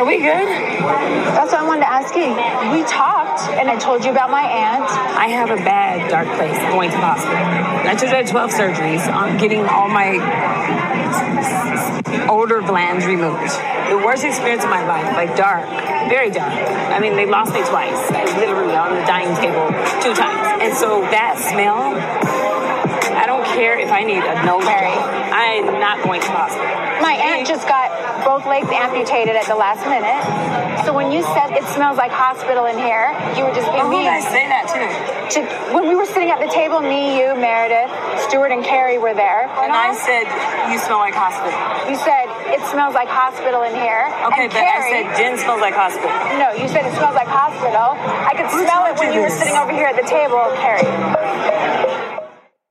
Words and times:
Are 0.00 0.06
we 0.06 0.16
good? 0.16 0.24
That's 0.24 1.52
what 1.52 1.60
I 1.60 1.66
wanted 1.68 1.84
to 1.84 1.92
ask 1.92 2.16
you. 2.16 2.32
We 2.72 2.88
talked, 2.88 3.52
and 3.52 3.68
I 3.68 3.76
told 3.76 4.02
you 4.02 4.10
about 4.10 4.30
my 4.30 4.40
aunt. 4.40 4.88
I 4.88 5.28
have 5.28 5.50
a 5.50 5.60
bad, 5.60 6.08
dark 6.08 6.24
place 6.40 6.56
going 6.72 6.88
to 6.88 6.96
the 6.96 7.04
hospital. 7.04 7.36
I 7.36 7.92
just 7.92 8.08
had 8.08 8.26
12 8.26 8.50
surgeries 8.50 9.04
on 9.12 9.36
getting 9.36 9.60
all 9.68 9.92
my 9.92 10.16
odor 12.32 12.62
glands 12.62 13.04
removed. 13.04 13.52
The 13.92 14.00
worst 14.00 14.24
experience 14.24 14.64
of 14.64 14.70
my 14.70 14.88
life, 14.88 15.04
like 15.20 15.36
dark, 15.36 15.68
very 16.08 16.30
dark. 16.30 16.48
I 16.48 16.98
mean, 16.98 17.12
they 17.12 17.26
lost 17.26 17.52
me 17.52 17.60
twice. 17.60 18.00
I 18.08 18.24
was 18.24 18.34
literally 18.40 18.72
on 18.72 18.96
the 18.96 19.04
dining 19.04 19.36
table 19.36 19.68
two 20.00 20.16
times. 20.16 20.64
And 20.64 20.72
so 20.72 21.04
that 21.12 21.36
smell, 21.36 21.92
I 23.20 23.26
don't 23.26 23.44
care 23.52 23.78
if 23.78 23.92
I 23.92 24.04
need 24.04 24.24
a 24.24 24.46
nose 24.48 24.64
Mary. 24.64 25.19
I'm 25.40 25.80
not 25.80 26.04
going 26.04 26.20
to 26.20 26.28
the 26.28 26.36
hospital. 26.36 26.68
My 27.00 27.16
aunt 27.16 27.48
just 27.48 27.64
got 27.66 27.88
both 28.24 28.44
legs 28.44 28.68
amputated 28.68 29.36
at 29.36 29.46
the 29.48 29.56
last 29.56 29.80
minute. 29.88 30.20
So 30.84 30.92
when 30.92 31.08
you 31.10 31.22
said 31.32 31.56
it 31.56 31.64
smells 31.72 31.96
like 31.96 32.12
hospital 32.12 32.66
in 32.66 32.76
here, 32.76 33.08
you 33.36 33.48
were 33.48 33.54
just 33.56 33.68
being 33.72 33.88
Who 33.88 33.96
mean. 33.96 34.04
did 34.04 34.20
I 34.20 34.24
say 34.28 34.44
that 34.52 34.64
too. 34.68 34.88
To, 35.30 35.38
when 35.72 35.88
we 35.88 35.94
were 35.94 36.04
sitting 36.04 36.28
at 36.30 36.40
the 36.42 36.50
table, 36.52 36.80
me, 36.84 37.16
you, 37.16 37.32
Meredith, 37.38 37.88
Stuart, 38.28 38.50
and 38.52 38.64
Carrie 38.64 38.98
were 38.98 39.14
there. 39.14 39.48
And 39.48 39.72
I 39.72 39.94
said, 39.94 40.26
you 40.68 40.76
smell 40.82 40.98
like 40.98 41.14
hospital. 41.14 41.54
you 41.88 41.96
said 41.96 42.26
it 42.52 42.60
smells 42.68 42.92
like 42.94 43.08
hospital 43.08 43.62
in 43.62 43.72
here. 43.78 44.10
Okay, 44.28 44.44
and 44.44 44.52
but 44.52 44.60
Carrie, 44.60 45.06
I 45.06 45.14
said 45.14 45.16
Jen 45.16 45.38
smells 45.38 45.60
like 45.62 45.74
hospital. 45.74 46.10
no, 46.36 46.52
you 46.58 46.68
said 46.68 46.84
it 46.84 46.94
smells 46.98 47.14
like 47.16 47.30
hospital. 47.30 47.96
I 47.96 48.34
could 48.36 48.50
smell 48.50 48.84
it 48.90 48.98
when 48.98 49.14
you 49.14 49.20
were 49.22 49.30
sitting 49.32 49.56
over 49.56 49.72
here 49.72 49.86
at 49.86 49.96
the 49.96 50.06
table, 50.08 50.42
Carrie. 50.60 50.88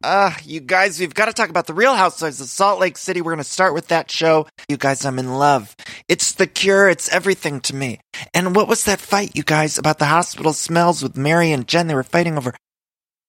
Ah, 0.01 0.37
you 0.45 0.61
guys, 0.61 0.97
we've 0.97 1.13
got 1.13 1.25
to 1.25 1.33
talk 1.33 1.49
about 1.49 1.67
the 1.67 1.73
Real 1.73 1.93
Housewives 1.93 2.39
of 2.39 2.47
Salt 2.47 2.79
Lake 2.79 2.97
City. 2.97 3.19
We're 3.19 3.33
going 3.33 3.43
to 3.43 3.49
start 3.49 3.73
with 3.73 3.89
that 3.89 4.09
show. 4.09 4.47
You 4.69 4.77
guys, 4.77 5.03
I'm 5.03 5.19
in 5.19 5.33
love. 5.33 5.75
It's 6.07 6.31
the 6.31 6.47
cure. 6.47 6.87
It's 6.87 7.09
everything 7.09 7.59
to 7.61 7.75
me. 7.75 7.99
And 8.33 8.55
what 8.55 8.69
was 8.69 8.85
that 8.85 9.01
fight, 9.01 9.35
you 9.35 9.43
guys, 9.43 9.77
about 9.77 9.99
the 9.99 10.05
hospital 10.05 10.53
smells 10.53 11.03
with 11.03 11.17
Mary 11.17 11.51
and 11.51 11.67
Jen? 11.67 11.87
They 11.87 11.95
were 11.95 12.03
fighting 12.03 12.37
over. 12.37 12.55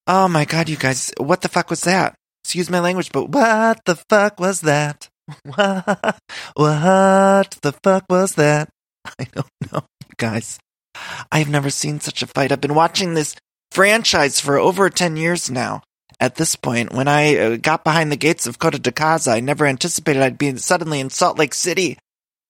Oh 0.07 0.29
my 0.29 0.45
God, 0.45 0.69
you 0.69 0.77
guys, 0.77 1.13
what 1.19 1.41
the 1.41 1.49
fuck 1.49 1.71
was 1.71 1.81
that? 1.83 2.15
Excuse 2.45 2.71
my 2.71 2.79
language, 2.79 3.11
but 3.11 3.31
what 3.31 3.85
the 3.85 3.97
fuck 3.97 4.39
was 4.39 4.61
that? 4.61 5.09
What, 5.45 6.19
what 6.55 7.51
the 7.63 7.73
fuck 7.85 8.05
was 8.09 8.35
that? 8.35 8.69
I 9.19 9.25
don't 9.33 9.47
know, 9.73 9.85
you 10.09 10.15
guys. 10.17 10.59
I've 11.31 11.49
never 11.49 11.71
seen 11.71 12.01
such 12.01 12.23
a 12.23 12.27
fight. 12.27 12.51
I've 12.51 12.61
been 12.61 12.75
watching 12.75 13.15
this 13.15 13.37
franchise 13.71 14.41
for 14.41 14.59
over 14.59 14.91
10 14.91 15.17
years 15.17 15.49
now. 15.49 15.83
At 16.21 16.35
this 16.35 16.55
point, 16.55 16.93
when 16.93 17.09
I 17.09 17.37
uh, 17.37 17.57
got 17.57 17.83
behind 17.83 18.13
the 18.13 18.17
gates 18.17 18.47
of 18.47 18.59
Costa 18.59 18.79
de 18.79 18.93
Casa, 18.93 19.31
I 19.31 19.41
never 19.41 19.67
anticipated 19.67 20.23
I'd 20.23 20.37
be 20.37 20.55
suddenly 20.59 21.01
in 21.01 21.09
Salt 21.09 21.39
Lake 21.39 21.55
City, 21.55 21.97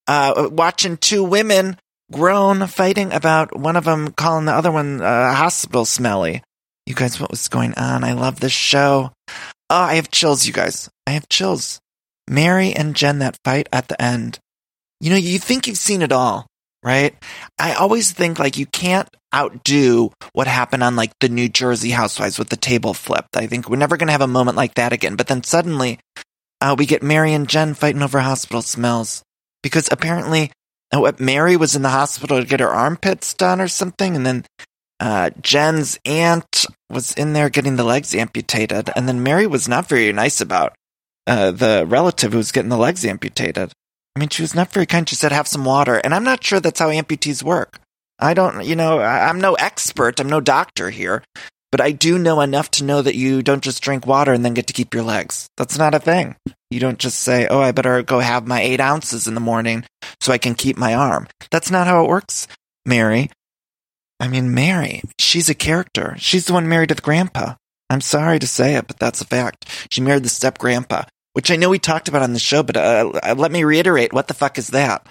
uh, 0.09 0.49
watching 0.51 0.97
two 0.97 1.23
women 1.23 1.77
grown 2.11 2.67
fighting 2.67 3.13
about 3.13 3.57
one 3.57 3.77
of 3.77 3.85
them 3.85 4.13
calling 4.13 4.47
the 4.47 4.53
other 4.53 4.73
one 4.73 5.01
uh, 5.01 5.35
hospital 5.35 5.85
smelly. 5.85 6.43
You 6.87 6.97
guys, 6.97 7.21
what 7.21 7.31
was 7.31 7.47
going 7.47 7.75
on? 7.75 8.03
I 8.03 8.15
love 8.15 8.41
this 8.41 8.53
show. 8.53 9.13
Oh, 9.29 9.77
I 9.77 9.95
have 9.95 10.11
chills, 10.11 10.47
you 10.47 10.53
guys. 10.53 10.91
I 11.07 11.11
have 11.11 11.29
chills. 11.29 11.79
Mary 12.29 12.73
and 12.73 12.97
Jen, 12.97 13.21
that 13.21 13.39
fight 13.45 13.69
at 13.73 13.87
the 13.87 14.01
end. 14.03 14.41
You 15.01 15.11
know, 15.11 15.17
you 15.17 15.39
think 15.39 15.69
you've 15.69 15.77
seen 15.77 16.03
it 16.03 16.11
all, 16.11 16.47
right? 16.83 17.15
I 17.59 17.75
always 17.75 18.11
think 18.11 18.41
like 18.41 18.59
you 18.59 18.67
can't 18.67 19.09
outdo 19.35 20.11
what 20.33 20.47
happened 20.47 20.83
on 20.83 20.97
like 20.97 21.13
the 21.21 21.29
New 21.29 21.49
Jersey 21.49 21.91
Housewives 21.91 22.39
with 22.39 22.49
the 22.49 22.57
table 22.57 22.95
flipped. 22.95 23.37
I 23.37 23.47
think 23.47 23.69
we're 23.69 23.77
never 23.77 23.97
going 23.97 24.09
to 24.09 24.13
have 24.13 24.21
a 24.21 24.27
moment 24.27 24.57
like 24.57 24.75
that 24.75 24.93
again. 24.93 25.17
But 25.17 25.29
then 25.29 25.43
suddenly, 25.43 25.99
uh, 26.61 26.75
we 26.79 26.87
get 26.87 27.03
Mary 27.03 27.33
and 27.33 27.49
Jen 27.49 27.75
fighting 27.75 28.03
over 28.03 28.21
hospital 28.21 28.63
smells 28.63 29.23
because 29.63 29.89
apparently, 29.91 30.51
uh, 30.95 31.01
what 31.01 31.21
Mary 31.21 31.57
was 31.57 31.77
in 31.77 31.83
the 31.83 31.91
hospital 31.91 32.41
to 32.41 32.47
get 32.47 32.61
her 32.61 32.69
armpits 32.69 33.35
done 33.35 33.61
or 33.61 33.69
something, 33.69 34.17
and 34.17 34.27
then 34.27 34.45
uh, 34.99 35.31
Jen's 35.41 35.99
aunt 36.05 36.67
was 36.91 37.13
in 37.13 37.33
there 37.33 37.49
getting 37.49 37.77
the 37.77 37.85
legs 37.85 38.15
amputated, 38.15 38.91
and 38.97 39.09
then 39.09 39.23
Mary 39.23 39.47
was 39.47 39.69
not 39.69 39.89
very 39.89 40.13
nice 40.13 40.41
about 40.41 40.75
uh, 41.27 41.53
the 41.53 41.85
relative 41.87 42.33
who 42.33 42.39
was 42.39 42.53
getting 42.53 42.71
the 42.71 42.77
legs 42.77 43.05
amputated. 43.05 43.73
I 44.17 44.19
mean, 44.19 44.29
she 44.29 44.43
was 44.43 44.55
not 44.55 44.73
very 44.73 44.87
kind. 44.87 45.09
She 45.09 45.15
said, 45.15 45.33
have 45.33 45.47
some 45.47 45.65
water. 45.65 45.97
And 45.97 46.15
I'm 46.15 46.25
not 46.25 46.43
sure 46.43 46.61
that's 46.61 46.81
how 46.81 46.89
amputees 46.89 47.43
work. 47.43 47.81
I 48.21 48.35
don't, 48.35 48.65
you 48.65 48.77
know, 48.77 49.01
I'm 49.01 49.41
no 49.41 49.55
expert. 49.55 50.21
I'm 50.21 50.29
no 50.29 50.41
doctor 50.41 50.91
here, 50.91 51.23
but 51.71 51.81
I 51.81 51.93
do 51.93 52.19
know 52.19 52.41
enough 52.41 52.71
to 52.73 52.85
know 52.85 53.03
that 53.03 53.15
you 53.15 53.43
don't 53.43 53.63
just 53.63 53.83
drink 53.83 54.07
water 54.07 54.33
and 54.33 54.45
then 54.45 54.55
get 54.55 54.67
to 54.69 54.73
keep 54.73 54.95
your 54.95 55.03
legs. 55.03 55.49
That's 55.57 55.79
not 55.79 55.95
a 55.95 55.99
thing. 55.99 56.37
You 56.71 56.81
don't 56.81 56.99
just 56.99 57.21
say, 57.21 57.49
oh, 57.49 57.61
I 57.61 57.73
better 57.73 58.03
go 58.03 58.21
have 58.21 58.47
my 58.47 58.61
eight 58.61 58.81
ounces 58.81 59.27
in 59.27 59.35
the 59.35 59.41
morning 59.41 59.85
so 60.21 60.33
I 60.33 60.39
can 60.39 60.55
keep 60.55 60.77
my 60.77 60.95
arm. 60.95 61.29
That's 61.51 61.71
not 61.71 61.87
how 61.87 62.05
it 62.05 62.09
works, 62.09 62.47
Mary. 62.85 63.31
I 64.21 64.29
mean, 64.29 64.55
Mary, 64.55 65.03
she's 65.19 65.49
a 65.49 65.55
character. 65.55 66.15
She's 66.19 66.47
the 66.47 66.53
one 66.53 66.69
married 66.69 66.91
to 66.91 66.95
the 66.95 67.03
grandpa. 67.03 67.55
I'm 67.89 68.03
sorry 68.03 68.39
to 68.39 68.47
say 68.47 68.77
it, 68.77 68.87
but 68.87 68.99
that's 68.99 69.21
a 69.21 69.27
fact. 69.27 69.67
She 69.91 70.01
married 70.01 70.23
the 70.23 70.29
step 70.29 70.59
grandpa, 70.59 71.05
which 71.33 71.51
I 71.51 71.57
know 71.57 71.71
we 71.71 71.79
talked 71.79 72.07
about 72.07 72.23
on 72.23 72.35
the 72.35 72.39
show, 72.39 72.63
but 72.63 72.77
uh, 72.77 73.13
uh, 73.23 73.35
let 73.37 73.51
me 73.51 73.65
reiterate. 73.65 74.13
What 74.13 74.29
the 74.29 74.35
fuck 74.35 74.59
is 74.59 74.69
that? 74.69 75.07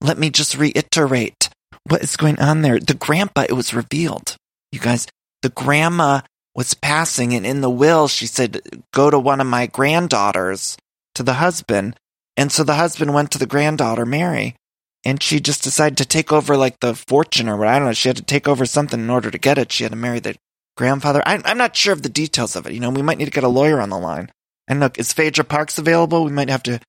Let 0.00 0.18
me 0.18 0.30
just 0.30 0.56
reiterate 0.56 1.50
what 1.88 2.02
is 2.02 2.16
going 2.16 2.38
on 2.40 2.62
there. 2.62 2.78
The 2.78 2.94
grandpa, 2.94 3.42
it 3.48 3.52
was 3.52 3.74
revealed. 3.74 4.36
You 4.72 4.80
guys, 4.80 5.06
the 5.42 5.50
grandma 5.50 6.22
was 6.54 6.74
passing, 6.74 7.34
and 7.34 7.44
in 7.44 7.60
the 7.60 7.70
will, 7.70 8.08
she 8.08 8.26
said, 8.26 8.60
go 8.92 9.10
to 9.10 9.18
one 9.18 9.40
of 9.40 9.46
my 9.46 9.66
granddaughters, 9.66 10.76
to 11.14 11.22
the 11.22 11.34
husband. 11.34 11.96
And 12.36 12.50
so 12.50 12.64
the 12.64 12.74
husband 12.74 13.14
went 13.14 13.30
to 13.32 13.38
the 13.38 13.46
granddaughter, 13.46 14.04
Mary, 14.04 14.56
and 15.04 15.22
she 15.22 15.40
just 15.40 15.62
decided 15.62 15.98
to 15.98 16.04
take 16.04 16.32
over 16.32 16.56
like 16.56 16.80
the 16.80 16.94
fortune 16.94 17.48
or 17.48 17.56
what. 17.56 17.68
I 17.68 17.78
don't 17.78 17.88
know. 17.88 17.92
She 17.92 18.08
had 18.08 18.16
to 18.16 18.22
take 18.22 18.48
over 18.48 18.66
something 18.66 18.98
in 18.98 19.10
order 19.10 19.30
to 19.30 19.38
get 19.38 19.58
it. 19.58 19.70
She 19.70 19.84
had 19.84 19.92
to 19.92 19.96
marry 19.96 20.20
the 20.20 20.34
grandfather. 20.76 21.22
I, 21.26 21.40
I'm 21.44 21.58
not 21.58 21.76
sure 21.76 21.92
of 21.92 22.02
the 22.02 22.08
details 22.08 22.56
of 22.56 22.66
it. 22.66 22.72
You 22.72 22.80
know, 22.80 22.90
we 22.90 23.02
might 23.02 23.18
need 23.18 23.26
to 23.26 23.30
get 23.30 23.44
a 23.44 23.48
lawyer 23.48 23.80
on 23.80 23.90
the 23.90 23.98
line. 23.98 24.30
And 24.66 24.80
look, 24.80 24.98
is 24.98 25.12
Phaedra 25.12 25.44
Parks 25.44 25.78
available? 25.78 26.24
We 26.24 26.32
might 26.32 26.48
have 26.48 26.62
to 26.64 26.80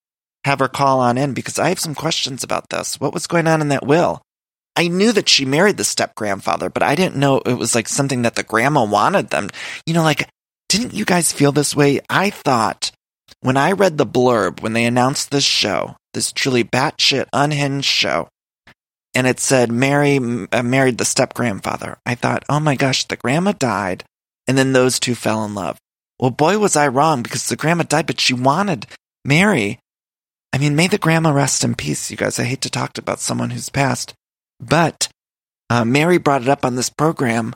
have 0.45 0.59
her 0.59 0.67
call 0.67 0.99
on 0.99 1.17
in 1.17 1.33
because 1.33 1.59
I 1.59 1.69
have 1.69 1.79
some 1.79 1.95
questions 1.95 2.43
about 2.43 2.69
this. 2.69 2.99
What 2.99 3.13
was 3.13 3.27
going 3.27 3.47
on 3.47 3.61
in 3.61 3.69
that 3.69 3.85
will? 3.85 4.21
I 4.75 4.87
knew 4.87 5.11
that 5.13 5.29
she 5.29 5.45
married 5.45 5.77
the 5.77 5.83
step 5.83 6.15
grandfather, 6.15 6.69
but 6.69 6.83
I 6.83 6.95
didn't 6.95 7.15
know 7.15 7.37
it 7.37 7.53
was 7.53 7.75
like 7.75 7.87
something 7.87 8.23
that 8.23 8.35
the 8.35 8.43
grandma 8.43 8.83
wanted 8.83 9.29
them. 9.29 9.49
You 9.85 9.93
know, 9.93 10.03
like, 10.03 10.27
didn't 10.69 10.93
you 10.93 11.05
guys 11.05 11.31
feel 11.31 11.51
this 11.51 11.75
way? 11.75 12.01
I 12.09 12.29
thought 12.29 12.91
when 13.41 13.57
I 13.57 13.71
read 13.71 13.97
the 13.97 14.05
blurb, 14.05 14.61
when 14.61 14.73
they 14.73 14.85
announced 14.85 15.31
this 15.31 15.43
show, 15.43 15.95
this 16.13 16.31
truly 16.31 16.63
batshit 16.63 17.27
unhinged 17.31 17.85
show, 17.85 18.27
and 19.13 19.27
it 19.27 19.39
said 19.39 19.71
Mary 19.71 20.19
uh, 20.51 20.63
married 20.63 20.97
the 20.97 21.05
step 21.05 21.33
grandfather, 21.33 21.97
I 22.05 22.15
thought, 22.15 22.43
oh 22.49 22.59
my 22.59 22.75
gosh, 22.75 23.05
the 23.05 23.15
grandma 23.15 23.53
died, 23.53 24.03
and 24.47 24.57
then 24.57 24.73
those 24.73 24.99
two 24.99 25.15
fell 25.15 25.45
in 25.45 25.55
love. 25.55 25.77
Well, 26.19 26.31
boy, 26.31 26.57
was 26.59 26.75
I 26.75 26.87
wrong 26.87 27.23
because 27.23 27.47
the 27.47 27.55
grandma 27.55 27.83
died, 27.83 28.07
but 28.07 28.19
she 28.19 28.33
wanted 28.33 28.87
Mary. 29.23 29.79
I 30.53 30.57
mean, 30.57 30.75
may 30.75 30.87
the 30.87 30.97
grandma 30.97 31.31
rest 31.31 31.63
in 31.63 31.75
peace, 31.75 32.09
you 32.11 32.17
guys. 32.17 32.39
I 32.39 32.43
hate 32.43 32.61
to 32.61 32.69
talk 32.69 32.97
about 32.97 33.19
someone 33.19 33.49
who's 33.49 33.69
passed, 33.69 34.13
but 34.59 35.09
uh, 35.69 35.85
Mary 35.85 36.17
brought 36.17 36.43
it 36.43 36.49
up 36.49 36.65
on 36.65 36.75
this 36.75 36.89
program, 36.89 37.55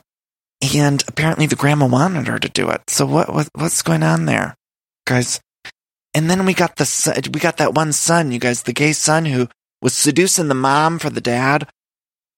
and 0.74 1.04
apparently 1.08 1.46
the 1.46 1.56
grandma 1.56 1.88
wanted 1.88 2.28
her 2.28 2.40
to 2.40 2.50
do 2.50 2.70
it. 2.70 2.90
So 2.90 3.06
what, 3.06 3.34
what 3.34 3.50
what's 3.54 3.82
going 3.82 4.04
on 4.04 4.26
there, 4.26 4.56
guys? 5.06 5.40
And 6.14 6.30
then 6.30 6.46
we 6.46 6.54
got 6.54 6.76
the 6.76 7.30
we 7.34 7.40
got 7.40 7.58
that 7.58 7.74
one 7.74 7.94
son, 7.94 8.32
you 8.32 8.40
guys, 8.40 8.64
the 8.64 8.74
gay 8.74 8.94
son 8.94 9.26
who 9.26 9.48
was 9.82 9.94
seducing 9.94 10.48
the 10.48 10.56
mom 10.56 11.00
for 11.00 11.10
the 11.10 11.22
dad. 11.22 11.70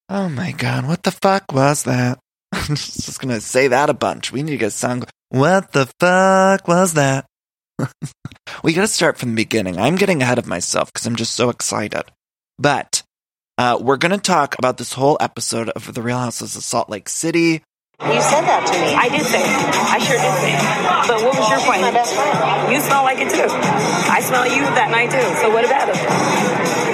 Oh 0.10 0.28
my 0.28 0.52
god, 0.52 0.88
what 0.88 1.04
the 1.04 1.12
fuck 1.12 1.52
was 1.54 1.84
that? 1.84 2.20
I'm 2.52 2.76
just 2.76 3.20
gonna 3.20 3.40
say 3.40 3.70
that 3.70 3.90
a 3.90 3.94
bunch. 3.94 4.32
We 4.32 4.44
need 4.44 4.52
to 4.52 4.58
get 4.58 4.74
song. 4.74 5.04
What 5.30 5.72
the 5.72 5.90
fuck 6.00 6.68
was 6.68 6.94
that? 6.96 7.26
we 8.64 8.74
gotta 8.74 8.88
start 8.88 9.18
from 9.18 9.30
the 9.30 9.36
beginning. 9.36 9.80
I'm 9.80 9.96
getting 9.96 10.22
ahead 10.22 10.38
of 10.38 10.48
myself 10.48 10.92
because 10.92 11.08
I'm 11.08 11.16
just 11.16 11.34
so 11.34 11.50
excited. 11.50 12.04
But 12.60 13.04
Uh, 13.62 13.78
we're 13.78 14.02
going 14.02 14.10
to 14.10 14.18
talk 14.18 14.58
about 14.58 14.82
this 14.82 14.90
whole 14.90 15.22
episode 15.22 15.70
of 15.70 15.86
The 15.94 16.02
Real 16.02 16.18
Houses 16.18 16.58
of 16.58 16.66
Salt 16.66 16.90
Lake 16.90 17.06
City. 17.06 17.62
You 18.02 18.18
said 18.26 18.42
that 18.50 18.66
to 18.66 18.74
me. 18.74 18.90
I 18.98 19.06
did 19.06 19.22
say 19.22 19.38
it. 19.38 19.62
I 19.86 20.02
sure 20.02 20.18
did 20.18 20.34
say 20.42 20.58
it. 20.58 20.66
But 21.06 21.22
what 21.22 21.38
was 21.38 21.46
your 21.46 21.62
point? 21.62 21.86
My 21.86 21.94
best 21.94 22.10
friend. 22.18 22.74
You 22.74 22.82
smell 22.82 23.06
like 23.06 23.22
it 23.22 23.30
too. 23.30 23.46
I 23.46 24.18
smell 24.26 24.50
you 24.50 24.66
that 24.66 24.90
night 24.90 25.14
too. 25.14 25.22
So 25.46 25.54
what 25.54 25.62
about 25.62 25.94
it? 25.94 26.02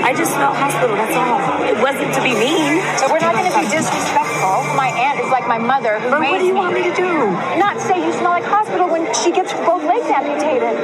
I 0.03 0.11
just 0.11 0.35
smell 0.35 0.51
hospital. 0.51 0.91
That's 0.99 1.15
all. 1.15 1.39
It 1.63 1.79
wasn't 1.79 2.11
to 2.19 2.21
be 2.27 2.35
mean. 2.35 2.83
So 2.99 3.07
we're 3.07 3.23
not 3.23 3.31
going 3.31 3.47
to 3.47 3.55
be 3.63 3.71
disrespectful. 3.71 4.67
My 4.75 4.91
aunt 4.91 5.23
is 5.23 5.31
like 5.31 5.47
my 5.47 5.63
mother 5.63 6.03
who 6.03 6.11
But 6.11 6.19
raised 6.19 6.35
what 6.35 6.43
do 6.43 6.51
you 6.51 6.55
me. 6.59 6.59
want 6.59 6.75
me 6.75 6.83
to 6.83 6.95
do? 6.99 7.31
Not 7.63 7.79
say 7.79 7.95
you 8.03 8.11
smell 8.19 8.35
like 8.35 8.43
hospital 8.43 8.91
when 8.91 9.07
she 9.23 9.31
gets 9.31 9.55
both 9.63 9.87
legs 9.87 10.11
amputated. 10.11 10.75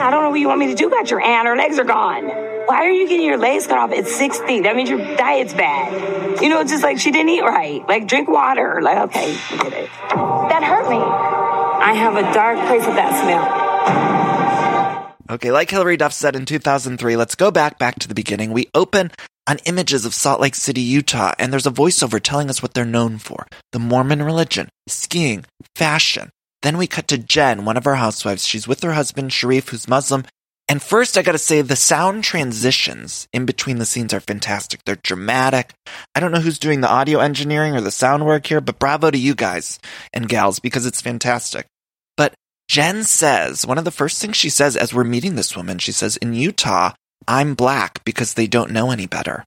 I 0.00 0.08
don't 0.08 0.24
know 0.24 0.32
what 0.32 0.40
you 0.40 0.48
want 0.48 0.64
me 0.64 0.72
to 0.72 0.78
do 0.80 0.88
about 0.88 1.12
your 1.12 1.20
aunt. 1.20 1.44
Her 1.44 1.60
legs 1.60 1.76
are 1.76 1.84
gone. 1.84 2.53
Why 2.66 2.86
are 2.86 2.90
you 2.90 3.08
getting 3.08 3.26
your 3.26 3.36
legs 3.36 3.66
cut 3.66 3.78
off 3.78 3.92
at 3.92 4.06
60? 4.06 4.60
That 4.60 4.74
means 4.74 4.88
your 4.88 5.16
diet's 5.16 5.52
bad. 5.52 6.40
You 6.40 6.48
know, 6.48 6.60
it's 6.60 6.70
just 6.70 6.82
like 6.82 6.98
she 6.98 7.10
didn't 7.10 7.28
eat 7.28 7.42
right. 7.42 7.86
Like, 7.86 8.08
drink 8.08 8.28
water. 8.28 8.80
Like, 8.80 8.98
okay, 9.10 9.36
we 9.52 9.58
get 9.58 9.72
it. 9.72 9.90
That 10.10 10.62
hurt 10.62 10.88
me. 10.88 10.96
I 10.96 11.92
have 11.92 12.16
a 12.16 12.22
dark 12.32 12.58
place 12.66 12.86
with 12.86 12.96
that 12.96 13.22
smell. 13.22 15.14
Okay, 15.30 15.52
like 15.52 15.70
Hilary 15.70 15.96
Duff 15.96 16.12
said 16.12 16.36
in 16.36 16.46
2003, 16.46 17.16
let's 17.16 17.34
go 17.34 17.50
back 17.50 17.78
back 17.78 17.98
to 17.98 18.08
the 18.08 18.14
beginning. 18.14 18.52
We 18.52 18.68
open 18.74 19.10
on 19.46 19.58
images 19.66 20.06
of 20.06 20.14
Salt 20.14 20.40
Lake 20.40 20.54
City, 20.54 20.80
Utah, 20.80 21.34
and 21.38 21.52
there's 21.52 21.66
a 21.66 21.70
voiceover 21.70 22.20
telling 22.20 22.48
us 22.48 22.62
what 22.62 22.72
they're 22.72 22.84
known 22.84 23.18
for. 23.18 23.46
The 23.72 23.78
Mormon 23.78 24.22
religion, 24.22 24.68
skiing, 24.88 25.44
fashion. 25.76 26.30
Then 26.62 26.78
we 26.78 26.86
cut 26.86 27.08
to 27.08 27.18
Jen, 27.18 27.66
one 27.66 27.76
of 27.76 27.86
our 27.86 27.96
housewives. 27.96 28.46
She's 28.46 28.66
with 28.66 28.82
her 28.82 28.92
husband, 28.92 29.32
Sharrieff, 29.32 29.68
who's 29.68 29.88
Muslim. 29.88 30.24
And 30.66 30.82
first, 30.82 31.18
I 31.18 31.22
gotta 31.22 31.38
say, 31.38 31.60
the 31.60 31.76
sound 31.76 32.24
transitions 32.24 33.28
in 33.32 33.44
between 33.44 33.78
the 33.78 33.84
scenes 33.84 34.14
are 34.14 34.20
fantastic. 34.20 34.82
They're 34.84 34.96
dramatic. 34.96 35.74
I 36.14 36.20
don't 36.20 36.32
know 36.32 36.40
who's 36.40 36.58
doing 36.58 36.80
the 36.80 36.90
audio 36.90 37.18
engineering 37.18 37.74
or 37.74 37.80
the 37.82 37.90
sound 37.90 38.24
work 38.24 38.46
here, 38.46 38.60
but 38.60 38.78
bravo 38.78 39.10
to 39.10 39.18
you 39.18 39.34
guys 39.34 39.78
and 40.12 40.28
gals 40.28 40.60
because 40.60 40.86
it's 40.86 41.02
fantastic. 41.02 41.66
But 42.16 42.34
Jen 42.68 43.04
says, 43.04 43.66
one 43.66 43.76
of 43.76 43.84
the 43.84 43.90
first 43.90 44.22
things 44.22 44.36
she 44.36 44.48
says 44.48 44.76
as 44.76 44.94
we're 44.94 45.04
meeting 45.04 45.34
this 45.34 45.54
woman, 45.54 45.78
she 45.78 45.92
says, 45.92 46.16
in 46.16 46.32
Utah, 46.32 46.92
I'm 47.28 47.54
black 47.54 48.02
because 48.04 48.34
they 48.34 48.46
don't 48.46 48.70
know 48.70 48.90
any 48.90 49.06
better. 49.06 49.44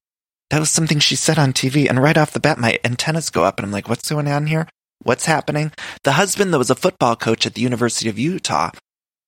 That 0.49 0.59
was 0.59 0.69
something 0.69 0.99
she 0.99 1.15
said 1.15 1.39
on 1.39 1.51
TV. 1.51 1.89
And 1.89 2.01
right 2.01 2.17
off 2.17 2.31
the 2.31 2.39
bat, 2.39 2.59
my 2.59 2.79
antennas 2.83 3.31
go 3.31 3.43
up 3.43 3.57
and 3.57 3.65
I'm 3.65 3.71
like, 3.71 3.89
what's 3.89 4.09
going 4.09 4.27
on 4.27 4.47
here? 4.47 4.67
What's 5.03 5.25
happening? 5.25 5.71
The 6.03 6.13
husband 6.13 6.53
that 6.53 6.57
was 6.57 6.69
a 6.69 6.75
football 6.75 7.15
coach 7.15 7.45
at 7.45 7.53
the 7.55 7.61
University 7.61 8.09
of 8.09 8.19
Utah. 8.19 8.71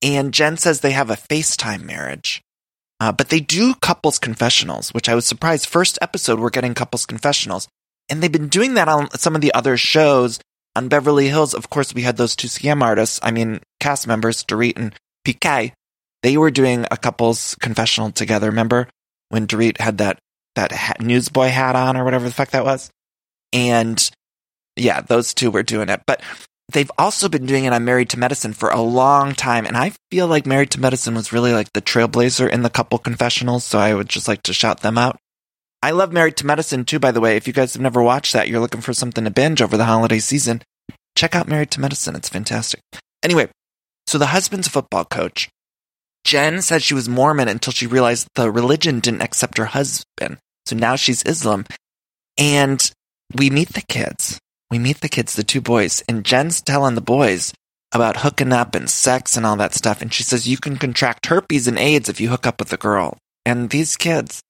And 0.02 0.34
Jen 0.34 0.58
says 0.58 0.80
they 0.80 0.92
have 0.92 1.10
a 1.10 1.16
FaceTime 1.16 1.84
marriage. 1.84 2.42
Uh, 3.00 3.12
but 3.12 3.30
they 3.30 3.40
do 3.40 3.74
couples 3.76 4.20
confessionals, 4.20 4.94
which 4.94 5.08
I 5.08 5.16
was 5.16 5.26
surprised. 5.26 5.66
First 5.66 5.98
episode, 6.02 6.40
we're 6.40 6.50
getting 6.50 6.74
couples 6.74 7.06
confessionals. 7.06 7.68
And 8.10 8.22
they've 8.22 8.32
been 8.32 8.50
doing 8.50 8.74
that 8.74 8.90
on 8.90 9.10
some 9.12 9.36
of 9.36 9.42
the 9.42 9.54
other 9.54 9.78
shows. 9.78 10.40
On 10.76 10.90
Beverly 10.90 11.30
Hills, 11.30 11.54
of 11.54 11.70
course, 11.70 11.94
we 11.94 12.02
had 12.02 12.18
those 12.18 12.36
two 12.36 12.48
scam 12.48 12.82
artists. 12.82 13.20
I 13.24 13.32
mean, 13.32 13.62
cast 13.80 14.08
members, 14.08 14.44
Dorit 14.44 14.78
and 14.78 14.94
PK. 15.26 15.72
They 16.24 16.38
were 16.38 16.52
doing 16.52 16.86
a 16.92 16.98
couples 16.98 17.56
confessional 17.60 18.12
together. 18.12 18.48
Remember 18.48 18.88
when 19.30 19.48
Dorit 19.48 19.80
had 19.80 20.00
that, 20.00 20.20
that 20.56 20.72
hat, 20.72 21.02
newsboy 21.02 21.48
hat 21.48 21.76
on 21.76 21.96
or 21.96 22.04
whatever 22.04 22.26
the 22.26 22.34
fuck 22.34 22.52
that 22.52 22.66
was? 22.66 22.90
And 23.54 24.10
yeah, 24.76 25.02
those 25.02 25.34
two 25.34 25.52
were 25.52 25.64
doing 25.64 25.90
it. 25.90 26.02
But 26.06 26.22
they've 26.72 26.92
also 26.98 27.30
been 27.30 27.46
doing 27.46 27.66
it 27.66 27.74
on 27.74 27.86
Married 27.86 28.10
to 28.12 28.20
Medicine 28.20 28.54
for 28.54 28.70
a 28.70 28.82
long 28.82 29.34
time. 29.34 29.66
And 29.66 29.76
I 29.76 29.94
feel 30.12 30.28
like 30.28 30.46
Married 30.46 30.72
to 30.72 30.80
Medicine 30.80 31.16
was 31.16 31.34
really 31.34 31.52
like 31.52 31.74
the 31.74 31.82
trailblazer 31.82 32.50
in 32.50 32.62
the 32.62 32.70
couple 32.70 33.00
confessionals. 33.00 33.64
So 33.64 33.80
I 33.80 33.94
would 33.94 34.10
just 34.10 34.28
like 34.28 34.44
to 34.44 34.54
shout 34.54 34.82
them 34.82 34.98
out. 34.98 35.18
I 35.82 35.92
love 35.92 36.12
Married 36.12 36.38
to 36.38 36.46
Medicine 36.46 36.86
too, 36.86 37.00
by 37.00 37.12
the 37.12 37.22
way. 37.22 37.36
If 37.38 37.48
you 37.48 37.54
guys 37.54 37.74
have 37.74 37.82
never 37.82 38.02
watched 38.02 38.34
that, 38.34 38.50
you're 38.50 38.60
looking 38.60 38.82
for 38.82 38.94
something 38.94 39.24
to 39.24 39.32
binge 39.32 39.62
over 39.62 39.78
the 39.78 39.86
holiday 39.86 40.20
season, 40.20 40.62
check 41.16 41.36
out 41.36 41.48
Married 41.48 41.72
to 41.72 41.82
Medicine. 41.82 42.16
It's 42.16 42.30
fantastic. 42.30 42.82
Anyway, 43.24 43.50
so 44.06 44.18
the 44.18 44.28
husband's 44.28 44.68
a 44.68 44.72
football 44.72 45.06
coach. 45.06 45.50
Jen 46.26 46.62
said 46.62 46.84
she 46.84 46.94
was 46.94 47.08
Mormon 47.08 47.48
until 47.48 47.72
she 47.72 47.88
realized 47.88 48.28
the 48.36 48.52
religion 48.52 49.00
didn't 49.00 49.22
accept 49.22 49.58
her 49.58 49.66
husband. 49.66 50.38
So 50.66 50.76
now 50.76 50.96
she's 50.98 51.24
Islam. 51.24 51.66
And 52.38 52.92
we 53.34 53.50
meet 53.50 53.70
the 53.70 53.84
kids. 53.88 54.38
We 54.72 54.80
meet 54.80 55.02
the 55.02 55.10
kids, 55.10 55.36
the 55.36 55.44
two 55.44 55.62
boys, 55.62 56.04
and 56.08 56.24
Jen's 56.24 56.62
telling 56.62 56.96
the 56.96 57.02
boys 57.02 57.54
about 57.92 58.18
hooking 58.18 58.54
up 58.54 58.76
and 58.76 58.90
sex 58.90 59.36
and 59.36 59.46
all 59.46 59.56
that 59.58 59.74
stuff. 59.74 60.02
And 60.02 60.14
she 60.14 60.24
says 60.24 60.48
you 60.48 60.58
can 60.58 60.78
contract 60.78 61.26
herpes 61.26 61.68
and 61.68 61.80
AIDS 61.80 62.08
if 62.08 62.22
you 62.22 62.30
hook 62.30 62.46
up 62.46 62.60
with 62.60 62.72
a 62.72 62.78
girl. 62.78 63.18
And 63.46 63.70
these 63.70 63.98
kids, 63.98 64.42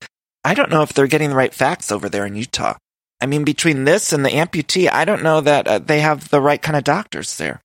I 0.43 0.53
don't 0.53 0.69
know 0.69 0.81
if 0.81 0.93
they're 0.93 1.07
getting 1.07 1.29
the 1.29 1.35
right 1.35 1.53
facts 1.53 1.91
over 1.91 2.09
there 2.09 2.25
in 2.25 2.35
Utah. 2.35 2.75
I 3.21 3.25
mean, 3.25 3.43
between 3.43 3.85
this 3.85 4.13
and 4.13 4.25
the 4.25 4.29
amputee, 4.29 4.91
I 4.91 5.05
don't 5.05 5.23
know 5.23 5.41
that 5.41 5.67
uh, 5.67 5.79
they 5.79 5.99
have 6.01 6.29
the 6.29 6.41
right 6.41 6.61
kind 6.61 6.77
of 6.77 6.83
doctors 6.83 7.37
there. 7.37 7.61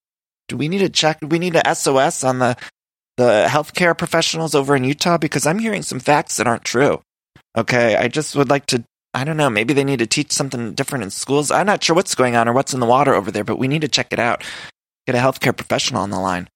Do 0.49 0.57
we 0.57 0.69
need 0.69 0.79
to 0.79 0.89
check? 0.89 1.21
Do 1.21 1.27
we 1.27 1.39
need 1.39 1.57
a 1.57 1.75
SOS 1.75 2.25
on 2.25 2.39
the 2.39 2.57
the 3.17 3.47
healthcare 3.49 3.97
professionals 3.97 4.55
over 4.55 4.75
in 4.75 4.85
Utah? 4.85 5.17
Because 5.17 5.47
I'm 5.47 5.61
hearing 5.61 5.83
some 5.83 6.01
facts 6.01 6.37
that 6.37 6.47
aren't 6.47 6.65
true. 6.65 7.01
Okay, 7.57 7.97
I 7.97 8.09
just 8.09 8.35
would 8.37 8.51
like 8.51 8.67
to. 8.67 8.85
I 9.15 9.25
don't 9.25 9.37
know. 9.37 9.49
Maybe 9.49 9.73
they 9.73 9.85
need 9.85 10.01
to 10.01 10.07
teach 10.07 10.33
something 10.33 10.75
different 10.75 11.05
in 11.05 11.11
schools. 11.11 11.51
I'm 11.51 11.67
not 11.67 11.83
sure 11.83 11.95
what's 11.95 12.17
going 12.17 12.35
on 12.35 12.49
or 12.49 12.53
what's 12.53 12.75
in 12.75 12.81
the 12.81 12.87
water 12.87 13.15
over 13.15 13.31
there, 13.31 13.45
but 13.45 13.59
we 13.59 13.69
need 13.69 13.83
to 13.83 13.89
check 13.89 14.13
it 14.13 14.19
out. 14.19 14.43
Get 15.07 15.15
a 15.15 15.19
healthcare 15.19 15.57
professional 15.57 16.03
on 16.03 16.11
the 16.11 16.19
line. 16.19 16.49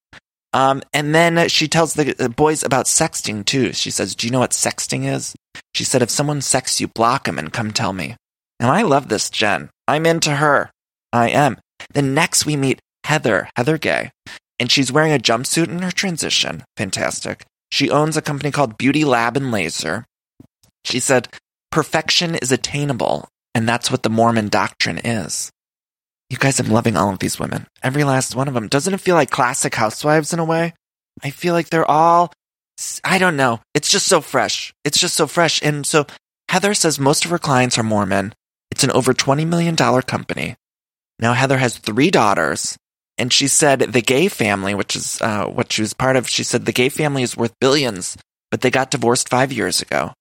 Um, 0.53 0.83
and 0.93 1.15
then 1.15 1.49
she 1.49 1.69
tells 1.69 1.95
the 1.95 2.33
boys 2.35 2.65
about 2.65 2.87
sexting 2.87 3.45
too. 3.45 3.73
She 3.73 3.91
says, 3.91 4.15
"Do 4.15 4.27
you 4.27 4.33
know 4.33 4.41
what 4.41 4.51
sexting 4.51 5.05
is?" 5.05 5.37
She 5.75 5.85
said, 5.85 6.03
"If 6.03 6.11
someone 6.11 6.41
sexts 6.41 6.81
you, 6.81 6.89
block 6.89 7.25
them 7.25 7.39
and 7.39 7.53
come 7.53 7.71
tell 7.71 7.93
me." 7.93 8.17
And 8.59 8.71
I 8.71 8.83
love 8.83 9.09
this 9.09 9.31
Jen. 9.31 9.71
I'm 9.87 10.07
into 10.07 10.37
her. 10.37 10.71
I 11.13 11.29
am. 11.29 11.59
Then 11.93 12.15
next 12.15 12.47
we 12.47 12.57
meet 12.57 12.81
Heather, 13.05 13.51
Heather 13.57 13.79
Gay, 13.79 14.11
and 14.59 14.71
she's 14.71 14.91
wearing 14.91 15.13
a 15.13 15.19
jumpsuit 15.19 15.69
in 15.69 15.83
her 15.83 15.93
transition. 15.93 16.65
Fantastic. 16.77 17.45
She 17.71 17.91
owns 17.91 18.17
a 18.17 18.23
company 18.23 18.51
called 18.51 18.79
Beauty 18.79 19.05
Lab 19.05 19.37
and 19.37 19.53
Laser. 19.53 20.07
She 20.85 20.99
said, 20.99 21.29
perfection 21.71 22.35
is 22.35 22.53
attainable, 22.53 23.29
and 23.55 23.69
that's 23.69 23.91
what 23.91 24.03
the 24.03 24.11
Mormon 24.11 24.49
doctrine 24.49 24.99
is. 24.99 25.51
You 26.31 26.37
guys, 26.37 26.61
I'm 26.61 26.71
loving 26.71 26.97
all 26.97 27.11
of 27.11 27.21
these 27.21 27.39
women. 27.39 27.67
Every 27.83 28.05
last 28.05 28.37
one 28.37 28.49
of 28.49 28.55
them. 28.55 28.69
Doesn't 28.69 28.93
it 28.93 29.01
feel 29.01 29.15
like 29.15 29.31
classic 29.31 29.75
housewives 29.75 30.33
in 30.33 30.39
a 30.39 30.45
way? 30.45 30.75
I 31.23 31.31
feel 31.31 31.55
like 31.55 31.71
they're 31.71 31.91
all, 31.91 32.33
I 33.03 33.19
don't 33.19 33.37
know. 33.37 33.61
It's 33.75 33.91
just 33.91 34.07
so 34.07 34.21
fresh. 34.21 34.73
It's 34.85 35.01
just 35.01 35.15
so 35.15 35.27
fresh. 35.27 35.63
And 35.63 35.87
so 35.87 36.07
Heather 36.51 36.75
says 36.75 36.99
most 36.99 37.25
of 37.25 37.31
her 37.31 37.39
clients 37.39 37.79
are 37.79 37.83
Mormon. 37.83 38.35
It's 38.71 38.85
an 38.85 38.91
over 38.91 39.15
$20 39.15 39.47
million 39.47 39.75
company. 39.75 40.55
Now, 41.19 41.33
Heather 41.33 41.59
has 41.59 41.79
three 41.79 42.11
daughters. 42.11 42.77
And 43.17 43.33
she 43.33 43.49
said 43.49 43.81
the 43.81 44.01
gay 44.01 44.29
family, 44.29 44.75
which 44.75 44.95
is 44.95 45.21
uh, 45.21 45.47
what 45.47 45.73
she 45.73 45.83
was 45.83 45.93
part 45.93 46.15
of, 46.15 46.29
she 46.29 46.45
said 46.45 46.65
the 46.65 46.73
gay 46.73 46.89
family 46.89 47.25
is 47.25 47.37
worth 47.37 47.53
billions, 47.61 48.17
but 48.51 48.61
they 48.61 48.71
got 48.71 48.93
divorced 48.93 49.29
five 49.29 49.53
years 49.53 49.83
ago. 49.83 50.13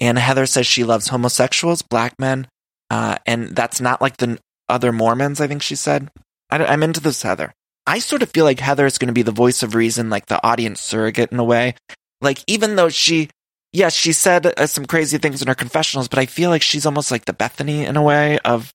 And 0.00 0.18
Heather 0.18 0.46
says 0.46 0.66
she 0.66 0.84
loves 0.84 1.08
homosexuals, 1.08 1.82
black 1.82 2.14
men, 2.18 2.46
uh, 2.90 3.16
and 3.26 3.48
that's 3.48 3.80
not 3.80 4.00
like 4.00 4.16
the 4.16 4.38
other 4.68 4.92
Mormons, 4.92 5.40
I 5.40 5.46
think 5.46 5.62
she 5.62 5.74
said. 5.74 6.10
I, 6.50 6.64
I'm 6.64 6.82
into 6.82 7.00
this, 7.00 7.22
Heather. 7.22 7.52
I 7.86 7.98
sort 7.98 8.22
of 8.22 8.30
feel 8.30 8.44
like 8.44 8.60
Heather 8.60 8.86
is 8.86 8.98
going 8.98 9.08
to 9.08 9.14
be 9.14 9.22
the 9.22 9.32
voice 9.32 9.62
of 9.62 9.74
reason, 9.74 10.10
like 10.10 10.26
the 10.26 10.44
audience 10.46 10.80
surrogate 10.80 11.32
in 11.32 11.38
a 11.38 11.44
way. 11.44 11.74
Like, 12.20 12.44
even 12.46 12.76
though 12.76 12.90
she, 12.90 13.30
yes, 13.72 13.94
she 13.94 14.12
said 14.12 14.46
uh, 14.46 14.66
some 14.66 14.84
crazy 14.84 15.18
things 15.18 15.40
in 15.40 15.48
her 15.48 15.54
confessionals, 15.54 16.08
but 16.08 16.18
I 16.18 16.26
feel 16.26 16.50
like 16.50 16.62
she's 16.62 16.86
almost 16.86 17.10
like 17.10 17.24
the 17.24 17.32
Bethenny 17.32 17.86
in 17.86 17.96
a 17.96 18.02
way 18.02 18.38
of, 18.40 18.72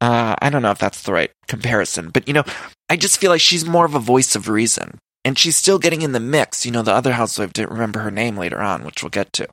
uh, 0.00 0.34
I 0.40 0.50
don't 0.50 0.62
know 0.62 0.70
if 0.70 0.78
that's 0.78 1.02
the 1.02 1.12
right 1.12 1.30
comparison, 1.48 2.10
but 2.10 2.28
you 2.28 2.34
know, 2.34 2.44
I 2.88 2.96
just 2.96 3.18
feel 3.18 3.30
like 3.30 3.40
she's 3.40 3.64
more 3.64 3.86
of 3.86 3.94
a 3.94 4.00
voice 4.00 4.36
of 4.36 4.48
reason. 4.48 4.98
And 5.24 5.38
she's 5.38 5.56
still 5.56 5.78
getting 5.78 6.02
in 6.02 6.12
the 6.12 6.20
mix. 6.20 6.66
You 6.66 6.72
know, 6.72 6.82
the 6.82 6.92
other 6.92 7.12
housewife 7.12 7.52
didn't 7.52 7.70
remember 7.70 8.00
her 8.00 8.10
name 8.10 8.36
later 8.36 8.60
on, 8.60 8.84
which 8.84 9.02
we'll 9.02 9.10
get 9.10 9.32
to. 9.34 9.48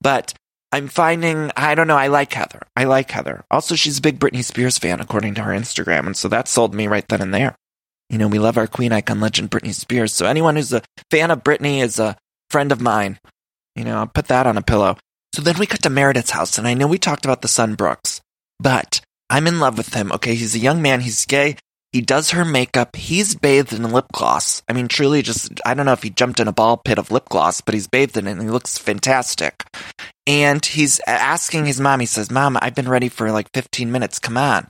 But 0.00 0.34
I'm 0.72 0.88
finding, 0.88 1.50
I 1.56 1.74
don't 1.74 1.88
know, 1.88 1.96
I 1.96 2.06
like 2.06 2.32
Heather. 2.32 2.62
I 2.76 2.84
like 2.84 3.10
Heather. 3.10 3.44
Also, 3.50 3.74
she's 3.74 3.98
a 3.98 4.02
big 4.02 4.18
Britney 4.18 4.44
Spears 4.44 4.78
fan, 4.78 5.00
according 5.00 5.34
to 5.34 5.42
her 5.42 5.52
Instagram. 5.52 6.06
And 6.06 6.16
so 6.16 6.28
that 6.28 6.48
sold 6.48 6.74
me 6.74 6.86
right 6.86 7.06
then 7.08 7.20
and 7.20 7.34
there. 7.34 7.56
You 8.08 8.18
know, 8.18 8.28
we 8.28 8.38
love 8.38 8.56
our 8.56 8.66
queen 8.66 8.92
icon 8.92 9.20
legend, 9.20 9.50
Britney 9.50 9.74
Spears. 9.74 10.12
So 10.12 10.26
anyone 10.26 10.56
who's 10.56 10.72
a 10.72 10.82
fan 11.10 11.30
of 11.30 11.44
Britney 11.44 11.82
is 11.82 11.98
a 11.98 12.16
friend 12.50 12.72
of 12.72 12.80
mine. 12.80 13.18
You 13.76 13.84
know, 13.84 13.98
I'll 13.98 14.06
put 14.06 14.28
that 14.28 14.46
on 14.46 14.56
a 14.56 14.62
pillow. 14.62 14.96
So 15.34 15.42
then 15.42 15.58
we 15.58 15.66
cut 15.66 15.82
to 15.82 15.90
Meredith's 15.90 16.30
house. 16.30 16.58
And 16.58 16.66
I 16.66 16.74
know 16.74 16.86
we 16.86 16.98
talked 16.98 17.24
about 17.24 17.42
the 17.42 17.48
son 17.48 17.74
Brooks, 17.74 18.20
but 18.58 19.00
I'm 19.28 19.46
in 19.46 19.60
love 19.60 19.78
with 19.78 19.94
him. 19.94 20.10
Okay. 20.12 20.34
He's 20.34 20.54
a 20.54 20.60
young 20.60 20.82
man. 20.82 21.00
He's 21.00 21.24
gay. 21.26 21.56
He 21.92 22.00
does 22.00 22.30
her 22.30 22.44
makeup. 22.44 22.94
He's 22.94 23.34
bathed 23.34 23.72
in 23.72 23.82
lip 23.82 24.06
gloss. 24.12 24.62
I 24.68 24.72
mean, 24.72 24.86
truly 24.86 25.22
just, 25.22 25.60
I 25.64 25.74
don't 25.74 25.86
know 25.86 25.92
if 25.92 26.04
he 26.04 26.10
jumped 26.10 26.38
in 26.38 26.46
a 26.46 26.52
ball 26.52 26.76
pit 26.76 26.98
of 26.98 27.10
lip 27.10 27.28
gloss, 27.28 27.60
but 27.60 27.74
he's 27.74 27.88
bathed 27.88 28.16
in 28.16 28.28
it 28.28 28.32
and 28.32 28.42
he 28.42 28.48
looks 28.48 28.78
fantastic. 28.78 29.64
And 30.26 30.64
he's 30.64 31.00
asking 31.06 31.66
his 31.66 31.80
mom, 31.80 31.98
he 31.98 32.06
says, 32.06 32.30
Mom, 32.30 32.56
I've 32.62 32.76
been 32.76 32.88
ready 32.88 33.08
for 33.08 33.32
like 33.32 33.50
15 33.52 33.90
minutes. 33.90 34.20
Come 34.20 34.36
on. 34.36 34.68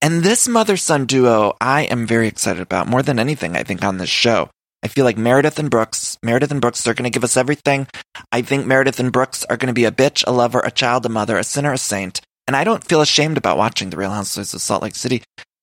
And 0.00 0.22
this 0.22 0.48
mother 0.48 0.78
son 0.78 1.04
duo, 1.04 1.54
I 1.60 1.82
am 1.82 2.06
very 2.06 2.26
excited 2.26 2.62
about 2.62 2.88
more 2.88 3.02
than 3.02 3.18
anything, 3.18 3.54
I 3.54 3.62
think, 3.62 3.84
on 3.84 3.98
this 3.98 4.08
show. 4.08 4.48
I 4.82 4.88
feel 4.88 5.04
like 5.04 5.16
Meredith 5.16 5.58
and 5.58 5.70
Brooks, 5.70 6.18
Meredith 6.24 6.50
and 6.50 6.60
Brooks, 6.60 6.82
they're 6.82 6.94
going 6.94 7.04
to 7.04 7.10
give 7.10 7.22
us 7.22 7.36
everything. 7.36 7.86
I 8.32 8.42
think 8.42 8.66
Meredith 8.66 8.98
and 8.98 9.12
Brooks 9.12 9.44
are 9.44 9.56
going 9.56 9.68
to 9.68 9.72
be 9.72 9.84
a 9.84 9.92
bitch, 9.92 10.24
a 10.26 10.32
lover, 10.32 10.58
a 10.60 10.72
child, 10.72 11.06
a 11.06 11.08
mother, 11.08 11.38
a 11.38 11.44
sinner, 11.44 11.72
a 11.72 11.78
saint. 11.78 12.20
And 12.48 12.56
I 12.56 12.64
don't 12.64 12.82
feel 12.82 13.00
ashamed 13.00 13.38
about 13.38 13.58
watching 13.58 13.90
The 13.90 13.96
Real 13.96 14.10
Housewives 14.10 14.54
of 14.54 14.60
Salt 14.60 14.82
Lake 14.82 14.96
City. 14.96 15.22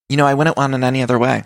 You 0.09 0.17
know, 0.17 0.25
I 0.25 0.33
wouldn't 0.33 0.57
want 0.57 0.73
it 0.73 0.83
any 0.83 1.03
other 1.03 1.19
way. 1.19 1.43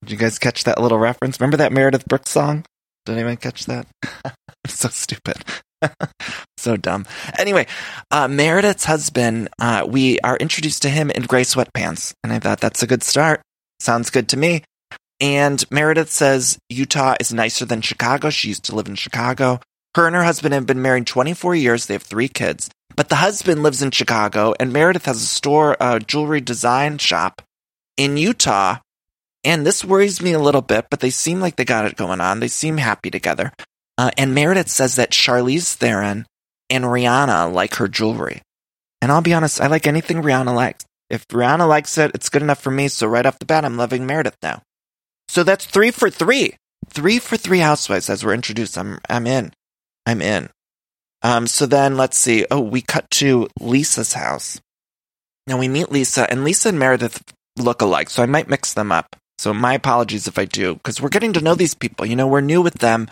Did 0.00 0.10
you 0.10 0.16
guys 0.16 0.38
catch 0.38 0.64
that 0.64 0.80
little 0.80 0.98
reference? 0.98 1.38
Remember 1.40 1.58
that 1.58 1.72
Meredith 1.72 2.06
Brooks 2.06 2.30
song? 2.30 2.64
Did 3.04 3.14
anyone 3.14 3.36
catch 3.36 3.66
that? 3.66 3.86
so 4.66 4.88
stupid. 4.88 5.36
so 6.56 6.76
dumb. 6.76 7.06
Anyway, 7.38 7.66
uh, 8.10 8.28
Meredith's 8.28 8.84
husband, 8.84 9.48
uh, 9.58 9.86
we 9.88 10.18
are 10.20 10.36
introduced 10.36 10.82
to 10.82 10.88
him 10.88 11.10
in 11.10 11.22
gray 11.24 11.42
sweatpants. 11.42 12.14
And 12.22 12.32
I 12.32 12.38
thought 12.38 12.60
that's 12.60 12.82
a 12.82 12.86
good 12.86 13.02
start. 13.02 13.42
Sounds 13.80 14.10
good 14.10 14.28
to 14.30 14.36
me. 14.36 14.64
And 15.20 15.64
Meredith 15.70 16.10
says 16.10 16.58
Utah 16.68 17.16
is 17.20 17.32
nicer 17.32 17.64
than 17.64 17.80
Chicago. 17.80 18.30
She 18.30 18.48
used 18.48 18.64
to 18.64 18.74
live 18.74 18.88
in 18.88 18.94
Chicago. 18.94 19.60
Her 19.94 20.06
and 20.06 20.16
her 20.16 20.24
husband 20.24 20.54
have 20.54 20.66
been 20.66 20.82
married 20.82 21.06
24 21.06 21.54
years. 21.54 21.86
They 21.86 21.94
have 21.94 22.02
three 22.02 22.28
kids. 22.28 22.70
But 22.96 23.08
the 23.08 23.16
husband 23.16 23.62
lives 23.62 23.82
in 23.82 23.90
Chicago, 23.90 24.52
and 24.60 24.72
Meredith 24.72 25.06
has 25.06 25.22
a 25.22 25.26
store, 25.26 25.76
a 25.80 25.98
jewelry 25.98 26.40
design 26.40 26.98
shop 26.98 27.40
in 27.96 28.16
Utah. 28.16 28.78
And 29.44 29.66
this 29.66 29.84
worries 29.84 30.22
me 30.22 30.32
a 30.32 30.38
little 30.38 30.62
bit, 30.62 30.86
but 30.90 31.00
they 31.00 31.10
seem 31.10 31.40
like 31.40 31.56
they 31.56 31.64
got 31.64 31.84
it 31.84 31.96
going 31.96 32.20
on. 32.20 32.40
They 32.40 32.48
seem 32.48 32.76
happy 32.76 33.10
together. 33.10 33.52
Uh, 33.98 34.10
and 34.16 34.34
Meredith 34.34 34.68
says 34.68 34.96
that 34.96 35.10
Charlize 35.10 35.74
Theron 35.74 36.26
and 36.70 36.84
Rihanna 36.84 37.52
like 37.52 37.74
her 37.76 37.88
jewelry. 37.88 38.42
And 39.00 39.10
I'll 39.10 39.20
be 39.20 39.34
honest, 39.34 39.60
I 39.60 39.66
like 39.66 39.86
anything 39.86 40.22
Rihanna 40.22 40.54
likes. 40.54 40.84
If 41.10 41.26
Rihanna 41.28 41.68
likes 41.68 41.98
it, 41.98 42.12
it's 42.14 42.28
good 42.28 42.42
enough 42.42 42.62
for 42.62 42.70
me. 42.70 42.88
So 42.88 43.06
right 43.06 43.26
off 43.26 43.38
the 43.38 43.44
bat, 43.46 43.64
I'm 43.64 43.76
loving 43.76 44.06
Meredith 44.06 44.36
now. 44.42 44.62
So 45.28 45.42
that's 45.42 45.66
three 45.66 45.90
for 45.90 46.08
three. 46.08 46.56
Three 46.88 47.18
for 47.18 47.36
three 47.36 47.58
housewives 47.58 48.08
as 48.08 48.24
we're 48.24 48.34
introduced. 48.34 48.78
I'm, 48.78 48.98
I'm 49.08 49.26
in. 49.26 49.52
I'm 50.06 50.22
in. 50.22 50.50
Um, 51.22 51.46
so 51.46 51.66
then 51.66 51.96
let's 51.96 52.16
see. 52.16 52.46
Oh, 52.50 52.60
we 52.60 52.80
cut 52.80 53.10
to 53.12 53.48
Lisa's 53.60 54.14
house. 54.14 54.60
Now 55.46 55.58
we 55.58 55.68
meet 55.68 55.90
Lisa, 55.90 56.30
and 56.30 56.44
Lisa 56.44 56.68
and 56.70 56.78
Meredith 56.78 57.22
look 57.56 57.82
alike, 57.82 58.10
so 58.10 58.22
I 58.22 58.26
might 58.26 58.48
mix 58.48 58.74
them 58.74 58.92
up. 58.92 59.16
So 59.38 59.52
my 59.52 59.74
apologies 59.74 60.26
if 60.26 60.38
I 60.38 60.44
do, 60.44 60.74
because 60.74 61.00
we're 61.00 61.08
getting 61.08 61.32
to 61.34 61.40
know 61.40 61.54
these 61.54 61.74
people. 61.74 62.06
You 62.06 62.16
know, 62.16 62.26
we're 62.26 62.40
new 62.40 62.62
with 62.62 62.74
them. 62.74 63.08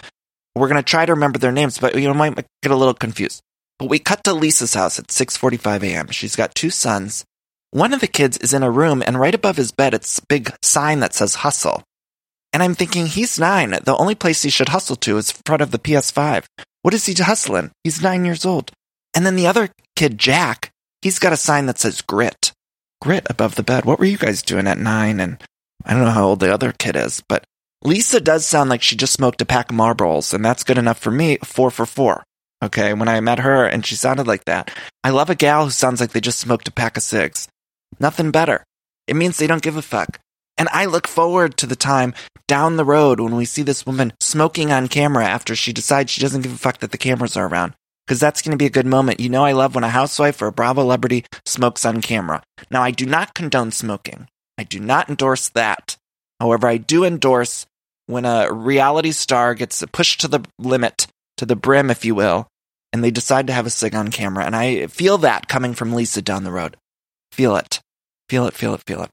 We're 0.54 0.68
going 0.68 0.82
to 0.82 0.88
try 0.88 1.06
to 1.06 1.14
remember 1.14 1.38
their 1.38 1.52
names, 1.52 1.78
but 1.78 1.94
you 1.94 2.06
know, 2.06 2.14
might 2.14 2.34
get 2.62 2.72
a 2.72 2.76
little 2.76 2.94
confused. 2.94 3.40
But 3.78 3.88
we 3.88 3.98
cut 3.98 4.24
to 4.24 4.34
Lisa's 4.34 4.74
house 4.74 4.98
at 4.98 5.08
6:45 5.08 5.82
a.m. 5.82 6.08
She's 6.08 6.36
got 6.36 6.54
two 6.54 6.70
sons. 6.70 7.24
One 7.70 7.94
of 7.94 8.00
the 8.00 8.06
kids 8.06 8.36
is 8.38 8.52
in 8.52 8.62
a 8.62 8.70
room, 8.70 9.02
and 9.06 9.18
right 9.18 9.34
above 9.34 9.56
his 9.56 9.72
bed, 9.72 9.94
it's 9.94 10.18
a 10.18 10.26
big 10.28 10.52
sign 10.62 11.00
that 11.00 11.14
says 11.14 11.36
"Hustle." 11.36 11.82
And 12.52 12.62
I'm 12.62 12.74
thinking, 12.74 13.06
he's 13.06 13.38
nine. 13.38 13.70
The 13.70 13.96
only 13.96 14.16
place 14.16 14.42
he 14.42 14.50
should 14.50 14.70
hustle 14.70 14.96
to 14.96 15.18
is 15.18 15.30
in 15.30 15.36
front 15.46 15.62
of 15.62 15.70
the 15.70 15.78
PS5. 15.78 16.46
What 16.82 16.94
is 16.94 17.06
he 17.06 17.14
hustling? 17.14 17.70
He's 17.84 18.02
nine 18.02 18.24
years 18.24 18.44
old. 18.44 18.72
And 19.14 19.24
then 19.24 19.36
the 19.36 19.46
other 19.46 19.70
kid, 19.94 20.18
Jack, 20.18 20.72
he's 21.00 21.20
got 21.20 21.32
a 21.32 21.36
sign 21.36 21.66
that 21.66 21.78
says 21.78 22.02
"Grit." 22.02 22.52
Grit 23.00 23.26
above 23.30 23.54
the 23.54 23.62
bed. 23.62 23.84
What 23.84 23.98
were 23.98 24.04
you 24.04 24.18
guys 24.18 24.42
doing 24.42 24.66
at 24.66 24.78
nine? 24.78 25.20
And 25.20 25.42
I 25.84 25.94
don't 25.94 26.04
know 26.04 26.10
how 26.10 26.26
old 26.26 26.40
the 26.40 26.52
other 26.52 26.72
kid 26.72 26.96
is, 26.96 27.22
but 27.28 27.44
Lisa 27.82 28.20
does 28.20 28.44
sound 28.44 28.68
like 28.68 28.82
she 28.82 28.96
just 28.96 29.14
smoked 29.14 29.40
a 29.40 29.46
pack 29.46 29.70
of 29.70 29.76
Marlboros, 29.76 30.34
and 30.34 30.44
that's 30.44 30.64
good 30.64 30.76
enough 30.76 30.98
for 30.98 31.10
me. 31.10 31.38
Four 31.42 31.70
for 31.70 31.86
four. 31.86 32.22
Okay, 32.62 32.92
when 32.92 33.08
I 33.08 33.20
met 33.20 33.38
her 33.38 33.64
and 33.64 33.86
she 33.86 33.94
sounded 33.96 34.26
like 34.26 34.44
that. 34.44 34.70
I 35.02 35.10
love 35.10 35.30
a 35.30 35.34
gal 35.34 35.64
who 35.64 35.70
sounds 35.70 35.98
like 36.00 36.10
they 36.10 36.20
just 36.20 36.38
smoked 36.38 36.68
a 36.68 36.72
pack 36.72 36.98
of 36.98 37.02
cigs. 37.02 37.48
Nothing 37.98 38.30
better. 38.30 38.62
It 39.06 39.16
means 39.16 39.38
they 39.38 39.46
don't 39.46 39.62
give 39.62 39.76
a 39.76 39.82
fuck. 39.82 40.20
And 40.58 40.68
I 40.70 40.84
look 40.84 41.08
forward 41.08 41.56
to 41.56 41.66
the 41.66 41.74
time 41.74 42.12
down 42.46 42.76
the 42.76 42.84
road 42.84 43.18
when 43.18 43.34
we 43.34 43.46
see 43.46 43.62
this 43.62 43.86
woman 43.86 44.12
smoking 44.20 44.70
on 44.70 44.88
camera 44.88 45.24
after 45.24 45.56
she 45.56 45.72
decides 45.72 46.10
she 46.10 46.20
doesn't 46.20 46.42
give 46.42 46.52
a 46.52 46.58
fuck 46.58 46.78
that 46.78 46.90
the 46.90 46.98
cameras 46.98 47.34
are 47.34 47.46
around. 47.46 47.72
Because 48.10 48.18
that's 48.18 48.42
going 48.42 48.50
to 48.50 48.56
be 48.56 48.66
a 48.66 48.70
good 48.70 48.86
moment. 48.86 49.20
You 49.20 49.28
know, 49.28 49.44
I 49.44 49.52
love 49.52 49.76
when 49.76 49.84
a 49.84 49.88
housewife 49.88 50.42
or 50.42 50.48
a 50.48 50.52
Bravo 50.52 50.82
celebrity 50.82 51.24
smokes 51.46 51.84
on 51.84 52.02
camera. 52.02 52.42
Now, 52.68 52.82
I 52.82 52.90
do 52.90 53.06
not 53.06 53.34
condone 53.34 53.70
smoking. 53.70 54.26
I 54.58 54.64
do 54.64 54.80
not 54.80 55.08
endorse 55.08 55.48
that. 55.50 55.96
However, 56.40 56.66
I 56.66 56.76
do 56.76 57.04
endorse 57.04 57.66
when 58.06 58.24
a 58.24 58.52
reality 58.52 59.12
star 59.12 59.54
gets 59.54 59.84
pushed 59.92 60.22
to 60.22 60.26
the 60.26 60.44
limit, 60.58 61.06
to 61.36 61.46
the 61.46 61.54
brim, 61.54 61.88
if 61.88 62.04
you 62.04 62.16
will, 62.16 62.48
and 62.92 63.04
they 63.04 63.12
decide 63.12 63.46
to 63.46 63.52
have 63.52 63.64
a 63.64 63.70
cig 63.70 63.94
on 63.94 64.10
camera. 64.10 64.44
And 64.44 64.56
I 64.56 64.88
feel 64.88 65.18
that 65.18 65.46
coming 65.46 65.74
from 65.74 65.92
Lisa 65.92 66.20
down 66.20 66.42
the 66.42 66.50
road. 66.50 66.76
Feel 67.30 67.54
it. 67.54 67.80
Feel 68.28 68.48
it, 68.48 68.54
feel 68.54 68.74
it, 68.74 68.82
feel 68.88 69.04
it. 69.04 69.10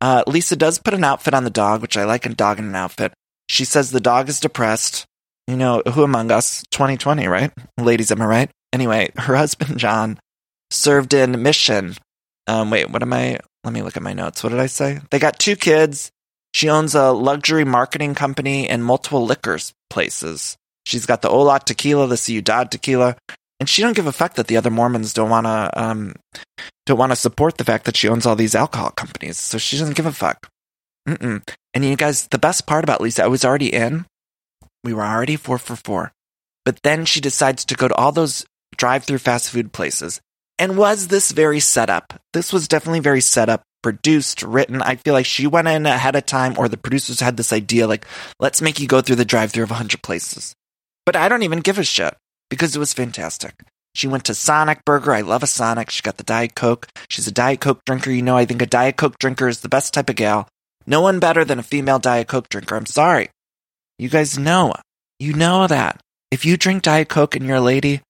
Uh, 0.00 0.24
Lisa 0.26 0.56
does 0.56 0.80
put 0.80 0.94
an 0.94 1.04
outfit 1.04 1.34
on 1.34 1.44
the 1.44 1.50
dog, 1.50 1.82
which 1.82 1.96
I 1.96 2.02
like 2.04 2.26
a 2.26 2.30
dog 2.30 2.58
in 2.58 2.64
an 2.64 2.74
outfit. 2.74 3.12
She 3.48 3.64
says 3.64 3.92
the 3.92 4.00
dog 4.00 4.28
is 4.28 4.40
depressed. 4.40 5.06
You 5.50 5.56
know, 5.56 5.82
who 5.94 6.04
among 6.04 6.30
us? 6.30 6.62
2020, 6.70 7.26
right? 7.26 7.50
Ladies, 7.76 8.12
am 8.12 8.22
I 8.22 8.26
right? 8.26 8.50
Anyway, 8.72 9.10
her 9.16 9.34
husband, 9.44 9.78
John, 9.78 10.20
served 10.70 11.12
in 11.12 11.42
mission. 11.42 11.96
Um, 12.46 12.70
wait, 12.70 12.88
what 12.88 13.02
am 13.02 13.12
I? 13.12 13.40
Let 13.64 13.72
me 13.74 13.82
look 13.82 13.96
at 13.96 14.02
my 14.04 14.12
notes. 14.12 14.44
What 14.44 14.50
did 14.50 14.60
I 14.60 14.66
say? 14.66 15.00
They 15.10 15.18
got 15.18 15.40
two 15.40 15.56
kids. 15.56 16.12
She 16.54 16.68
owns 16.68 16.94
a 16.94 17.10
luxury 17.10 17.64
marketing 17.64 18.14
company 18.14 18.68
and 18.68 18.84
multiple 18.84 19.24
liquors 19.24 19.72
places. 19.88 20.56
She's 20.86 21.04
got 21.04 21.20
the 21.20 21.28
Olat 21.28 21.64
tequila, 21.64 22.06
the 22.06 22.16
Ciudad 22.16 22.70
tequila, 22.70 23.16
and 23.58 23.68
she 23.68 23.82
don't 23.82 23.96
give 23.96 24.06
a 24.06 24.12
fuck 24.12 24.34
that 24.34 24.46
the 24.46 24.56
other 24.56 24.70
Mormons 24.70 25.12
don't 25.12 25.30
want 25.30 25.46
to 25.46 25.70
um, 25.74 26.14
don't 26.86 26.98
want 26.98 27.10
to 27.10 27.16
support 27.16 27.58
the 27.58 27.64
fact 27.64 27.86
that 27.86 27.96
she 27.96 28.08
owns 28.08 28.24
all 28.24 28.36
these 28.36 28.54
alcohol 28.54 28.90
companies. 28.90 29.36
So 29.36 29.58
she 29.58 29.76
doesn't 29.78 29.96
give 29.96 30.06
a 30.06 30.12
fuck. 30.12 30.48
Mm-mm. 31.08 31.42
And 31.74 31.84
you 31.84 31.96
guys, 31.96 32.28
the 32.28 32.38
best 32.38 32.68
part 32.68 32.84
about 32.84 33.00
Lisa, 33.00 33.24
I 33.24 33.26
was 33.26 33.44
already 33.44 33.72
in. 33.72 34.06
We 34.84 34.94
were 34.94 35.04
already 35.04 35.36
four 35.36 35.58
for 35.58 35.76
four, 35.76 36.12
but 36.64 36.82
then 36.82 37.04
she 37.04 37.20
decides 37.20 37.64
to 37.66 37.74
go 37.74 37.88
to 37.88 37.94
all 37.94 38.12
those 38.12 38.44
drive-through 38.76 39.18
fast 39.18 39.50
food 39.50 39.72
places. 39.72 40.20
And 40.58 40.76
was 40.76 41.08
this 41.08 41.32
very 41.32 41.60
set 41.60 41.90
up? 41.90 42.20
This 42.32 42.52
was 42.52 42.68
definitely 42.68 43.00
very 43.00 43.20
set 43.20 43.48
up 43.48 43.62
produced, 43.82 44.42
written. 44.42 44.82
I 44.82 44.96
feel 44.96 45.14
like 45.14 45.26
she 45.26 45.46
went 45.46 45.68
in 45.68 45.86
ahead 45.86 46.16
of 46.16 46.26
time, 46.26 46.54
or 46.58 46.68
the 46.68 46.76
producers 46.76 47.20
had 47.20 47.36
this 47.36 47.52
idea 47.52 47.86
like, 47.86 48.06
let's 48.38 48.62
make 48.62 48.80
you 48.80 48.86
go 48.86 49.00
through 49.00 49.16
the 49.16 49.24
drive 49.24 49.52
through 49.52 49.64
of 49.64 49.70
100 49.70 50.02
places. 50.02 50.54
But 51.06 51.16
I 51.16 51.28
don't 51.28 51.42
even 51.42 51.60
give 51.60 51.78
a 51.78 51.84
shit 51.84 52.14
because 52.48 52.76
it 52.76 52.78
was 52.78 52.92
fantastic. 52.92 53.54
She 53.94 54.06
went 54.06 54.24
to 54.26 54.34
Sonic 54.34 54.84
Burger. 54.84 55.12
I 55.12 55.22
love 55.22 55.42
a 55.42 55.48
Sonic. 55.48 55.90
She 55.90 56.02
got 56.02 56.16
the 56.16 56.24
Diet 56.24 56.54
Coke. 56.54 56.86
She's 57.08 57.26
a 57.26 57.32
Diet 57.32 57.60
Coke 57.60 57.84
drinker. 57.84 58.10
You 58.10 58.22
know, 58.22 58.36
I 58.36 58.44
think 58.44 58.62
a 58.62 58.66
Diet 58.66 58.96
Coke 58.96 59.18
drinker 59.18 59.48
is 59.48 59.60
the 59.60 59.68
best 59.68 59.92
type 59.92 60.08
of 60.08 60.16
gal. 60.16 60.46
No 60.86 61.00
one 61.00 61.18
better 61.18 61.44
than 61.44 61.58
a 61.58 61.64
female 61.64 61.98
Diet 61.98 62.28
Coke 62.28 62.48
drinker. 62.48 62.76
I'm 62.76 62.86
sorry. 62.86 63.30
You 64.00 64.08
guys 64.08 64.38
know. 64.38 64.72
You 65.18 65.34
know 65.34 65.66
that. 65.66 66.00
If 66.30 66.46
you 66.46 66.56
drink 66.56 66.84
Diet 66.84 67.10
Coke 67.10 67.36
and 67.36 67.44
you're 67.44 67.58
a 67.58 67.60
lady, 67.60 68.00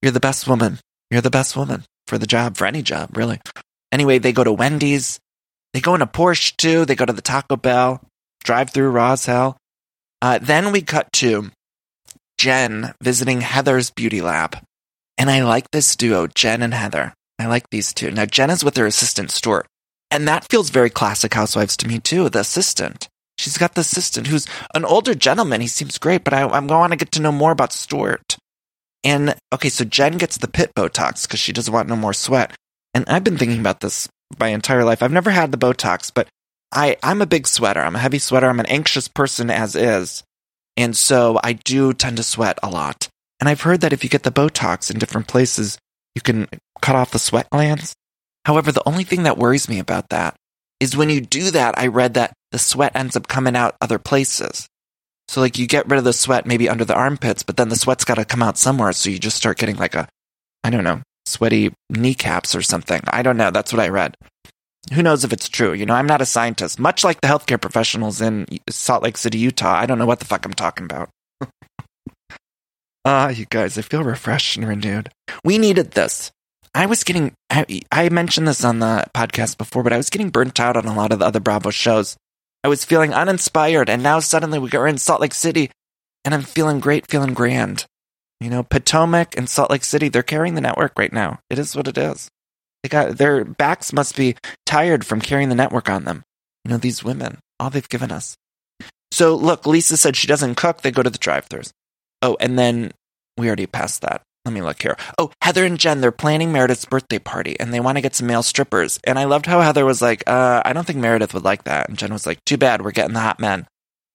you're 0.00 0.12
the 0.12 0.20
best 0.20 0.46
woman. 0.46 0.78
You're 1.10 1.22
the 1.22 1.28
best 1.28 1.56
woman 1.56 1.82
for 2.06 2.18
the 2.18 2.26
job, 2.28 2.56
for 2.56 2.66
any 2.66 2.82
job, 2.82 3.16
really. 3.16 3.40
Anyway, 3.90 4.18
they 4.20 4.30
go 4.30 4.44
to 4.44 4.52
Wendy's. 4.52 5.18
They 5.74 5.80
go 5.80 5.96
in 5.96 6.02
a 6.02 6.06
Porsche 6.06 6.56
too. 6.56 6.84
They 6.84 6.94
go 6.94 7.04
to 7.04 7.12
the 7.12 7.20
Taco 7.20 7.56
Bell, 7.56 8.00
drive 8.44 8.70
through 8.70 8.90
Roswell. 8.90 9.56
Uh, 10.22 10.38
then 10.40 10.70
we 10.70 10.82
cut 10.82 11.12
to 11.14 11.50
Jen 12.38 12.94
visiting 13.02 13.40
Heather's 13.40 13.90
beauty 13.90 14.20
lab. 14.20 14.56
And 15.18 15.28
I 15.28 15.42
like 15.42 15.68
this 15.72 15.96
duo, 15.96 16.28
Jen 16.28 16.62
and 16.62 16.74
Heather. 16.74 17.12
I 17.40 17.46
like 17.46 17.68
these 17.70 17.92
two. 17.92 18.12
Now, 18.12 18.26
Jen 18.26 18.50
is 18.50 18.62
with 18.62 18.76
her 18.76 18.86
assistant, 18.86 19.32
Stuart. 19.32 19.66
And 20.12 20.28
that 20.28 20.46
feels 20.48 20.70
very 20.70 20.90
classic 20.90 21.34
Housewives 21.34 21.76
to 21.78 21.88
me 21.88 21.98
too, 21.98 22.28
the 22.28 22.38
assistant. 22.38 23.08
She's 23.40 23.56
got 23.56 23.74
the 23.74 23.80
assistant 23.80 24.26
who's 24.26 24.46
an 24.74 24.84
older 24.84 25.14
gentleman. 25.14 25.62
He 25.62 25.66
seems 25.66 25.96
great, 25.96 26.24
but 26.24 26.34
I, 26.34 26.46
I'm 26.46 26.66
going 26.66 26.90
to 26.90 26.96
get 26.96 27.10
to 27.12 27.22
know 27.22 27.32
more 27.32 27.52
about 27.52 27.72
Stuart. 27.72 28.36
And 29.02 29.34
okay, 29.50 29.70
so 29.70 29.84
Jen 29.84 30.18
gets 30.18 30.36
the 30.36 30.46
pit 30.46 30.72
Botox 30.76 31.26
because 31.26 31.40
she 31.40 31.54
doesn't 31.54 31.72
want 31.72 31.88
no 31.88 31.96
more 31.96 32.12
sweat. 32.12 32.54
And 32.92 33.08
I've 33.08 33.24
been 33.24 33.38
thinking 33.38 33.60
about 33.60 33.80
this 33.80 34.08
my 34.38 34.48
entire 34.48 34.84
life. 34.84 35.02
I've 35.02 35.10
never 35.10 35.30
had 35.30 35.52
the 35.52 35.58
Botox, 35.58 36.12
but 36.14 36.28
I, 36.70 36.98
I'm 37.02 37.22
a 37.22 37.26
big 37.26 37.46
sweater. 37.46 37.80
I'm 37.80 37.96
a 37.96 38.00
heavy 38.00 38.18
sweater. 38.18 38.46
I'm 38.46 38.60
an 38.60 38.66
anxious 38.66 39.08
person 39.08 39.48
as 39.50 39.74
is. 39.74 40.22
And 40.76 40.94
so 40.94 41.40
I 41.42 41.54
do 41.54 41.94
tend 41.94 42.18
to 42.18 42.22
sweat 42.22 42.58
a 42.62 42.68
lot. 42.68 43.08
And 43.40 43.48
I've 43.48 43.62
heard 43.62 43.80
that 43.80 43.94
if 43.94 44.04
you 44.04 44.10
get 44.10 44.22
the 44.22 44.30
Botox 44.30 44.90
in 44.90 44.98
different 44.98 45.28
places, 45.28 45.78
you 46.14 46.20
can 46.20 46.46
cut 46.82 46.94
off 46.94 47.12
the 47.12 47.18
sweat 47.18 47.48
glands. 47.48 47.94
However, 48.44 48.70
the 48.70 48.86
only 48.86 49.04
thing 49.04 49.22
that 49.22 49.38
worries 49.38 49.66
me 49.66 49.78
about 49.78 50.10
that 50.10 50.36
is 50.80 50.96
when 50.96 51.10
you 51.10 51.20
do 51.20 51.50
that, 51.50 51.78
I 51.78 51.86
read 51.86 52.14
that 52.14 52.32
the 52.50 52.58
sweat 52.58 52.92
ends 52.96 53.14
up 53.14 53.28
coming 53.28 53.54
out 53.54 53.76
other 53.80 53.98
places. 53.98 54.66
So 55.28 55.40
like 55.40 55.58
you 55.58 55.68
get 55.68 55.88
rid 55.88 55.98
of 55.98 56.04
the 56.04 56.12
sweat 56.12 56.46
maybe 56.46 56.68
under 56.68 56.84
the 56.84 56.96
armpits, 56.96 57.44
but 57.44 57.56
then 57.56 57.68
the 57.68 57.76
sweat's 57.76 58.04
got 58.04 58.16
to 58.16 58.24
come 58.24 58.42
out 58.42 58.58
somewhere. 58.58 58.92
So 58.92 59.10
you 59.10 59.18
just 59.18 59.36
start 59.36 59.58
getting 59.58 59.76
like 59.76 59.94
a, 59.94 60.08
I 60.64 60.70
don't 60.70 60.82
know, 60.82 61.02
sweaty 61.26 61.72
kneecaps 61.88 62.56
or 62.56 62.62
something. 62.62 63.00
I 63.06 63.22
don't 63.22 63.36
know. 63.36 63.50
That's 63.50 63.72
what 63.72 63.80
I 63.80 63.88
read. 63.88 64.16
Who 64.92 65.02
knows 65.02 65.22
if 65.22 65.32
it's 65.32 65.48
true? 65.48 65.72
You 65.72 65.86
know, 65.86 65.94
I'm 65.94 66.06
not 66.06 66.22
a 66.22 66.26
scientist. 66.26 66.80
Much 66.80 67.04
like 67.04 67.20
the 67.20 67.28
healthcare 67.28 67.60
professionals 67.60 68.20
in 68.20 68.46
Salt 68.68 69.04
Lake 69.04 69.16
City, 69.16 69.38
Utah, 69.38 69.74
I 69.74 69.86
don't 69.86 69.98
know 69.98 70.06
what 70.06 70.18
the 70.18 70.24
fuck 70.24 70.44
I'm 70.44 70.54
talking 70.54 70.84
about. 70.84 71.10
Ah, 73.02 73.24
uh, 73.24 73.28
you 73.30 73.46
guys, 73.48 73.78
I 73.78 73.80
feel 73.80 74.04
refreshed 74.04 74.58
and 74.58 74.68
renewed. 74.68 75.08
We 75.42 75.56
needed 75.56 75.92
this. 75.92 76.30
I 76.74 76.86
was 76.86 77.02
getting, 77.04 77.32
I, 77.50 77.82
I 77.90 78.08
mentioned 78.10 78.46
this 78.46 78.64
on 78.64 78.78
the 78.78 79.04
podcast 79.14 79.58
before, 79.58 79.82
but 79.82 79.92
I 79.92 79.96
was 79.96 80.10
getting 80.10 80.30
burnt 80.30 80.60
out 80.60 80.76
on 80.76 80.86
a 80.86 80.94
lot 80.94 81.12
of 81.12 81.18
the 81.18 81.26
other 81.26 81.40
Bravo 81.40 81.70
shows. 81.70 82.16
I 82.62 82.68
was 82.68 82.84
feeling 82.84 83.12
uninspired, 83.12 83.88
and 83.88 84.02
now 84.02 84.20
suddenly 84.20 84.58
we're 84.58 84.86
in 84.86 84.98
Salt 84.98 85.20
Lake 85.20 85.34
City, 85.34 85.70
and 86.24 86.34
I'm 86.34 86.42
feeling 86.42 86.78
great, 86.78 87.06
feeling 87.08 87.34
grand. 87.34 87.86
You 88.40 88.50
know, 88.50 88.62
Potomac 88.62 89.36
and 89.36 89.48
Salt 89.48 89.70
Lake 89.70 89.84
City, 89.84 90.08
they're 90.08 90.22
carrying 90.22 90.54
the 90.54 90.60
network 90.60 90.98
right 90.98 91.12
now. 91.12 91.40
It 91.50 91.58
is 91.58 91.74
what 91.74 91.88
it 91.88 91.98
is. 91.98 92.28
They 92.82 92.88
got 92.88 93.18
their 93.18 93.44
backs 93.44 93.92
must 93.92 94.16
be 94.16 94.36
tired 94.64 95.04
from 95.04 95.20
carrying 95.20 95.48
the 95.48 95.54
network 95.54 95.90
on 95.90 96.04
them. 96.04 96.22
You 96.64 96.70
know, 96.70 96.78
these 96.78 97.04
women, 97.04 97.38
all 97.58 97.70
they've 97.70 97.88
given 97.88 98.12
us. 98.12 98.36
So 99.12 99.34
look, 99.34 99.66
Lisa 99.66 99.96
said 99.96 100.16
she 100.16 100.26
doesn't 100.26 100.54
cook. 100.54 100.80
They 100.80 100.90
go 100.90 101.02
to 101.02 101.10
the 101.10 101.18
drive-thrus. 101.18 101.72
Oh, 102.22 102.36
and 102.40 102.58
then 102.58 102.92
we 103.36 103.46
already 103.48 103.66
passed 103.66 104.02
that. 104.02 104.22
Let 104.44 104.54
me 104.54 104.62
look 104.62 104.80
here. 104.80 104.96
Oh, 105.18 105.30
Heather 105.42 105.64
and 105.64 105.78
Jen, 105.78 106.00
they're 106.00 106.12
planning 106.12 106.50
Meredith's 106.50 106.86
birthday 106.86 107.18
party 107.18 107.60
and 107.60 107.74
they 107.74 107.80
want 107.80 107.98
to 107.98 108.02
get 108.02 108.14
some 108.14 108.26
male 108.26 108.42
strippers. 108.42 108.98
And 109.04 109.18
I 109.18 109.24
loved 109.24 109.46
how 109.46 109.60
Heather 109.60 109.84
was 109.84 110.00
like, 110.00 110.22
uh, 110.26 110.62
I 110.64 110.72
don't 110.72 110.86
think 110.86 110.98
Meredith 110.98 111.34
would 111.34 111.44
like 111.44 111.64
that. 111.64 111.88
And 111.88 111.98
Jen 111.98 112.12
was 112.12 112.26
like, 112.26 112.42
too 112.46 112.56
bad, 112.56 112.82
we're 112.82 112.90
getting 112.90 113.12
the 113.12 113.20
hot 113.20 113.38
men. 113.38 113.66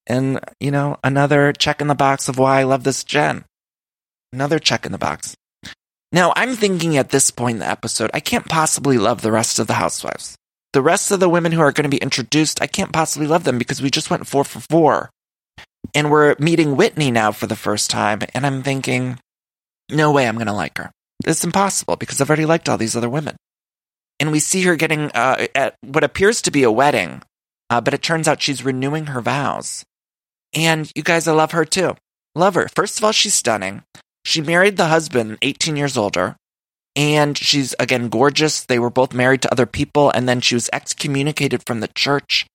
And, 0.07 0.39
you 0.59 0.71
know, 0.71 0.97
another 1.03 1.53
check 1.53 1.79
in 1.79 1.87
the 1.87 1.95
box 1.95 2.27
of 2.27 2.39
why 2.39 2.59
I 2.59 2.63
love 2.63 2.83
this 2.83 3.03
Jen. 3.03 3.45
Another 4.33 4.59
check 4.59 4.85
in 4.85 4.91
the 4.91 4.97
box. 4.97 5.35
Now, 6.11 6.33
I'm 6.35 6.55
thinking 6.55 6.97
at 6.97 7.09
this 7.09 7.29
point 7.29 7.55
in 7.55 7.59
the 7.59 7.69
episode, 7.69 8.09
I 8.13 8.19
can't 8.19 8.47
possibly 8.47 8.97
love 8.97 9.21
the 9.21 9.31
rest 9.31 9.59
of 9.59 9.67
the 9.67 9.73
housewives. 9.73 10.35
The 10.73 10.81
rest 10.81 11.11
of 11.11 11.19
the 11.19 11.29
women 11.29 11.51
who 11.51 11.61
are 11.61 11.71
going 11.71 11.83
to 11.83 11.89
be 11.89 12.01
introduced, 12.01 12.61
I 12.61 12.67
can't 12.67 12.91
possibly 12.91 13.27
love 13.27 13.43
them 13.43 13.57
because 13.57 13.81
we 13.81 13.89
just 13.89 14.09
went 14.09 14.27
four 14.27 14.43
for 14.43 14.59
four. 14.59 15.09
And 15.93 16.09
we're 16.09 16.35
meeting 16.39 16.75
Whitney 16.75 17.11
now 17.11 17.31
for 17.31 17.47
the 17.47 17.55
first 17.55 17.89
time. 17.89 18.21
And 18.33 18.45
I'm 18.45 18.63
thinking, 18.63 19.19
no 19.89 20.11
way 20.11 20.27
I'm 20.27 20.35
going 20.35 20.47
to 20.47 20.53
like 20.53 20.77
her. 20.77 20.91
It's 21.25 21.43
impossible 21.43 21.95
because 21.95 22.19
I've 22.19 22.29
already 22.29 22.45
liked 22.45 22.69
all 22.69 22.77
these 22.77 22.95
other 22.95 23.09
women. 23.09 23.35
And 24.19 24.31
we 24.31 24.39
see 24.39 24.63
her 24.63 24.75
getting 24.75 25.11
uh, 25.11 25.47
at 25.55 25.75
what 25.81 26.03
appears 26.03 26.41
to 26.43 26.51
be 26.51 26.63
a 26.63 26.71
wedding, 26.71 27.21
uh, 27.69 27.81
but 27.81 27.93
it 27.93 28.01
turns 28.01 28.27
out 28.27 28.41
she's 28.41 28.63
renewing 28.63 29.07
her 29.07 29.21
vows. 29.21 29.83
And 30.53 30.89
you 30.95 31.03
guys, 31.03 31.27
I 31.27 31.33
love 31.33 31.51
her 31.51 31.65
too. 31.65 31.95
Love 32.33 32.55
her. 32.55 32.67
First 32.73 32.97
of 32.97 33.03
all, 33.03 33.11
she's 33.11 33.33
stunning. 33.33 33.83
She 34.23 34.41
married 34.41 34.77
the 34.77 34.87
husband, 34.87 35.37
18 35.41 35.75
years 35.75 35.97
older, 35.97 36.35
and 36.95 37.37
she's 37.37 37.75
again 37.79 38.09
gorgeous. 38.09 38.63
They 38.63 38.79
were 38.79 38.89
both 38.89 39.13
married 39.13 39.41
to 39.43 39.51
other 39.51 39.65
people, 39.65 40.09
and 40.09 40.27
then 40.27 40.41
she 40.41 40.55
was 40.55 40.69
excommunicated 40.71 41.63
from 41.65 41.81
the 41.81 41.89
church. 41.89 42.47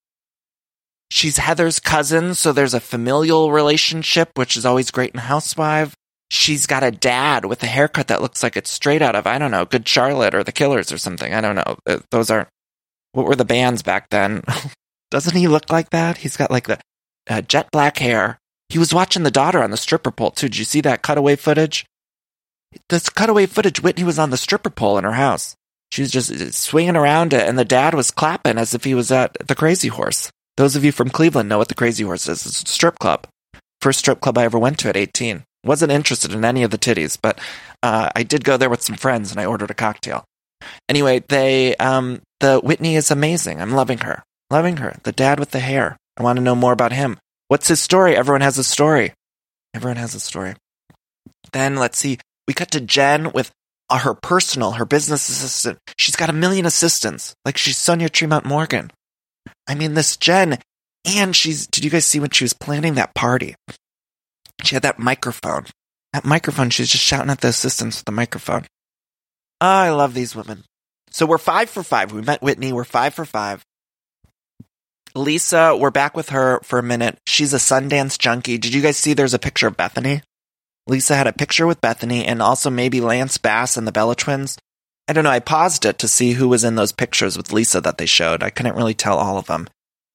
She's 1.10 1.38
Heather's 1.38 1.78
cousin, 1.80 2.34
so 2.34 2.52
there's 2.52 2.74
a 2.74 2.80
familial 2.80 3.52
relationship, 3.52 4.30
which 4.36 4.56
is 4.56 4.64
always 4.64 4.90
great 4.90 5.12
in 5.12 5.20
Housewife. 5.20 5.94
She's 6.30 6.66
got 6.66 6.84
a 6.84 6.92
dad 6.92 7.44
with 7.44 7.62
a 7.62 7.66
haircut 7.66 8.08
that 8.08 8.22
looks 8.22 8.42
like 8.42 8.56
it's 8.56 8.70
straight 8.70 9.02
out 9.02 9.16
of, 9.16 9.26
I 9.26 9.38
don't 9.38 9.50
know, 9.50 9.64
Good 9.64 9.88
Charlotte 9.88 10.34
or 10.34 10.44
The 10.44 10.52
Killers 10.52 10.92
or 10.92 10.98
something. 10.98 11.34
I 11.34 11.40
don't 11.40 11.56
know. 11.56 11.76
Uh, 11.86 11.98
those 12.10 12.30
aren't 12.30 12.48
what 13.12 13.26
were 13.26 13.36
the 13.36 13.44
bands 13.44 13.82
back 13.82 14.08
then? 14.10 14.42
Doesn't 15.10 15.36
he 15.36 15.48
look 15.48 15.70
like 15.70 15.90
that? 15.90 16.18
He's 16.18 16.36
got 16.36 16.50
like 16.50 16.68
the 16.68 16.78
uh, 17.28 17.40
jet 17.42 17.68
black 17.72 17.98
hair. 17.98 18.38
He 18.68 18.78
was 18.78 18.94
watching 18.94 19.24
the 19.24 19.30
daughter 19.30 19.62
on 19.62 19.72
the 19.72 19.76
stripper 19.76 20.12
pole 20.12 20.30
too. 20.30 20.48
Did 20.48 20.58
you 20.58 20.64
see 20.64 20.80
that 20.82 21.02
cutaway 21.02 21.36
footage? 21.36 21.84
This 22.88 23.08
cutaway 23.08 23.46
footage, 23.46 23.82
Whitney 23.82 24.04
was 24.04 24.18
on 24.18 24.30
the 24.30 24.36
stripper 24.36 24.70
pole 24.70 24.96
in 24.98 25.04
her 25.04 25.14
house. 25.14 25.56
She 25.90 26.02
was 26.02 26.12
just 26.12 26.30
uh, 26.30 26.52
swinging 26.52 26.94
around 26.94 27.32
it, 27.32 27.48
and 27.48 27.58
the 27.58 27.64
dad 27.64 27.94
was 27.94 28.12
clapping 28.12 28.58
as 28.58 28.74
if 28.74 28.84
he 28.84 28.94
was 28.94 29.10
at 29.10 29.36
the 29.44 29.56
Crazy 29.56 29.88
Horse. 29.88 30.30
Those 30.56 30.76
of 30.76 30.84
you 30.84 30.92
from 30.92 31.10
Cleveland 31.10 31.48
know 31.48 31.58
what 31.58 31.68
the 31.68 31.74
Crazy 31.74 32.04
Horse 32.04 32.28
is. 32.28 32.46
It's 32.46 32.62
a 32.62 32.66
strip 32.66 33.00
club. 33.00 33.26
First 33.80 33.98
strip 33.98 34.20
club 34.20 34.38
I 34.38 34.44
ever 34.44 34.58
went 34.58 34.78
to 34.80 34.88
at 34.88 34.96
18. 34.96 35.42
Wasn't 35.64 35.92
interested 35.92 36.32
in 36.32 36.44
any 36.44 36.62
of 36.62 36.70
the 36.70 36.78
titties, 36.78 37.18
but 37.20 37.38
uh, 37.82 38.08
I 38.14 38.22
did 38.22 38.44
go 38.44 38.56
there 38.56 38.70
with 38.70 38.82
some 38.82 38.96
friends 38.96 39.30
and 39.30 39.40
I 39.40 39.44
ordered 39.44 39.70
a 39.70 39.74
cocktail. 39.74 40.24
Anyway, 40.88 41.22
they 41.28 41.76
um, 41.76 42.22
the 42.40 42.60
Whitney 42.60 42.96
is 42.96 43.10
amazing. 43.10 43.60
I'm 43.60 43.72
loving 43.72 43.98
her, 43.98 44.22
loving 44.50 44.78
her. 44.78 44.96
The 45.02 45.12
dad 45.12 45.38
with 45.38 45.50
the 45.50 45.60
hair. 45.60 45.96
I 46.16 46.22
want 46.22 46.36
to 46.36 46.42
know 46.42 46.54
more 46.54 46.72
about 46.72 46.92
him. 46.92 47.18
What's 47.48 47.68
his 47.68 47.80
story? 47.80 48.16
Everyone 48.16 48.40
has 48.42 48.58
a 48.58 48.64
story. 48.64 49.12
Everyone 49.74 49.96
has 49.96 50.14
a 50.14 50.20
story. 50.20 50.54
Then 51.52 51.76
let's 51.76 51.98
see. 51.98 52.18
We 52.46 52.54
cut 52.54 52.70
to 52.72 52.80
Jen 52.80 53.32
with 53.32 53.50
uh, 53.88 53.98
her 53.98 54.14
personal, 54.14 54.72
her 54.72 54.84
business 54.84 55.28
assistant. 55.28 55.78
She's 55.98 56.16
got 56.16 56.30
a 56.30 56.34
million 56.34 56.66
assistants, 56.66 57.34
like 57.44 57.56
she's 57.56 57.76
Sonja 57.76 58.10
Tremont 58.10 58.44
Morgan. 58.44 58.90
I 59.66 59.74
mean, 59.74 59.94
this 59.94 60.16
Jen, 60.16 60.58
and 61.04 61.34
she's. 61.34 61.66
Did 61.66 61.84
you 61.84 61.90
guys 61.90 62.04
see 62.04 62.20
when 62.20 62.30
she 62.30 62.44
was 62.44 62.52
planning 62.52 62.94
that 62.94 63.14
party? 63.14 63.54
She 64.64 64.74
had 64.74 64.82
that 64.82 64.98
microphone. 64.98 65.66
That 66.12 66.24
microphone, 66.24 66.70
she 66.70 66.82
was 66.82 66.90
just 66.90 67.04
shouting 67.04 67.30
at 67.30 67.40
the 67.40 67.48
assistants 67.48 67.98
with 67.98 68.04
the 68.04 68.12
microphone. 68.12 68.66
Oh, 69.60 69.66
I 69.66 69.90
love 69.90 70.14
these 70.14 70.34
women. 70.34 70.64
So 71.10 71.26
we're 71.26 71.38
five 71.38 71.70
for 71.70 71.82
five. 71.82 72.12
We 72.12 72.22
met 72.22 72.42
Whitney. 72.42 72.72
We're 72.72 72.84
five 72.84 73.14
for 73.14 73.24
five. 73.24 73.64
Lisa, 75.14 75.76
we're 75.76 75.90
back 75.90 76.16
with 76.16 76.28
her 76.28 76.60
for 76.62 76.78
a 76.78 76.84
minute. 76.84 77.18
She's 77.26 77.52
a 77.52 77.58
Sundance 77.58 78.18
junkie. 78.18 78.58
Did 78.58 78.74
you 78.74 78.80
guys 78.80 78.96
see 78.96 79.12
there's 79.12 79.34
a 79.34 79.40
picture 79.40 79.66
of 79.66 79.76
Bethenny? 79.76 80.22
Lisa 80.86 81.14
had 81.16 81.26
a 81.26 81.32
picture 81.32 81.66
with 81.66 81.80
Bethenny 81.80 82.24
and 82.26 82.40
also 82.40 82.70
maybe 82.70 83.00
Lance 83.00 83.36
Bass 83.38 83.76
and 83.76 83.86
the 83.86 83.92
Bella 83.92 84.14
twins. 84.14 84.56
I 85.08 85.12
don't 85.12 85.24
know. 85.24 85.30
I 85.30 85.40
paused 85.40 85.84
it 85.84 85.98
to 85.98 86.08
see 86.08 86.32
who 86.32 86.48
was 86.48 86.62
in 86.62 86.76
those 86.76 86.92
pictures 86.92 87.36
with 87.36 87.52
Lisa 87.52 87.80
that 87.80 87.98
they 87.98 88.06
showed. 88.06 88.42
I 88.42 88.50
couldn't 88.50 88.76
really 88.76 88.94
tell 88.94 89.18
all 89.18 89.38
of 89.38 89.46
them. 89.46 89.68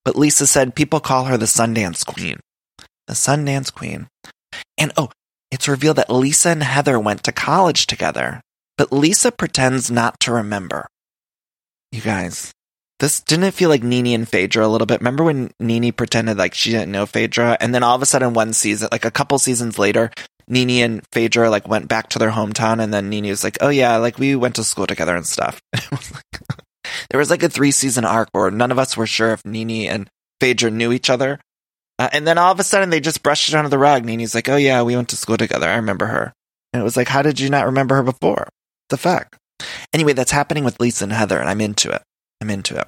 But 0.06 0.16
Lisa 0.16 0.48
said 0.48 0.76
people 0.76 1.00
call 1.00 1.26
her 1.26 1.38
the 1.38 1.46
Sundance 1.46 2.06
Queen. 2.06 2.40
The 3.08 3.14
Sundance 3.14 3.74
Queen. 3.74 4.08
And 4.78 4.92
oh, 4.98 5.10
it's 5.52 5.68
revealed 5.68 5.98
that 5.98 6.10
Lisa 6.10 6.50
and 6.50 6.64
Heather 6.64 7.00
went 7.00 7.24
to 7.24 7.32
college 7.32 7.88
together, 7.88 8.42
but 8.78 8.92
Lisa 8.92 9.32
pretends 9.32 9.90
not 9.90 10.20
to 10.22 10.34
remember. 10.34 10.88
You 11.92 12.02
guys, 12.02 12.52
this 13.00 13.22
didn't 13.22 13.52
feel 13.52 13.70
like 13.70 13.84
Nene 13.84 14.08
and 14.08 14.28
Phaedra 14.28 14.66
a 14.66 14.68
little 14.68 14.88
bit? 14.88 15.00
Remember 15.00 15.24
when 15.24 15.52
Nene 15.60 15.94
pretended 15.94 16.38
like 16.38 16.54
she 16.54 16.72
didn't 16.72 16.92
know 16.92 17.06
Phaedra, 17.06 17.58
and 17.60 17.74
then 17.74 17.84
all 17.84 17.96
of 17.96 18.02
a 18.02 18.06
sudden 18.06 18.34
one 18.34 18.54
season, 18.54 18.90
like 18.92 19.06
a 19.06 19.12
couple 19.12 19.40
seasons 19.40 19.80
later, 19.80 20.12
Nene 20.48 20.84
and 20.84 21.02
Phaedra 21.12 21.50
like 21.50 21.68
went 21.68 21.88
back 21.88 22.10
to 22.10 22.20
their 22.20 22.32
hometown, 22.32 22.82
and 22.82 22.94
then 22.94 23.10
Nene 23.10 23.30
was 23.30 23.44
like, 23.44 23.58
"Oh 23.62 23.70
yeah, 23.70 23.98
like 23.98 24.20
we 24.20 24.36
went 24.36 24.56
to 24.56 24.64
school 24.64 24.88
together 24.88 25.16
and 25.16 25.26
stuff." 25.26 25.62
there 27.10 27.20
was 27.20 27.30
like 27.30 27.44
a 27.44 27.50
three 27.50 27.72
season 27.72 28.06
arc 28.06 28.30
where 28.32 28.52
none 28.52 28.72
of 28.72 28.80
us 28.80 28.96
were 28.96 29.08
sure 29.08 29.32
if 29.32 29.46
Nene 29.46 29.90
and 29.90 30.10
Phaedra 30.40 30.72
knew 30.72 30.92
each 30.92 31.10
other, 31.10 31.40
uh, 32.00 32.10
and 32.12 32.28
then 32.28 32.38
all 32.38 32.52
of 32.52 32.60
a 32.60 32.64
sudden 32.64 32.90
they 32.90 33.00
just 33.00 33.24
brushed 33.24 33.50
it 33.50 33.56
under 33.56 33.70
the 33.70 33.78
rug. 33.78 34.04
Nene's 34.04 34.36
like, 34.36 34.50
oh 34.50 34.58
yeah, 34.58 34.82
we 34.82 34.96
went 34.96 35.10
to 35.10 35.16
school 35.16 35.38
together. 35.38 35.70
I 35.70 35.76
remember 35.76 36.08
her. 36.08 36.34
And 36.74 36.82
it 36.82 36.84
was 36.84 36.98
like, 36.98 37.08
how 37.08 37.22
did 37.22 37.40
you 37.40 37.50
not 37.50 37.66
remember 37.66 37.96
her 37.96 38.04
before? 38.04 38.50
The 38.90 38.98
fact. 38.98 39.38
Anyway, 39.94 40.14
that's 40.14 40.32
happening 40.32 40.64
with 40.66 40.80
Lisa 40.80 41.06
and 41.06 41.14
Heather, 41.14 41.40
and 41.40 41.50
I'm 41.50 41.62
into 41.62 41.90
it. 41.90 42.02
I'm 42.42 42.50
into 42.50 42.78
it. 42.78 42.88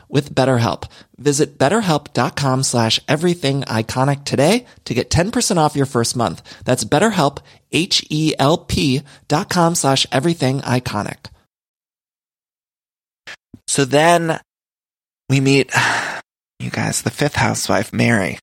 with 0.11 0.35
BetterHelp. 0.35 0.89
Visit 1.17 1.57
betterhelp.com 1.57 2.63
slash 2.63 2.99
everything 3.07 3.61
iconic 3.63 4.25
today 4.25 4.65
to 4.85 4.93
get 4.93 5.09
10% 5.09 5.57
off 5.57 5.75
your 5.75 5.85
first 5.85 6.15
month. 6.15 6.41
That's 6.65 6.83
betterhelp, 6.83 7.39
H-E-L-P 7.71 9.01
dot 9.27 9.49
com 9.49 9.75
slash 9.75 10.05
everything 10.11 10.59
iconic. 10.61 11.27
So 13.67 13.85
then 13.85 14.39
we 15.29 15.39
meet, 15.39 15.73
you 16.59 16.69
guys, 16.69 17.01
the 17.01 17.09
fifth 17.09 17.35
housewife, 17.35 17.93
Mary. 17.93 18.37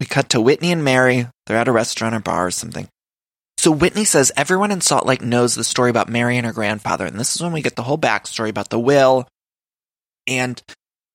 We 0.00 0.06
cut 0.06 0.30
to 0.30 0.40
Whitney 0.40 0.72
and 0.72 0.82
Mary. 0.82 1.28
They're 1.46 1.58
at 1.58 1.68
a 1.68 1.72
restaurant 1.72 2.14
or 2.14 2.20
bar 2.20 2.46
or 2.46 2.50
something. 2.50 2.88
So 3.58 3.70
Whitney 3.70 4.04
says 4.04 4.32
everyone 4.36 4.72
in 4.72 4.80
Salt 4.80 5.06
Lake 5.06 5.22
knows 5.22 5.54
the 5.54 5.62
story 5.62 5.90
about 5.90 6.08
Mary 6.08 6.36
and 6.36 6.46
her 6.46 6.52
grandfather. 6.52 7.06
And 7.06 7.20
this 7.20 7.36
is 7.36 7.42
when 7.42 7.52
we 7.52 7.62
get 7.62 7.76
the 7.76 7.84
whole 7.84 7.98
backstory 7.98 8.48
about 8.48 8.70
the 8.70 8.80
will. 8.80 9.28
And 10.26 10.60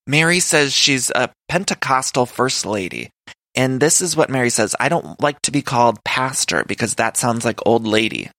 Mary 0.07 0.39
says 0.39 0.71
she's 0.73 1.11
a 1.11 1.29
Pentecostal 1.49 2.25
first 2.25 2.65
lady. 2.65 3.09
And 3.55 3.81
this 3.81 4.01
is 4.01 4.15
what 4.15 4.29
Mary 4.29 4.49
says 4.49 4.75
I 4.79 4.87
don't 4.87 5.21
like 5.21 5.41
to 5.41 5.51
be 5.51 5.61
called 5.61 6.03
pastor 6.05 6.63
because 6.65 6.95
that 6.95 7.17
sounds 7.17 7.43
like 7.43 7.59
old 7.65 7.85
lady. 7.85 8.31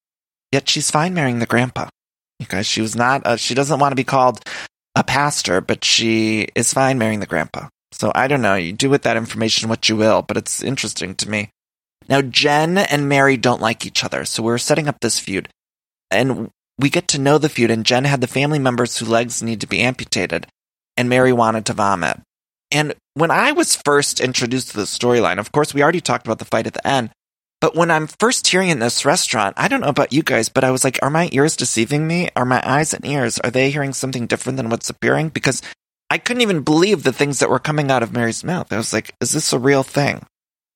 Yet 0.50 0.68
she's 0.68 0.90
fine 0.90 1.12
marrying 1.12 1.40
the 1.40 1.46
grandpa. 1.46 1.88
Because 2.38 2.66
she 2.66 2.80
was 2.80 2.96
not, 2.96 3.26
uh, 3.26 3.36
she 3.36 3.54
doesn't 3.54 3.80
want 3.80 3.92
to 3.92 3.96
be 3.96 4.04
called 4.04 4.40
a 4.94 5.04
pastor, 5.04 5.60
but 5.60 5.84
she 5.84 6.48
is 6.54 6.72
fine 6.72 6.96
marrying 6.96 7.20
the 7.20 7.26
grandpa. 7.26 7.68
So 7.92 8.12
I 8.14 8.28
don't 8.28 8.42
know. 8.42 8.54
You 8.54 8.72
do 8.72 8.88
with 8.88 9.02
that 9.02 9.16
information 9.16 9.68
what 9.68 9.88
you 9.88 9.96
will, 9.96 10.22
but 10.22 10.36
it's 10.36 10.62
interesting 10.62 11.14
to 11.16 11.28
me. 11.28 11.50
Now, 12.08 12.22
Jen 12.22 12.78
and 12.78 13.08
Mary 13.08 13.36
don't 13.36 13.60
like 13.60 13.84
each 13.84 14.02
other, 14.04 14.24
so 14.24 14.42
we're 14.42 14.56
setting 14.56 14.88
up 14.88 15.00
this 15.00 15.18
feud. 15.18 15.48
And 16.10 16.50
we 16.78 16.88
get 16.88 17.08
to 17.08 17.18
know 17.18 17.36
the 17.36 17.50
feud, 17.50 17.70
and 17.70 17.84
Jen 17.84 18.04
had 18.04 18.22
the 18.22 18.26
family 18.26 18.58
members 18.58 18.96
whose 18.96 19.08
legs 19.08 19.42
need 19.42 19.60
to 19.60 19.66
be 19.66 19.80
amputated 19.80 20.46
and 20.98 21.08
Mary 21.08 21.32
wanted 21.32 21.64
to 21.66 21.72
vomit. 21.72 22.20
And 22.70 22.94
when 23.14 23.30
I 23.30 23.52
was 23.52 23.76
first 23.76 24.20
introduced 24.20 24.72
to 24.72 24.76
the 24.76 24.82
storyline, 24.82 25.38
of 25.38 25.52
course, 25.52 25.72
we 25.72 25.82
already 25.82 26.02
talked 26.02 26.26
about 26.26 26.38
the 26.38 26.44
fight 26.44 26.66
at 26.66 26.74
the 26.74 26.86
end. 26.86 27.10
But 27.60 27.74
when 27.74 27.90
I'm 27.90 28.06
first 28.06 28.46
hearing 28.46 28.68
in 28.68 28.80
this 28.80 29.04
restaurant, 29.04 29.54
I 29.56 29.68
don't 29.68 29.80
know 29.80 29.88
about 29.88 30.12
you 30.12 30.22
guys, 30.22 30.48
but 30.48 30.64
I 30.64 30.70
was 30.70 30.84
like, 30.84 30.98
are 31.00 31.10
my 31.10 31.28
ears 31.32 31.56
deceiving 31.56 32.06
me? 32.06 32.28
Are 32.36 32.44
my 32.44 32.62
eyes 32.68 32.92
and 32.92 33.06
ears, 33.06 33.38
are 33.40 33.50
they 33.50 33.70
hearing 33.70 33.92
something 33.92 34.26
different 34.26 34.58
than 34.58 34.68
what's 34.68 34.90
appearing? 34.90 35.30
Because 35.30 35.62
I 36.10 36.18
couldn't 36.18 36.42
even 36.42 36.62
believe 36.62 37.02
the 37.02 37.12
things 37.12 37.38
that 37.38 37.50
were 37.50 37.58
coming 37.58 37.90
out 37.90 38.02
of 38.02 38.12
Mary's 38.12 38.44
mouth. 38.44 38.72
I 38.72 38.76
was 38.76 38.92
like, 38.92 39.14
is 39.20 39.32
this 39.32 39.52
a 39.52 39.58
real 39.58 39.82
thing? 39.82 40.24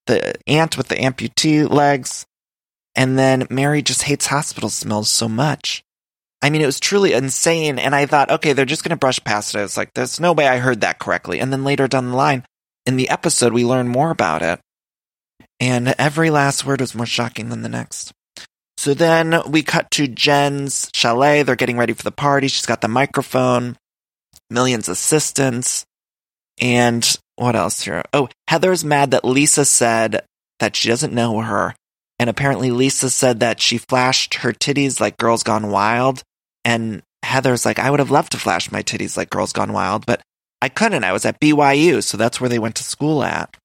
The 0.06 0.34
aunt 0.46 0.76
with 0.76 0.88
the 0.88 0.96
amputee 0.96 1.68
legs. 1.68 2.26
And 2.94 3.18
then 3.18 3.46
Mary 3.48 3.82
just 3.82 4.02
hates 4.02 4.26
hospital 4.26 4.68
smells 4.68 5.08
so 5.08 5.28
much. 5.28 5.82
I 6.42 6.50
mean, 6.50 6.60
it 6.60 6.66
was 6.66 6.80
truly 6.80 7.12
insane. 7.12 7.78
And 7.78 7.94
I 7.94 8.06
thought, 8.06 8.30
okay, 8.30 8.52
they're 8.52 8.64
just 8.64 8.82
going 8.82 8.90
to 8.90 8.96
brush 8.96 9.22
past 9.22 9.54
it. 9.54 9.60
It's 9.60 9.76
like, 9.76 9.94
there's 9.94 10.18
no 10.18 10.32
way 10.32 10.48
I 10.48 10.58
heard 10.58 10.80
that 10.80 10.98
correctly. 10.98 11.38
And 11.40 11.52
then 11.52 11.64
later 11.64 11.86
down 11.86 12.10
the 12.10 12.16
line, 12.16 12.44
in 12.84 12.96
the 12.96 13.08
episode, 13.08 13.52
we 13.52 13.64
learn 13.64 13.88
more 13.88 14.10
about 14.10 14.42
it. 14.42 14.60
And 15.60 15.94
every 15.98 16.30
last 16.30 16.66
word 16.66 16.80
was 16.80 16.94
more 16.94 17.06
shocking 17.06 17.48
than 17.48 17.62
the 17.62 17.68
next. 17.68 18.12
So 18.76 18.94
then 18.94 19.40
we 19.48 19.62
cut 19.62 19.92
to 19.92 20.08
Jen's 20.08 20.90
chalet. 20.92 21.44
They're 21.44 21.54
getting 21.54 21.78
ready 21.78 21.92
for 21.92 22.02
the 22.02 22.10
party. 22.10 22.48
She's 22.48 22.66
got 22.66 22.80
the 22.80 22.88
microphone, 22.88 23.76
millions 24.50 24.88
assistants. 24.88 25.84
And 26.60 27.16
what 27.36 27.54
else 27.54 27.82
here? 27.82 28.02
Oh, 28.12 28.28
Heather's 28.48 28.84
mad 28.84 29.12
that 29.12 29.24
Lisa 29.24 29.64
said 29.64 30.24
that 30.58 30.74
she 30.74 30.88
doesn't 30.88 31.12
know 31.12 31.40
her. 31.40 31.76
And 32.18 32.28
apparently 32.28 32.72
Lisa 32.72 33.10
said 33.10 33.38
that 33.40 33.60
she 33.60 33.78
flashed 33.78 34.34
her 34.34 34.52
titties 34.52 35.00
like 35.00 35.16
Girls 35.16 35.44
Gone 35.44 35.70
Wild. 35.70 36.24
And 36.64 37.02
Heather's 37.22 37.64
like, 37.64 37.78
I 37.78 37.90
would 37.90 38.00
have 38.00 38.10
loved 38.10 38.32
to 38.32 38.38
flash 38.38 38.70
my 38.70 38.82
titties 38.82 39.16
like 39.16 39.30
Girls 39.30 39.52
Gone 39.52 39.72
Wild, 39.72 40.06
but 40.06 40.22
I 40.60 40.68
couldn't. 40.68 41.04
I 41.04 41.12
was 41.12 41.24
at 41.24 41.40
BYU, 41.40 42.02
so 42.02 42.16
that's 42.16 42.40
where 42.40 42.50
they 42.50 42.58
went 42.58 42.76
to 42.76 42.84
school 42.84 43.22
at. 43.22 43.56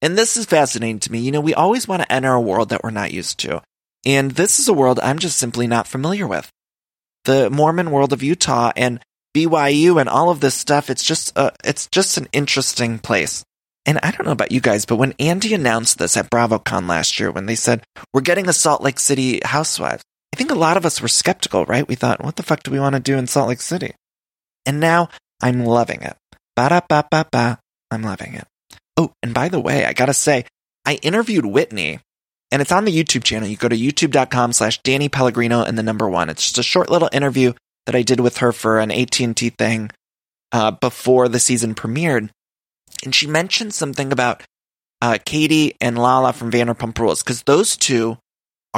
And 0.00 0.16
this 0.16 0.36
is 0.36 0.46
fascinating 0.46 1.00
to 1.00 1.12
me. 1.12 1.18
You 1.18 1.32
know, 1.32 1.40
we 1.40 1.54
always 1.54 1.88
want 1.88 2.02
to 2.02 2.12
enter 2.12 2.32
a 2.32 2.40
world 2.40 2.68
that 2.68 2.82
we're 2.84 2.90
not 2.90 3.12
used 3.12 3.38
to. 3.40 3.62
And 4.06 4.32
this 4.32 4.58
is 4.58 4.68
a 4.68 4.72
world 4.72 5.00
I'm 5.00 5.18
just 5.18 5.38
simply 5.38 5.66
not 5.66 5.86
familiar 5.86 6.26
with. 6.26 6.50
The 7.24 7.50
Mormon 7.50 7.90
world 7.90 8.12
of 8.12 8.22
Utah 8.22 8.72
and 8.76 9.00
BYU 9.36 10.00
and 10.00 10.08
all 10.08 10.30
of 10.30 10.40
this 10.40 10.54
stuff, 10.54 10.88
it's 10.88 11.04
just, 11.04 11.36
uh, 11.36 11.50
it's 11.64 11.88
just 11.88 12.16
an 12.16 12.28
interesting 12.32 12.98
place. 12.98 13.44
And 13.84 13.98
I 14.02 14.10
don't 14.10 14.26
know 14.26 14.32
about 14.32 14.52
you 14.52 14.60
guys, 14.60 14.84
but 14.84 14.96
when 14.96 15.14
Andy 15.18 15.54
announced 15.54 15.98
this 15.98 16.16
at 16.16 16.30
BravoCon 16.30 16.88
last 16.88 17.18
year, 17.18 17.30
when 17.30 17.46
they 17.46 17.54
said, 17.54 17.82
we're 18.12 18.20
getting 18.20 18.48
a 18.48 18.52
Salt 18.52 18.82
Lake 18.82 19.00
City 19.00 19.40
housewives, 19.44 20.02
think 20.38 20.50
a 20.52 20.54
lot 20.54 20.76
of 20.76 20.86
us 20.86 21.02
were 21.02 21.08
skeptical, 21.08 21.64
right? 21.66 21.86
We 21.86 21.96
thought, 21.96 22.24
what 22.24 22.36
the 22.36 22.42
fuck 22.42 22.62
do 22.62 22.70
we 22.70 22.80
want 22.80 22.94
to 22.94 23.00
do 23.00 23.18
in 23.18 23.26
Salt 23.26 23.48
Lake 23.48 23.60
City? 23.60 23.92
And 24.64 24.80
now 24.80 25.08
I'm 25.42 25.64
loving 25.64 26.00
it. 26.02 26.16
Ba 26.56 26.68
da 26.68 26.80
ba 26.88 27.04
ba 27.10 27.26
ba. 27.30 27.58
I'm 27.90 28.02
loving 28.02 28.34
it. 28.34 28.46
Oh, 28.96 29.12
and 29.22 29.34
by 29.34 29.48
the 29.48 29.60
way, 29.60 29.84
I 29.84 29.92
gotta 29.92 30.14
say, 30.14 30.44
I 30.86 30.94
interviewed 31.02 31.44
Whitney 31.44 32.00
and 32.50 32.62
it's 32.62 32.72
on 32.72 32.84
the 32.84 32.96
YouTube 32.96 33.24
channel. 33.24 33.48
You 33.48 33.56
go 33.56 33.68
to 33.68 33.76
youtube.com 33.76 34.52
slash 34.52 34.78
Danny 34.82 35.08
Pellegrino 35.08 35.62
and 35.62 35.76
the 35.76 35.82
number 35.82 36.08
one. 36.08 36.30
It's 36.30 36.44
just 36.44 36.58
a 36.58 36.62
short 36.62 36.90
little 36.90 37.10
interview 37.12 37.52
that 37.86 37.94
I 37.94 38.02
did 38.02 38.20
with 38.20 38.38
her 38.38 38.52
for 38.52 38.78
an 38.78 38.90
AT&T 38.90 39.50
thing, 39.50 39.90
uh, 40.52 40.70
before 40.70 41.28
the 41.28 41.40
season 41.40 41.74
premiered. 41.74 42.30
And 43.04 43.14
she 43.14 43.26
mentioned 43.26 43.74
something 43.74 44.12
about, 44.12 44.42
uh, 45.02 45.18
Katie 45.24 45.74
and 45.80 45.98
Lala 45.98 46.32
from 46.32 46.50
Vanderpump 46.50 46.98
Rules, 46.98 47.22
cause 47.22 47.42
those 47.42 47.76
two 47.76 48.18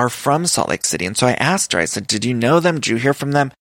are 0.01 0.09
from 0.09 0.47
Salt 0.47 0.71
Lake 0.71 0.87
City. 0.87 1.05
And 1.05 1.15
so 1.15 1.27
I 1.27 1.33
asked 1.33 1.75
her, 1.75 1.79
I 1.79 1.85
said, 1.85 2.07
Did 2.07 2.25
you 2.25 2.33
know 2.33 2.59
them? 2.59 2.77
Did 2.77 2.87
you 2.87 2.97
hear 2.97 3.13
from 3.13 3.33
them? 3.33 3.53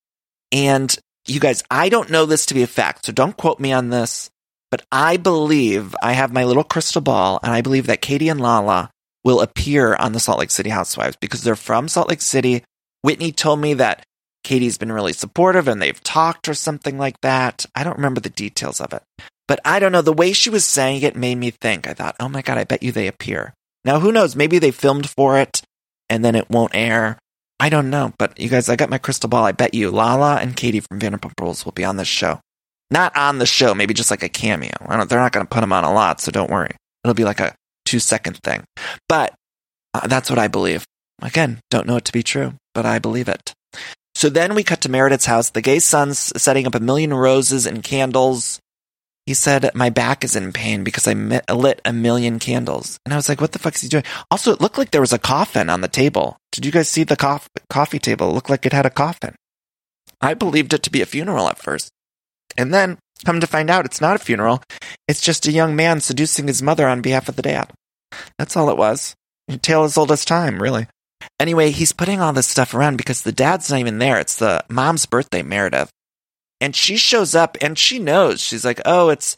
And 0.53 0.95
you 1.27 1.41
guys, 1.41 1.63
I 1.69 1.89
don't 1.89 2.09
know 2.09 2.25
this 2.25 2.45
to 2.47 2.53
be 2.53 2.63
a 2.63 2.67
fact, 2.67 3.05
so 3.05 3.11
don't 3.11 3.35
quote 3.35 3.59
me 3.59 3.73
on 3.73 3.89
this, 3.89 4.29
but 4.71 4.81
I 4.89 5.17
believe 5.17 5.93
I 6.01 6.13
have 6.13 6.31
my 6.31 6.45
little 6.45 6.63
crystal 6.63 7.01
ball, 7.01 7.41
and 7.43 7.51
I 7.51 7.59
believe 7.59 7.87
that 7.87 8.01
Katie 8.01 8.29
and 8.29 8.39
Lala 8.39 8.89
will 9.25 9.41
appear 9.41 9.95
on 9.95 10.13
the 10.13 10.19
Salt 10.19 10.39
Lake 10.39 10.49
City 10.49 10.69
Housewives 10.69 11.17
because 11.19 11.43
they're 11.43 11.57
from 11.57 11.89
Salt 11.89 12.07
Lake 12.07 12.21
City. 12.21 12.63
Whitney 13.01 13.33
told 13.33 13.59
me 13.59 13.73
that 13.73 14.05
Katie's 14.45 14.77
been 14.77 14.93
really 14.93 15.13
supportive 15.13 15.67
and 15.67 15.81
they've 15.81 16.01
talked 16.03 16.47
or 16.47 16.53
something 16.53 16.97
like 16.97 17.19
that. 17.19 17.65
I 17.75 17.83
don't 17.83 17.97
remember 17.97 18.21
the 18.21 18.29
details 18.29 18.79
of 18.79 18.93
it. 18.93 19.03
But 19.45 19.59
I 19.65 19.79
don't 19.79 19.91
know. 19.91 20.01
The 20.01 20.13
way 20.13 20.31
she 20.31 20.49
was 20.49 20.65
saying 20.65 21.01
it 21.01 21.17
made 21.17 21.35
me 21.35 21.51
think. 21.51 21.85
I 21.85 21.93
thought, 21.93 22.15
oh 22.19 22.29
my 22.29 22.41
God, 22.41 22.57
I 22.57 22.63
bet 22.63 22.81
you 22.81 22.93
they 22.93 23.07
appear. 23.07 23.53
Now, 23.83 23.99
who 23.99 24.13
knows? 24.13 24.35
Maybe 24.37 24.57
they 24.57 24.71
filmed 24.71 25.09
for 25.09 25.37
it 25.37 25.63
and 26.09 26.23
then 26.23 26.35
it 26.35 26.49
won't 26.49 26.75
air. 26.75 27.17
I 27.59 27.69
don't 27.69 27.89
know, 27.89 28.13
but 28.17 28.39
you 28.39 28.49
guys, 28.49 28.69
I 28.69 28.75
got 28.75 28.89
my 28.89 28.97
crystal 28.97 29.29
ball. 29.29 29.43
I 29.43 29.51
bet 29.51 29.73
you 29.73 29.91
Lala 29.91 30.37
and 30.37 30.55
Katie 30.55 30.79
from 30.79 30.99
Vanderpump 30.99 31.33
Rules 31.39 31.65
will 31.65 31.73
be 31.73 31.83
on 31.83 31.97
this 31.97 32.07
show. 32.07 32.39
Not 32.91 33.15
on 33.15 33.37
the 33.37 33.45
show, 33.45 33.75
maybe 33.75 33.93
just 33.93 34.09
like 34.09 34.23
a 34.23 34.29
cameo. 34.29 34.71
I 34.87 34.97
don't, 34.97 35.09
they're 35.09 35.19
not 35.19 35.31
going 35.31 35.45
to 35.45 35.49
put 35.49 35.61
them 35.61 35.73
on 35.73 35.83
a 35.83 35.93
lot, 35.93 36.21
so 36.21 36.31
don't 36.31 36.49
worry. 36.49 36.71
It'll 37.03 37.13
be 37.13 37.25
like 37.25 37.39
a 37.39 37.53
two 37.85 37.99
second 37.99 38.37
thing. 38.43 38.63
But 39.07 39.33
uh, 39.93 40.07
that's 40.07 40.29
what 40.29 40.39
I 40.39 40.47
believe. 40.47 40.85
Again, 41.21 41.59
don't 41.69 41.85
know 41.85 41.97
it 41.97 42.05
to 42.05 42.13
be 42.13 42.23
true, 42.23 42.53
but 42.73 42.85
I 42.85 42.99
believe 42.99 43.27
it. 43.27 43.53
So 44.15 44.29
then 44.29 44.55
we 44.55 44.63
cut 44.63 44.81
to 44.81 44.89
Meredith's 44.89 45.25
house. 45.25 45.49
The 45.49 45.61
gay 45.61 45.79
son's 45.79 46.31
setting 46.41 46.65
up 46.65 46.75
a 46.75 46.79
million 46.79 47.13
roses 47.13 47.65
and 47.65 47.83
candles. 47.83 48.59
He 49.29 49.35
said, 49.35 49.69
My 49.75 49.91
back 49.91 50.23
is 50.23 50.35
in 50.35 50.51
pain 50.53 50.83
because 50.83 51.07
I 51.07 51.13
lit 51.53 51.81
a 51.85 51.93
million 51.93 52.39
candles. 52.39 52.97
And 53.05 53.13
I 53.13 53.15
was 53.15 53.29
like, 53.29 53.39
What 53.39 53.51
the 53.51 53.59
fuck 53.59 53.75
is 53.75 53.81
he 53.81 53.87
doing? 53.87 54.03
Also, 54.31 54.51
it 54.51 54.59
looked 54.59 54.79
like 54.79 54.89
there 54.89 55.01
was 55.01 55.13
a 55.13 55.19
coffin 55.19 55.69
on 55.69 55.81
the 55.81 55.87
table. 55.87 56.37
Did 56.51 56.65
you 56.65 56.71
guys 56.71 56.89
see 56.89 57.03
the 57.03 57.15
cof- 57.15 57.45
coffee 57.69 57.99
table? 57.99 58.31
It 58.31 58.33
looked 58.33 58.49
like 58.49 58.65
it 58.65 58.73
had 58.73 58.87
a 58.87 58.89
coffin. 58.89 59.35
I 60.19 60.33
believed 60.33 60.73
it 60.73 60.81
to 60.81 60.89
be 60.89 61.03
a 61.03 61.05
funeral 61.05 61.47
at 61.47 61.59
first. 61.59 61.91
And 62.57 62.73
then, 62.73 62.97
come 63.23 63.39
to 63.39 63.45
find 63.45 63.69
out, 63.69 63.85
it's 63.85 64.01
not 64.01 64.15
a 64.15 64.23
funeral. 64.23 64.63
It's 65.07 65.21
just 65.21 65.45
a 65.45 65.51
young 65.51 65.75
man 65.75 66.01
seducing 66.01 66.47
his 66.47 66.63
mother 66.63 66.87
on 66.87 67.03
behalf 67.03 67.29
of 67.29 67.35
the 67.35 67.43
dad. 67.43 67.71
That's 68.39 68.57
all 68.57 68.71
it 68.71 68.77
was. 68.77 69.13
tale 69.61 69.83
as 69.83 69.95
old 69.95 70.11
as 70.11 70.25
time, 70.25 70.59
really. 70.59 70.87
Anyway, 71.39 71.69
he's 71.69 71.91
putting 71.91 72.19
all 72.19 72.33
this 72.33 72.47
stuff 72.47 72.73
around 72.73 72.97
because 72.97 73.21
the 73.21 73.31
dad's 73.31 73.69
not 73.69 73.79
even 73.79 73.99
there. 73.99 74.19
It's 74.19 74.37
the 74.37 74.65
mom's 74.69 75.05
birthday, 75.05 75.43
Meredith. 75.43 75.91
And 76.61 76.75
she 76.75 76.97
shows 76.97 77.35
up 77.35 77.57
and 77.61 77.77
she 77.77 77.99
knows. 77.99 78.41
She's 78.41 78.65
like, 78.65 78.81
oh, 78.85 79.09
it's, 79.09 79.37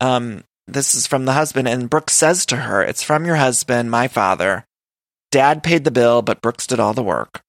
um, 0.00 0.44
this 0.66 0.94
is 0.94 1.06
from 1.06 1.24
the 1.24 1.32
husband. 1.32 1.68
And 1.68 1.90
Brooks 1.90 2.14
says 2.14 2.46
to 2.46 2.56
her, 2.56 2.82
it's 2.82 3.02
from 3.02 3.26
your 3.26 3.36
husband, 3.36 3.90
my 3.90 4.08
father. 4.08 4.64
Dad 5.30 5.62
paid 5.62 5.84
the 5.84 5.90
bill, 5.90 6.22
but 6.22 6.40
Brooks 6.42 6.66
did 6.66 6.80
all 6.80 6.94
the 6.94 7.02
work. 7.02 7.42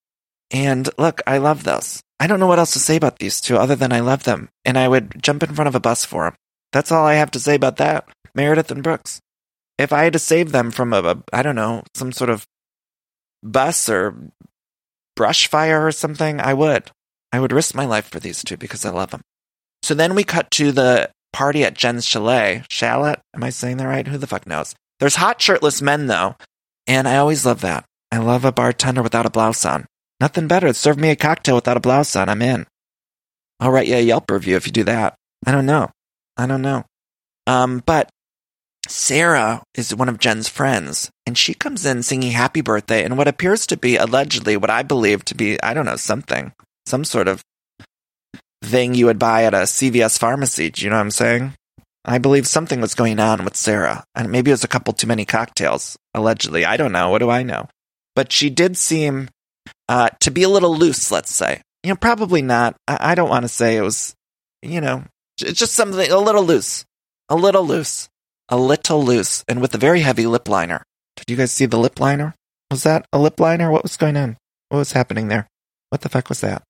And 0.51 0.89
look, 0.97 1.21
I 1.25 1.37
love 1.37 1.63
this. 1.63 2.01
I 2.19 2.27
don't 2.27 2.39
know 2.39 2.47
what 2.47 2.59
else 2.59 2.73
to 2.73 2.79
say 2.79 2.95
about 2.95 3.19
these 3.19 3.41
two 3.41 3.57
other 3.57 3.75
than 3.75 3.91
I 3.91 3.99
love 4.01 4.23
them. 4.23 4.49
And 4.65 4.77
I 4.77 4.87
would 4.87 5.21
jump 5.21 5.43
in 5.43 5.55
front 5.55 5.67
of 5.67 5.75
a 5.75 5.79
bus 5.79 6.05
for 6.05 6.25
them. 6.25 6.35
That's 6.71 6.91
all 6.91 7.05
I 7.05 7.15
have 7.15 7.31
to 7.31 7.39
say 7.39 7.55
about 7.55 7.77
that. 7.77 8.07
Meredith 8.35 8.71
and 8.71 8.83
Brooks. 8.83 9.19
If 9.77 9.91
I 9.91 10.03
had 10.03 10.13
to 10.13 10.19
save 10.19 10.51
them 10.51 10.71
from 10.71 10.93
a, 10.93 11.01
a 11.01 11.23
I 11.33 11.41
don't 11.41 11.55
know, 11.55 11.83
some 11.95 12.11
sort 12.11 12.29
of 12.29 12.45
bus 13.41 13.89
or 13.89 14.15
brush 15.15 15.47
fire 15.47 15.85
or 15.85 15.91
something, 15.91 16.39
I 16.39 16.53
would. 16.53 16.91
I 17.31 17.39
would 17.39 17.51
risk 17.51 17.75
my 17.75 17.85
life 17.85 18.09
for 18.09 18.19
these 18.19 18.43
two 18.43 18.57
because 18.57 18.85
I 18.85 18.89
love 18.89 19.11
them. 19.11 19.21
So 19.83 19.93
then 19.93 20.15
we 20.15 20.23
cut 20.23 20.51
to 20.51 20.71
the 20.71 21.09
party 21.33 21.63
at 21.63 21.73
Jen's 21.73 22.05
chalet. 22.05 22.63
Chalet? 22.69 23.15
Am 23.33 23.43
I 23.43 23.49
saying 23.49 23.77
that 23.77 23.87
right? 23.87 24.07
Who 24.07 24.17
the 24.17 24.27
fuck 24.27 24.45
knows? 24.45 24.75
There's 24.99 25.15
hot 25.15 25.41
shirtless 25.41 25.81
men 25.81 26.07
though, 26.07 26.35
and 26.87 27.07
I 27.07 27.17
always 27.17 27.45
love 27.45 27.61
that. 27.61 27.85
I 28.11 28.17
love 28.17 28.45
a 28.45 28.51
bartender 28.51 29.01
without 29.01 29.25
a 29.25 29.31
blouse 29.31 29.65
on. 29.65 29.85
Nothing 30.19 30.47
better. 30.47 30.73
Serve 30.73 30.99
me 30.99 31.09
a 31.09 31.15
cocktail 31.15 31.55
without 31.55 31.77
a 31.77 31.81
blouse 31.81 32.15
on. 32.15 32.29
I'm 32.29 32.41
in. 32.41 32.67
I'll 33.59 33.71
write 33.71 33.87
you 33.87 33.95
a 33.95 34.01
Yelp 34.01 34.29
review 34.29 34.55
if 34.57 34.65
you 34.65 34.71
do 34.71 34.83
that. 34.83 35.15
I 35.45 35.51
don't 35.51 35.65
know. 35.65 35.89
I 36.37 36.45
don't 36.45 36.61
know. 36.61 36.85
Um, 37.47 37.81
but 37.85 38.09
Sarah 38.87 39.63
is 39.75 39.95
one 39.95 40.09
of 40.09 40.19
Jen's 40.19 40.49
friends, 40.49 41.09
and 41.25 41.37
she 41.37 41.53
comes 41.53 41.85
in 41.85 42.03
singing 42.03 42.31
happy 42.31 42.61
birthday 42.61 43.03
and 43.03 43.17
what 43.17 43.27
appears 43.27 43.65
to 43.67 43.77
be 43.77 43.95
allegedly 43.95 44.57
what 44.57 44.69
I 44.69 44.83
believe 44.83 45.23
to 45.25 45.35
be, 45.35 45.61
I 45.61 45.73
don't 45.73 45.85
know, 45.85 45.95
something, 45.95 46.53
some 46.85 47.03
sort 47.03 47.27
of 47.27 47.41
thing 48.63 48.93
you 48.93 49.05
would 49.07 49.19
buy 49.19 49.43
at 49.43 49.53
a 49.53 49.63
CVS 49.63 50.19
pharmacy. 50.19 50.69
Do 50.69 50.83
you 50.83 50.89
know 50.89 50.97
what 50.97 51.01
I'm 51.01 51.11
saying? 51.11 51.53
I 52.03 52.17
believe 52.17 52.47
something 52.47 52.81
was 52.81 52.95
going 52.95 53.19
on 53.19 53.43
with 53.45 53.55
Sarah, 53.55 54.03
and 54.15 54.31
maybe 54.31 54.49
it 54.49 54.53
was 54.53 54.63
a 54.63 54.67
couple 54.67 54.93
too 54.93 55.07
many 55.07 55.23
cocktails, 55.23 55.97
allegedly. 56.13 56.65
I 56.65 56.77
don't 56.77 56.91
know. 56.91 57.09
What 57.09 57.19
do 57.19 57.29
I 57.29 57.43
know? 57.43 57.67
But 58.15 58.31
she 58.31 58.49
did 58.49 58.75
seem 58.75 59.29
uh, 59.87 60.09
to 60.21 60.31
be 60.31 60.43
a 60.43 60.49
little 60.49 60.75
loose, 60.75 61.11
let's 61.11 61.33
say. 61.33 61.61
You 61.83 61.91
know, 61.91 61.95
probably 61.95 62.41
not. 62.41 62.75
I, 62.87 63.11
I 63.11 63.15
don't 63.15 63.29
want 63.29 63.43
to 63.43 63.49
say 63.49 63.77
it 63.77 63.81
was, 63.81 64.15
you 64.63 64.81
know, 64.81 65.03
it's 65.39 65.59
just 65.59 65.73
something 65.73 66.11
a 66.11 66.17
little 66.17 66.43
loose, 66.43 66.85
a 67.29 67.35
little 67.35 67.65
loose, 67.65 68.09
a 68.49 68.57
little 68.57 69.03
loose, 69.03 69.43
and 69.47 69.61
with 69.61 69.75
a 69.75 69.79
very 69.79 70.01
heavy 70.01 70.25
lip 70.25 70.47
liner. 70.47 70.83
Did 71.17 71.29
you 71.29 71.37
guys 71.37 71.51
see 71.51 71.65
the 71.67 71.77
lip 71.77 71.99
liner? 71.99 72.33
Was 72.71 72.83
that 72.83 73.05
a 73.13 73.19
lip 73.19 73.39
liner? 73.39 73.69
What 73.69 73.83
was 73.83 73.97
going 73.97 74.17
on? 74.17 74.37
What 74.69 74.79
was 74.79 74.93
happening 74.93 75.27
there? 75.27 75.47
What 75.89 76.01
the 76.01 76.09
fuck 76.09 76.29
was 76.29 76.41
that? 76.41 76.63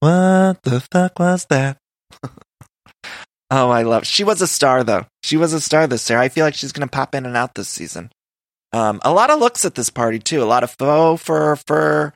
What 0.00 0.62
the 0.62 0.80
fuck 0.92 1.18
was 1.18 1.46
that? 1.50 1.78
oh, 3.50 3.70
I 3.70 3.82
love. 3.82 4.06
She 4.06 4.24
was 4.24 4.42
a 4.42 4.46
star 4.46 4.82
though. 4.82 5.06
She 5.22 5.36
was 5.36 5.52
a 5.52 5.60
star 5.60 5.86
this 5.86 6.08
year. 6.10 6.18
I 6.18 6.28
feel 6.28 6.44
like 6.44 6.54
she's 6.54 6.72
gonna 6.72 6.88
pop 6.88 7.14
in 7.14 7.26
and 7.26 7.36
out 7.36 7.54
this 7.54 7.68
season. 7.68 8.10
Um, 8.72 9.00
a 9.02 9.12
lot 9.12 9.30
of 9.30 9.38
looks 9.38 9.64
at 9.64 9.74
this 9.74 9.90
party 9.90 10.18
too. 10.18 10.42
A 10.42 10.44
lot 10.44 10.64
of 10.64 10.70
faux 10.72 11.22
fur, 11.22 11.56
fur 11.56 12.12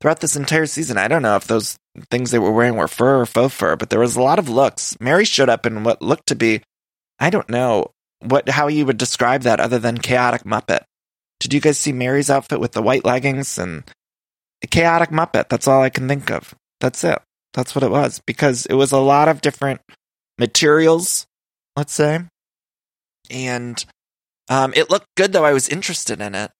throughout 0.00 0.20
this 0.20 0.36
entire 0.36 0.66
season. 0.66 0.98
I 0.98 1.08
don't 1.08 1.22
know 1.22 1.36
if 1.36 1.46
those 1.46 1.76
things 2.10 2.30
they 2.30 2.38
were 2.38 2.52
wearing 2.52 2.76
were 2.76 2.88
fur 2.88 3.20
or 3.20 3.26
faux 3.26 3.54
fur, 3.54 3.76
but 3.76 3.90
there 3.90 4.00
was 4.00 4.16
a 4.16 4.22
lot 4.22 4.38
of 4.38 4.48
looks. 4.48 4.96
Mary 5.00 5.24
showed 5.24 5.48
up 5.48 5.64
in 5.64 5.84
what 5.84 6.02
looked 6.02 6.26
to 6.28 6.34
be, 6.34 6.62
I 7.18 7.30
don't 7.30 7.48
know 7.48 7.92
what 8.20 8.48
how 8.48 8.68
you 8.68 8.86
would 8.86 8.98
describe 8.98 9.42
that 9.42 9.60
other 9.60 9.78
than 9.78 9.98
chaotic 9.98 10.42
Muppet. 10.42 10.82
Did 11.40 11.54
you 11.54 11.60
guys 11.60 11.78
see 11.78 11.92
Mary's 11.92 12.30
outfit 12.30 12.60
with 12.60 12.72
the 12.72 12.82
white 12.82 13.04
leggings 13.04 13.58
and 13.58 13.84
chaotic 14.70 15.10
Muppet? 15.10 15.48
That's 15.48 15.66
all 15.68 15.82
I 15.82 15.90
can 15.90 16.08
think 16.08 16.30
of. 16.30 16.54
That's 16.82 17.04
it. 17.04 17.18
That's 17.54 17.74
what 17.74 17.84
it 17.84 17.90
was 17.90 18.20
because 18.26 18.66
it 18.66 18.74
was 18.74 18.90
a 18.90 18.98
lot 18.98 19.28
of 19.28 19.40
different 19.40 19.80
materials, 20.36 21.26
let's 21.76 21.92
say, 21.94 22.24
and 23.30 23.84
um, 24.48 24.72
it 24.74 24.90
looked 24.90 25.06
good 25.16 25.32
though. 25.32 25.44
I 25.44 25.52
was 25.52 25.68
interested 25.68 26.20
in 26.20 26.34
it. 26.34 26.50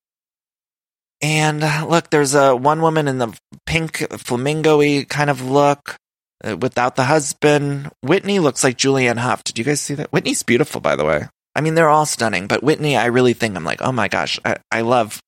And 1.21 1.63
uh, 1.63 1.85
look, 1.89 2.09
there's 2.09 2.35
a 2.35 2.55
one 2.55 2.81
woman 2.81 3.07
in 3.07 3.17
the 3.17 3.37
pink 3.65 3.97
flamingo-y 4.17 5.05
kind 5.09 5.29
of 5.29 5.41
look 5.41 5.97
uh, 6.43 6.55
without 6.57 6.95
the 6.95 7.03
husband. 7.03 7.91
Whitney 8.01 8.39
looks 8.39 8.63
like 8.63 8.77
Julianne 8.77 9.17
Hough. 9.17 9.43
Did 9.43 9.57
you 9.57 9.65
guys 9.65 9.81
see 9.81 9.93
that? 9.95 10.11
Whitney's 10.11 10.43
beautiful, 10.43 10.79
by 10.79 10.95
the 10.95 11.05
way. 11.05 11.27
I 11.55 11.61
mean, 11.61 11.75
they're 11.75 11.89
all 11.89 12.05
stunning, 12.05 12.47
but 12.47 12.63
Whitney, 12.63 12.95
I 12.97 13.05
really 13.07 13.33
think 13.33 13.55
I'm 13.55 13.63
like, 13.63 13.81
oh 13.81 13.91
my 13.91 14.07
gosh, 14.07 14.39
I, 14.43 14.57
I 14.71 14.81
love 14.81 15.19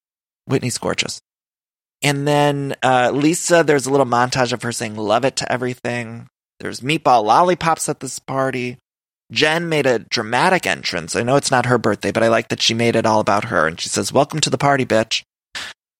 Whitney's 0.45 0.77
gorgeous. 0.77 1.19
And 2.05 2.27
then 2.27 2.75
uh, 2.83 3.09
Lisa, 3.11 3.63
there's 3.63 3.87
a 3.87 3.89
little 3.89 4.05
montage 4.05 4.53
of 4.53 4.61
her 4.61 4.71
saying 4.71 4.95
love 4.95 5.25
it 5.25 5.37
to 5.37 5.51
everything. 5.51 6.27
There's 6.59 6.81
meatball 6.81 7.23
lollipops 7.23 7.89
at 7.89 7.99
this 7.99 8.19
party. 8.19 8.77
Jen 9.31 9.69
made 9.69 9.87
a 9.87 9.97
dramatic 9.97 10.67
entrance. 10.67 11.15
I 11.15 11.23
know 11.23 11.35
it's 11.35 11.49
not 11.49 11.65
her 11.65 11.79
birthday, 11.79 12.11
but 12.11 12.21
I 12.21 12.27
like 12.27 12.49
that 12.49 12.61
she 12.61 12.75
made 12.75 12.95
it 12.95 13.07
all 13.07 13.19
about 13.19 13.45
her. 13.45 13.65
And 13.65 13.81
she 13.81 13.89
says, 13.89 14.13
Welcome 14.13 14.39
to 14.41 14.51
the 14.51 14.57
party, 14.59 14.85
bitch. 14.85 15.23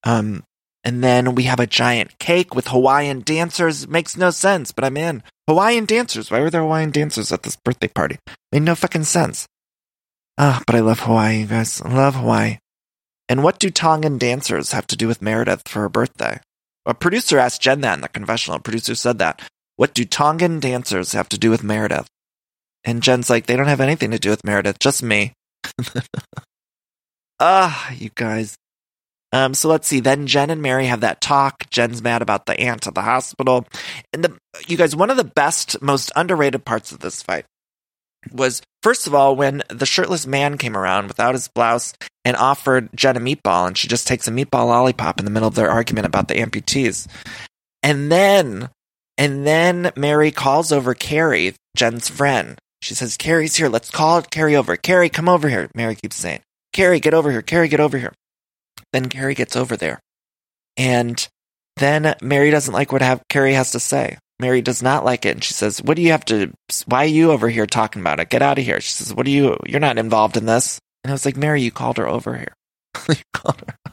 Um, 0.03 0.43
and 0.83 1.03
then 1.03 1.33
we 1.33 1.45
have 1.45 1.59
a 1.59 1.65
giant 1.65 2.19
cake 2.19 2.53
with 2.53 2.67
Hawaiian 2.67 3.21
dancers. 3.21 3.87
Makes 3.87 4.15
no 4.15 4.29
sense, 4.29 4.71
but 4.71 4.83
I'm 4.83 4.97
in. 4.97 5.23
Hawaiian 5.47 5.85
dancers. 5.85 6.29
Why 6.29 6.39
were 6.39 6.51
there 6.51 6.61
Hawaiian 6.61 6.91
dancers 6.91 7.31
at 7.31 7.41
this 7.41 7.55
birthday 7.55 7.87
party? 7.87 8.19
Made 8.51 8.61
no 8.61 8.75
fucking 8.75 9.05
sense. 9.05 9.47
Ah, 10.37 10.59
oh, 10.59 10.63
but 10.67 10.75
I 10.75 10.81
love 10.81 10.99
Hawaii, 10.99 11.39
you 11.39 11.47
guys. 11.47 11.81
I 11.81 11.91
love 11.91 12.13
Hawaii. 12.13 12.59
And 13.27 13.43
what 13.43 13.59
do 13.59 13.69
Tongan 13.69 14.17
dancers 14.17 14.71
have 14.71 14.87
to 14.87 14.95
do 14.95 15.07
with 15.07 15.21
Meredith 15.21 15.67
for 15.67 15.81
her 15.81 15.89
birthday? 15.89 16.39
A 16.85 16.93
producer 16.93 17.39
asked 17.39 17.61
Jen 17.61 17.81
that 17.81 17.95
in 17.95 18.01
the 18.01 18.07
confessional. 18.07 18.57
A 18.57 18.61
producer 18.61 18.93
said 18.95 19.17
that. 19.19 19.41
What 19.77 19.93
do 19.93 20.05
Tongan 20.05 20.59
dancers 20.59 21.13
have 21.13 21.27
to 21.29 21.37
do 21.37 21.49
with 21.49 21.63
Meredith? 21.63 22.07
And 22.83 23.01
Jen's 23.01 23.29
like, 23.29 23.47
they 23.47 23.55
don't 23.55 23.67
have 23.67 23.81
anything 23.81 24.11
to 24.11 24.19
do 24.19 24.29
with 24.29 24.43
Meredith, 24.43 24.77
just 24.79 25.01
me. 25.01 25.33
ah, 27.39 27.91
you 27.91 28.11
guys. 28.13 28.55
Um, 29.31 29.55
so 29.55 29.67
let's 29.67 29.87
see. 29.87 29.99
Then 29.99 30.27
Jen 30.27 30.51
and 30.51 30.61
Mary 30.61 30.85
have 30.85 31.01
that 31.01 31.19
talk. 31.19 31.67
Jen's 31.71 32.03
mad 32.03 32.21
about 32.21 32.45
the 32.45 32.57
aunt 32.59 32.85
at 32.85 32.93
the 32.93 33.01
hospital. 33.01 33.65
And 34.13 34.23
the, 34.23 34.37
you 34.67 34.77
guys, 34.77 34.95
one 34.95 35.09
of 35.09 35.17
the 35.17 35.23
best, 35.23 35.81
most 35.81 36.11
underrated 36.15 36.63
parts 36.63 36.91
of 36.91 36.99
this 36.99 37.23
fight 37.23 37.45
was 38.31 38.61
first 38.83 39.07
of 39.07 39.15
all 39.15 39.35
when 39.35 39.63
the 39.69 39.85
shirtless 39.85 40.27
man 40.27 40.57
came 40.57 40.77
around 40.77 41.07
without 41.07 41.35
his 41.35 41.47
blouse 41.47 41.93
and 42.23 42.35
offered 42.37 42.89
Jen 42.95 43.17
a 43.17 43.19
meatball, 43.19 43.67
and 43.67 43.77
she 43.77 43.87
just 43.87 44.07
takes 44.07 44.27
a 44.27 44.31
meatball 44.31 44.67
lollipop 44.67 45.19
in 45.19 45.25
the 45.25 45.31
middle 45.31 45.47
of 45.47 45.55
their 45.55 45.69
argument 45.69 46.05
about 46.05 46.27
the 46.27 46.35
amputees. 46.35 47.07
And 47.83 48.11
then, 48.11 48.69
and 49.17 49.45
then 49.45 49.91
Mary 49.95 50.31
calls 50.31 50.71
over 50.71 50.93
Carrie, 50.93 51.53
Jen's 51.75 52.09
friend, 52.09 52.57
she 52.85 52.93
says, 52.93 53.17
Carrie's 53.17 53.55
here. 53.55 53.67
Let's 53.67 53.89
call 53.89 54.21
Carrie 54.21 54.55
over. 54.55 54.77
Carrie, 54.77 55.09
come 55.09 55.27
over 55.27 55.49
here. 55.49 55.69
Mary 55.73 55.95
keeps 55.95 56.17
saying, 56.17 56.41
Carrie, 56.71 56.99
get 56.99 57.15
over 57.15 57.31
here. 57.31 57.41
Carrie, 57.41 57.67
get 57.67 57.79
over 57.79 57.97
here. 57.97 58.13
Then 58.93 59.09
Carrie 59.09 59.33
gets 59.33 59.55
over 59.55 59.75
there. 59.75 59.99
And 60.77 61.27
then 61.77 62.15
Mary 62.21 62.51
doesn't 62.51 62.73
like 62.73 62.91
what 62.91 63.01
have, 63.01 63.23
Carrie 63.27 63.53
has 63.53 63.71
to 63.71 63.79
say. 63.79 64.19
Mary 64.39 64.61
does 64.61 64.83
not 64.83 65.05
like 65.05 65.25
it. 65.25 65.35
And 65.35 65.43
she 65.43 65.53
says, 65.53 65.81
What 65.81 65.95
do 65.95 66.01
you 66.01 66.11
have 66.11 66.25
to, 66.25 66.51
why 66.85 67.03
are 67.03 67.07
you 67.07 67.31
over 67.31 67.49
here 67.49 67.65
talking 67.65 68.01
about 68.01 68.19
it? 68.19 68.29
Get 68.29 68.41
out 68.41 68.59
of 68.59 68.65
here. 68.65 68.81
She 68.81 68.93
says, 68.93 69.13
What 69.13 69.25
do 69.25 69.31
you, 69.31 69.57
you're 69.65 69.79
not 69.79 69.97
involved 69.97 70.37
in 70.37 70.45
this. 70.45 70.79
And 71.03 71.11
I 71.11 71.13
was 71.13 71.25
like, 71.25 71.37
Mary, 71.37 71.61
you 71.61 71.71
called 71.71 71.97
her 71.97 72.07
over 72.07 72.35
here. 72.35 72.53
you 73.09 73.15
called 73.33 73.63
her. 73.67 73.91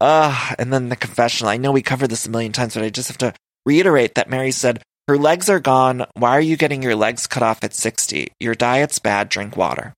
Uh, 0.00 0.54
and 0.58 0.72
then 0.72 0.88
the 0.88 0.96
confessional. 0.96 1.50
I 1.50 1.58
know 1.58 1.72
we 1.72 1.82
covered 1.82 2.08
this 2.08 2.26
a 2.26 2.30
million 2.30 2.52
times, 2.52 2.74
but 2.74 2.82
I 2.82 2.88
just 2.90 3.08
have 3.08 3.18
to 3.18 3.34
reiterate 3.66 4.14
that 4.14 4.30
Mary 4.30 4.50
said, 4.50 4.82
her 5.08 5.18
legs 5.18 5.50
are 5.50 5.58
gone. 5.58 6.06
Why 6.14 6.30
are 6.30 6.40
you 6.40 6.56
getting 6.56 6.82
your 6.82 6.94
legs 6.94 7.26
cut 7.26 7.42
off 7.42 7.64
at 7.64 7.74
60? 7.74 8.28
Your 8.38 8.54
diet's 8.54 9.00
bad. 9.00 9.28
Drink 9.28 9.56
water. 9.56 9.92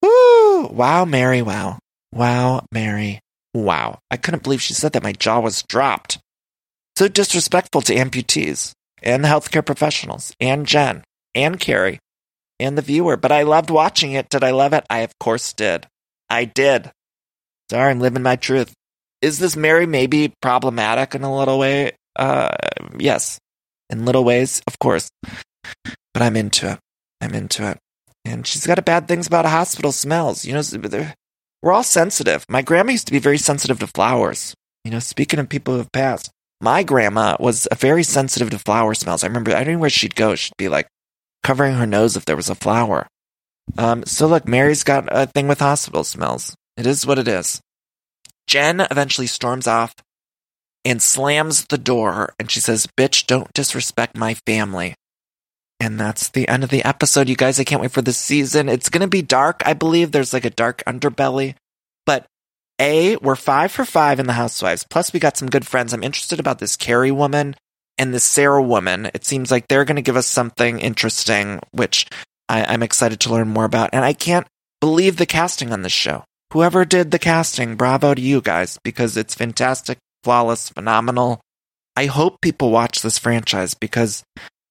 Woo! 0.00 0.68
Wow, 0.68 1.04
Mary. 1.04 1.42
Wow. 1.42 1.78
Wow, 2.10 2.64
Mary. 2.72 3.20
Wow. 3.52 3.98
I 4.10 4.16
couldn't 4.16 4.42
believe 4.42 4.62
she 4.62 4.72
said 4.72 4.94
that. 4.94 5.02
My 5.02 5.12
jaw 5.12 5.40
was 5.40 5.62
dropped. 5.64 6.18
So 7.02 7.08
disrespectful 7.08 7.80
to 7.82 7.96
amputees 7.96 8.74
and 9.02 9.24
the 9.24 9.28
healthcare 9.28 9.66
professionals 9.66 10.32
and 10.38 10.64
Jen 10.64 11.02
and 11.34 11.58
Carrie 11.58 11.98
and 12.60 12.78
the 12.78 12.82
viewer. 12.82 13.16
But 13.16 13.32
I 13.32 13.42
loved 13.42 13.70
watching 13.70 14.12
it. 14.12 14.28
Did 14.28 14.44
I 14.44 14.52
love 14.52 14.72
it? 14.72 14.86
I, 14.88 15.00
of 15.00 15.18
course, 15.18 15.52
did. 15.52 15.88
I 16.30 16.44
did. 16.44 16.92
Sorry, 17.72 17.90
I'm 17.90 17.98
living 17.98 18.22
my 18.22 18.36
truth. 18.36 18.72
Is 19.20 19.40
this 19.40 19.56
Mary 19.56 19.84
maybe 19.84 20.32
problematic 20.40 21.16
in 21.16 21.24
a 21.24 21.36
little 21.36 21.58
way? 21.58 21.90
Uh, 22.14 22.54
yes 22.96 23.40
in 23.90 24.04
little 24.04 24.22
ways, 24.22 24.62
of 24.68 24.78
course. 24.78 25.10
But 26.14 26.22
I'm 26.22 26.36
into 26.36 26.70
it. 26.70 26.78
I'm 27.20 27.34
into 27.34 27.68
it. 27.68 27.78
And 28.24 28.46
she's 28.46 28.64
got 28.64 28.78
a 28.78 28.82
bad 28.82 29.08
things 29.08 29.26
about 29.26 29.44
hospital 29.44 29.90
smells. 29.90 30.44
You 30.44 30.54
know, 30.54 30.62
we're 31.62 31.72
all 31.72 31.82
sensitive. 31.82 32.46
My 32.48 32.62
grandma 32.62 32.92
used 32.92 33.08
to 33.08 33.12
be 33.12 33.18
very 33.18 33.38
sensitive 33.38 33.80
to 33.80 33.88
flowers. 33.88 34.54
You 34.84 34.92
know, 34.92 35.00
speaking 35.00 35.40
of 35.40 35.48
people 35.48 35.74
who 35.74 35.78
have 35.78 35.90
passed, 35.90 36.30
my 36.62 36.84
grandma 36.84 37.36
was 37.40 37.66
very 37.76 38.04
sensitive 38.04 38.50
to 38.50 38.58
flower 38.58 38.94
smells. 38.94 39.24
I 39.24 39.26
remember, 39.26 39.54
I 39.54 39.64
don't 39.64 39.74
know 39.74 39.80
where 39.80 39.90
she'd 39.90 40.14
go. 40.14 40.36
She'd 40.36 40.56
be 40.56 40.68
like 40.68 40.86
covering 41.42 41.74
her 41.74 41.86
nose 41.86 42.16
if 42.16 42.24
there 42.24 42.36
was 42.36 42.48
a 42.48 42.54
flower. 42.54 43.08
Um, 43.76 44.04
so 44.06 44.28
look, 44.28 44.46
Mary's 44.46 44.84
got 44.84 45.08
a 45.10 45.26
thing 45.26 45.48
with 45.48 45.58
hospital 45.58 46.04
smells. 46.04 46.54
It 46.76 46.86
is 46.86 47.04
what 47.04 47.18
it 47.18 47.26
is. 47.26 47.60
Jen 48.46 48.80
eventually 48.80 49.26
storms 49.26 49.66
off 49.66 49.94
and 50.84 51.02
slams 51.02 51.66
the 51.66 51.78
door 51.78 52.32
and 52.38 52.50
she 52.50 52.60
says, 52.60 52.86
Bitch, 52.96 53.26
don't 53.26 53.52
disrespect 53.52 54.16
my 54.16 54.34
family. 54.34 54.94
And 55.80 55.98
that's 55.98 56.28
the 56.28 56.46
end 56.48 56.62
of 56.62 56.70
the 56.70 56.84
episode. 56.84 57.28
You 57.28 57.34
guys, 57.34 57.58
I 57.58 57.64
can't 57.64 57.82
wait 57.82 57.90
for 57.90 58.02
this 58.02 58.18
season. 58.18 58.68
It's 58.68 58.88
going 58.88 59.00
to 59.00 59.08
be 59.08 59.22
dark. 59.22 59.62
I 59.66 59.72
believe 59.72 60.12
there's 60.12 60.32
like 60.32 60.44
a 60.44 60.50
dark 60.50 60.82
underbelly. 60.86 61.56
But 62.06 62.26
A, 62.82 63.16
we're 63.18 63.36
five 63.36 63.70
for 63.70 63.84
five 63.84 64.18
in 64.18 64.26
the 64.26 64.32
Housewives. 64.32 64.84
Plus, 64.90 65.12
we 65.12 65.20
got 65.20 65.36
some 65.36 65.48
good 65.48 65.64
friends. 65.64 65.92
I'm 65.92 66.02
interested 66.02 66.40
about 66.40 66.58
this 66.58 66.76
Carrie 66.76 67.12
woman 67.12 67.54
and 67.96 68.12
this 68.12 68.24
Sarah 68.24 68.60
woman. 68.60 69.08
It 69.14 69.24
seems 69.24 69.52
like 69.52 69.68
they're 69.68 69.84
going 69.84 69.96
to 69.96 70.02
give 70.02 70.16
us 70.16 70.26
something 70.26 70.80
interesting, 70.80 71.60
which 71.70 72.08
I, 72.48 72.64
I'm 72.64 72.82
excited 72.82 73.20
to 73.20 73.30
learn 73.30 73.46
more 73.46 73.64
about. 73.64 73.90
And 73.92 74.04
I 74.04 74.12
can't 74.12 74.48
believe 74.80 75.16
the 75.16 75.26
casting 75.26 75.72
on 75.72 75.82
this 75.82 75.92
show. 75.92 76.24
Whoever 76.52 76.84
did 76.84 77.12
the 77.12 77.20
casting, 77.20 77.76
bravo 77.76 78.14
to 78.14 78.20
you 78.20 78.40
guys, 78.40 78.80
because 78.82 79.16
it's 79.16 79.36
fantastic, 79.36 79.98
flawless, 80.24 80.68
phenomenal. 80.68 81.40
I 81.94 82.06
hope 82.06 82.40
people 82.40 82.72
watch 82.72 83.00
this 83.00 83.16
franchise 83.16 83.74
because 83.74 84.24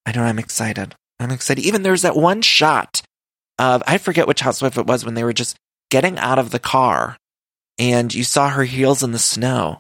I 0.06 0.12
know 0.12 0.24
I'm 0.24 0.38
excited. 0.38 0.96
I'm 1.18 1.32
excited. 1.32 1.64
Even 1.64 1.84
there's 1.84 2.02
that 2.02 2.18
one 2.18 2.42
shot 2.42 3.04
of, 3.58 3.82
I 3.88 4.00
forget 4.00 4.28
which 4.28 4.42
housewife 4.42 4.78
it 4.78 4.86
was 4.86 5.06
when 5.06 5.14
they 5.14 5.24
were 5.24 5.32
just 5.32 5.56
getting 5.90 6.20
out 6.20 6.40
of 6.40 6.52
the 6.52 6.60
car 6.60 7.16
and 7.82 8.14
you 8.14 8.24
saw 8.24 8.50
her 8.50 8.64
heels 8.64 9.02
in 9.02 9.12
the 9.12 9.20
snow. 9.20 9.80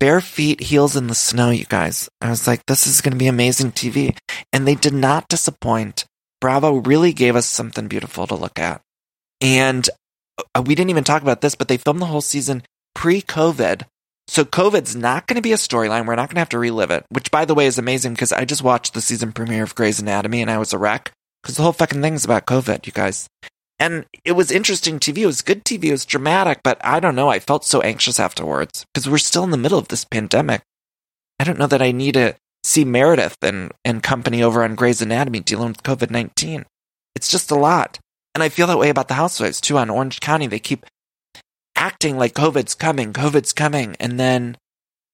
Bare 0.00 0.20
feet, 0.20 0.60
heels 0.60 0.96
in 0.96 1.06
the 1.06 1.14
snow, 1.14 1.50
you 1.50 1.64
guys. 1.64 2.08
I 2.20 2.28
was 2.28 2.48
like, 2.48 2.66
this 2.66 2.88
is 2.88 3.00
going 3.00 3.12
to 3.12 3.18
be 3.18 3.28
amazing 3.28 3.70
TV. 3.70 4.18
And 4.52 4.66
they 4.66 4.74
did 4.74 4.94
not 4.94 5.28
disappoint. 5.28 6.06
Bravo 6.40 6.78
really 6.78 7.12
gave 7.12 7.36
us 7.36 7.46
something 7.46 7.86
beautiful 7.86 8.26
to 8.26 8.34
look 8.34 8.58
at. 8.58 8.80
And 9.40 9.88
uh, 10.54 10.62
we 10.66 10.74
didn't 10.74 10.90
even 10.90 11.04
talk 11.04 11.22
about 11.22 11.40
this, 11.40 11.54
but 11.54 11.68
they 11.68 11.76
filmed 11.76 12.00
the 12.00 12.06
whole 12.06 12.20
season 12.20 12.64
pre 12.94 13.22
COVID. 13.22 13.82
So 14.26 14.44
COVID's 14.44 14.96
not 14.96 15.26
going 15.26 15.36
to 15.36 15.42
be 15.42 15.52
a 15.52 15.56
storyline. 15.56 16.06
We're 16.06 16.16
not 16.16 16.28
going 16.28 16.36
to 16.36 16.40
have 16.40 16.48
to 16.50 16.58
relive 16.58 16.90
it, 16.90 17.04
which 17.10 17.30
by 17.30 17.44
the 17.44 17.54
way 17.54 17.66
is 17.66 17.78
amazing 17.78 18.14
because 18.14 18.32
I 18.32 18.44
just 18.44 18.62
watched 18.64 18.94
the 18.94 19.00
season 19.00 19.32
premiere 19.32 19.62
of 19.62 19.74
Grey's 19.74 20.00
Anatomy 20.00 20.40
and 20.40 20.50
I 20.50 20.58
was 20.58 20.72
a 20.72 20.78
wreck 20.78 21.12
because 21.42 21.56
the 21.56 21.62
whole 21.62 21.72
fucking 21.72 22.00
thing's 22.00 22.24
about 22.24 22.46
COVID, 22.46 22.86
you 22.86 22.92
guys. 22.92 23.28
And 23.80 24.04
it 24.24 24.32
was 24.32 24.50
interesting 24.50 25.00
TV. 25.00 25.18
It 25.18 25.26
was 25.26 25.40
good 25.40 25.64
TV. 25.64 25.84
It 25.84 25.92
was 25.92 26.04
dramatic, 26.04 26.60
but 26.62 26.78
I 26.84 27.00
don't 27.00 27.14
know. 27.14 27.30
I 27.30 27.38
felt 27.38 27.64
so 27.64 27.80
anxious 27.80 28.20
afterwards 28.20 28.84
because 28.92 29.08
we're 29.08 29.16
still 29.16 29.42
in 29.42 29.50
the 29.50 29.56
middle 29.56 29.78
of 29.78 29.88
this 29.88 30.04
pandemic. 30.04 30.60
I 31.40 31.44
don't 31.44 31.58
know 31.58 31.66
that 31.66 31.80
I 31.80 31.90
need 31.90 32.14
to 32.14 32.36
see 32.62 32.84
Meredith 32.84 33.38
and, 33.42 33.72
and 33.82 34.02
company 34.02 34.42
over 34.42 34.62
on 34.62 34.74
Grey's 34.74 35.00
Anatomy 35.00 35.40
dealing 35.40 35.68
with 35.68 35.82
COVID 35.82 36.10
19. 36.10 36.66
It's 37.16 37.30
just 37.30 37.50
a 37.50 37.54
lot. 37.54 37.98
And 38.34 38.42
I 38.42 38.50
feel 38.50 38.66
that 38.66 38.78
way 38.78 38.90
about 38.90 39.08
the 39.08 39.14
housewives 39.14 39.62
too 39.62 39.78
on 39.78 39.88
Orange 39.88 40.20
County. 40.20 40.46
They 40.46 40.58
keep 40.58 40.84
acting 41.74 42.18
like 42.18 42.34
COVID's 42.34 42.74
coming, 42.74 43.14
COVID's 43.14 43.54
coming. 43.54 43.96
And 43.98 44.20
then 44.20 44.58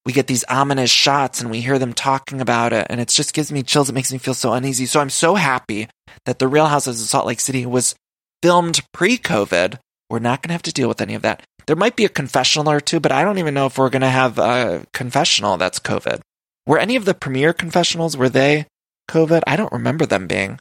we 0.05 0.11
get 0.11 0.27
these 0.27 0.43
ominous 0.49 0.91
shots 0.91 1.39
and 1.39 1.49
we 1.49 1.61
hear 1.61 1.79
them 1.79 1.93
talking 1.93 2.41
about 2.41 2.73
it. 2.73 2.87
And 2.89 2.99
it 2.99 3.07
just 3.07 3.33
gives 3.33 3.49
me 3.49 3.63
chills. 3.63 3.89
It 3.89 3.93
makes 3.93 4.11
me 4.11 4.17
feel 4.17 4.33
so 4.33 4.51
uneasy. 4.51 4.85
So 4.85 4.99
I'm 4.99 5.09
so 5.09 5.35
happy 5.35 5.87
that 6.25 6.39
The 6.39 6.47
Real 6.49 6.67
Housewives 6.67 7.01
of 7.01 7.07
Salt 7.07 7.25
Lake 7.25 7.39
City 7.39 7.65
was 7.65 7.95
filmed 8.41 8.81
pre 8.91 9.17
COVID. 9.17 9.79
We're 10.09 10.19
not 10.19 10.41
going 10.41 10.49
to 10.49 10.53
have 10.53 10.63
to 10.63 10.73
deal 10.73 10.87
with 10.87 11.01
any 11.01 11.15
of 11.15 11.21
that. 11.23 11.43
There 11.65 11.75
might 11.75 11.97
be 11.97 12.05
a 12.05 12.09
confessional 12.09 12.71
or 12.71 12.79
two, 12.79 12.99
but 12.99 13.11
I 13.11 13.23
don't 13.23 13.39
even 13.39 13.53
know 13.53 13.65
if 13.65 13.77
we're 13.77 13.89
going 13.89 14.01
to 14.01 14.09
have 14.09 14.37
a 14.37 14.85
confessional 14.93 15.57
that's 15.57 15.79
COVID. 15.79 16.21
Were 16.65 16.79
any 16.79 16.95
of 16.95 17.05
the 17.05 17.13
premiere 17.13 17.53
confessionals, 17.53 18.15
were 18.15 18.29
they 18.29 18.67
COVID? 19.09 19.41
I 19.45 19.55
don't 19.55 19.71
remember 19.71 20.05
them 20.05 20.27
being. 20.27 20.59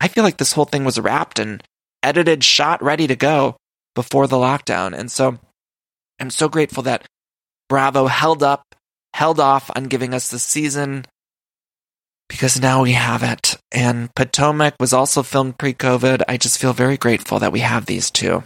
I 0.00 0.08
feel 0.08 0.24
like 0.24 0.36
this 0.36 0.52
whole 0.52 0.66
thing 0.66 0.84
was 0.84 0.98
wrapped 0.98 1.38
and 1.38 1.62
edited, 2.02 2.44
shot, 2.44 2.82
ready 2.82 3.06
to 3.06 3.16
go 3.16 3.56
before 3.94 4.26
the 4.26 4.36
lockdown. 4.36 4.92
And 4.96 5.10
so 5.10 5.38
I'm 6.20 6.30
so 6.30 6.48
grateful 6.48 6.82
that 6.82 7.06
Bravo 7.68 8.06
held 8.06 8.42
up, 8.42 8.62
held 9.14 9.40
off 9.40 9.70
on 9.74 9.84
giving 9.84 10.12
us 10.12 10.28
the 10.30 10.38
season 10.38 11.06
because 12.28 12.60
now 12.60 12.82
we 12.82 12.92
have 12.92 13.22
it. 13.22 13.56
And 13.72 14.14
Potomac 14.14 14.74
was 14.80 14.92
also 14.92 15.22
filmed 15.22 15.58
pre 15.58 15.74
COVID. 15.74 16.22
I 16.28 16.36
just 16.36 16.58
feel 16.58 16.72
very 16.72 16.96
grateful 16.96 17.38
that 17.38 17.52
we 17.52 17.60
have 17.60 17.86
these 17.86 18.10
two. 18.10 18.42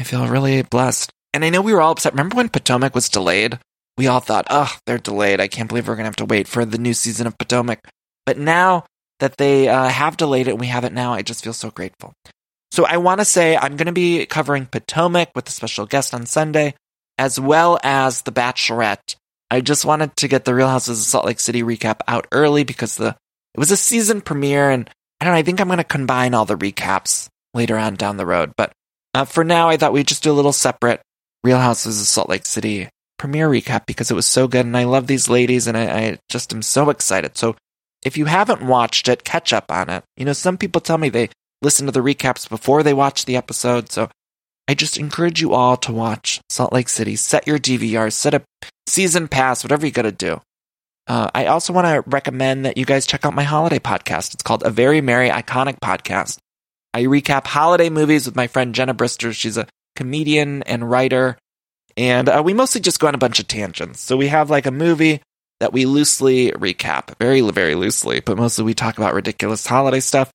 I 0.00 0.04
feel 0.04 0.26
really 0.26 0.62
blessed. 0.62 1.10
And 1.32 1.44
I 1.44 1.50
know 1.50 1.62
we 1.62 1.72
were 1.72 1.80
all 1.80 1.92
upset. 1.92 2.12
Remember 2.12 2.36
when 2.36 2.48
Potomac 2.48 2.94
was 2.94 3.08
delayed? 3.08 3.58
We 3.96 4.06
all 4.06 4.20
thought, 4.20 4.46
oh, 4.50 4.76
they're 4.86 4.98
delayed. 4.98 5.40
I 5.40 5.48
can't 5.48 5.68
believe 5.68 5.86
we're 5.86 5.94
going 5.94 6.04
to 6.04 6.08
have 6.08 6.16
to 6.16 6.24
wait 6.24 6.48
for 6.48 6.64
the 6.64 6.78
new 6.78 6.94
season 6.94 7.26
of 7.26 7.38
Potomac. 7.38 7.80
But 8.26 8.38
now 8.38 8.86
that 9.20 9.36
they 9.36 9.68
uh, 9.68 9.88
have 9.88 10.16
delayed 10.16 10.48
it 10.48 10.52
and 10.52 10.60
we 10.60 10.66
have 10.66 10.84
it 10.84 10.92
now, 10.92 11.12
I 11.12 11.22
just 11.22 11.44
feel 11.44 11.52
so 11.52 11.70
grateful. 11.70 12.12
So 12.72 12.84
I 12.84 12.96
want 12.96 13.20
to 13.20 13.24
say 13.24 13.56
I'm 13.56 13.76
going 13.76 13.86
to 13.86 13.92
be 13.92 14.26
covering 14.26 14.66
Potomac 14.66 15.30
with 15.34 15.48
a 15.48 15.52
special 15.52 15.86
guest 15.86 16.12
on 16.12 16.26
Sunday, 16.26 16.74
as 17.18 17.38
well 17.38 17.78
as 17.84 18.22
The 18.22 18.32
Bachelorette. 18.32 19.14
I 19.50 19.60
just 19.60 19.84
wanted 19.84 20.16
to 20.16 20.28
get 20.28 20.44
the 20.44 20.54
Real 20.54 20.68
Housewives 20.68 21.00
of 21.00 21.06
Salt 21.06 21.26
Lake 21.26 21.40
City 21.40 21.62
recap 21.62 22.00
out 22.08 22.26
early 22.32 22.64
because 22.64 22.96
the 22.96 23.16
it 23.54 23.60
was 23.60 23.70
a 23.70 23.76
season 23.76 24.20
premiere, 24.20 24.70
and 24.70 24.90
I 25.20 25.24
don't 25.24 25.34
know. 25.34 25.38
I 25.38 25.42
think 25.42 25.60
I'm 25.60 25.68
going 25.68 25.78
to 25.78 25.84
combine 25.84 26.34
all 26.34 26.44
the 26.44 26.56
recaps 26.56 27.28
later 27.52 27.78
on 27.78 27.94
down 27.94 28.16
the 28.16 28.26
road. 28.26 28.52
But 28.56 28.72
uh, 29.14 29.24
for 29.24 29.44
now, 29.44 29.68
I 29.68 29.76
thought 29.76 29.92
we'd 29.92 30.08
just 30.08 30.24
do 30.24 30.32
a 30.32 30.34
little 30.34 30.52
separate 30.52 31.00
Real 31.44 31.58
Housewives 31.58 32.00
of 32.00 32.06
Salt 32.06 32.28
Lake 32.28 32.46
City 32.46 32.88
premiere 33.16 33.48
recap 33.48 33.86
because 33.86 34.10
it 34.10 34.14
was 34.14 34.26
so 34.26 34.48
good, 34.48 34.66
and 34.66 34.76
I 34.76 34.84
love 34.84 35.06
these 35.06 35.28
ladies, 35.28 35.66
and 35.66 35.76
I, 35.76 35.84
I 35.84 36.18
just 36.28 36.52
am 36.52 36.62
so 36.62 36.90
excited. 36.90 37.38
So 37.38 37.56
if 38.04 38.16
you 38.16 38.24
haven't 38.26 38.66
watched 38.66 39.08
it, 39.08 39.24
catch 39.24 39.52
up 39.52 39.70
on 39.70 39.88
it. 39.88 40.04
You 40.16 40.24
know, 40.24 40.32
some 40.32 40.58
people 40.58 40.80
tell 40.80 40.98
me 40.98 41.08
they 41.08 41.30
listen 41.62 41.86
to 41.86 41.92
the 41.92 42.00
recaps 42.00 42.48
before 42.48 42.82
they 42.82 42.92
watch 42.92 43.24
the 43.24 43.36
episode. 43.36 43.90
So 43.90 44.10
I 44.66 44.74
just 44.74 44.96
encourage 44.96 45.40
you 45.40 45.52
all 45.52 45.76
to 45.78 45.92
watch 45.92 46.40
Salt 46.48 46.72
Lake 46.72 46.88
City. 46.88 47.16
Set 47.16 47.46
your 47.46 47.58
DVR, 47.58 48.12
set 48.12 48.34
a 48.34 48.42
season 48.86 49.28
pass, 49.28 49.62
whatever 49.62 49.84
you 49.84 49.92
got 49.92 50.02
to 50.02 50.12
do. 50.12 50.40
Uh, 51.06 51.30
I 51.34 51.46
also 51.46 51.72
want 51.72 51.86
to 51.86 52.08
recommend 52.10 52.64
that 52.64 52.78
you 52.78 52.86
guys 52.86 53.06
check 53.06 53.26
out 53.26 53.34
my 53.34 53.42
holiday 53.42 53.78
podcast. 53.78 54.32
It's 54.32 54.42
called 54.42 54.62
A 54.64 54.70
Very 54.70 55.02
Merry 55.02 55.28
Iconic 55.28 55.78
Podcast. 55.80 56.38
I 56.94 57.02
recap 57.02 57.46
holiday 57.46 57.90
movies 57.90 58.24
with 58.24 58.36
my 58.36 58.46
friend 58.46 58.74
Jenna 58.74 58.94
Brister. 58.94 59.34
She's 59.34 59.58
a 59.58 59.66
comedian 59.96 60.62
and 60.62 60.90
writer. 60.90 61.36
And 61.96 62.28
uh, 62.28 62.42
we 62.44 62.54
mostly 62.54 62.80
just 62.80 63.00
go 63.00 63.06
on 63.06 63.14
a 63.14 63.18
bunch 63.18 63.38
of 63.38 63.48
tangents. 63.48 64.00
So 64.00 64.16
we 64.16 64.28
have 64.28 64.48
like 64.48 64.64
a 64.64 64.70
movie 64.70 65.20
that 65.60 65.72
we 65.72 65.86
loosely 65.86 66.50
recap, 66.52 67.16
very, 67.18 67.40
very 67.40 67.74
loosely, 67.74 68.20
but 68.20 68.36
mostly 68.36 68.64
we 68.64 68.74
talk 68.74 68.96
about 68.96 69.14
ridiculous 69.14 69.66
holiday 69.66 70.00
stuff. 70.00 70.30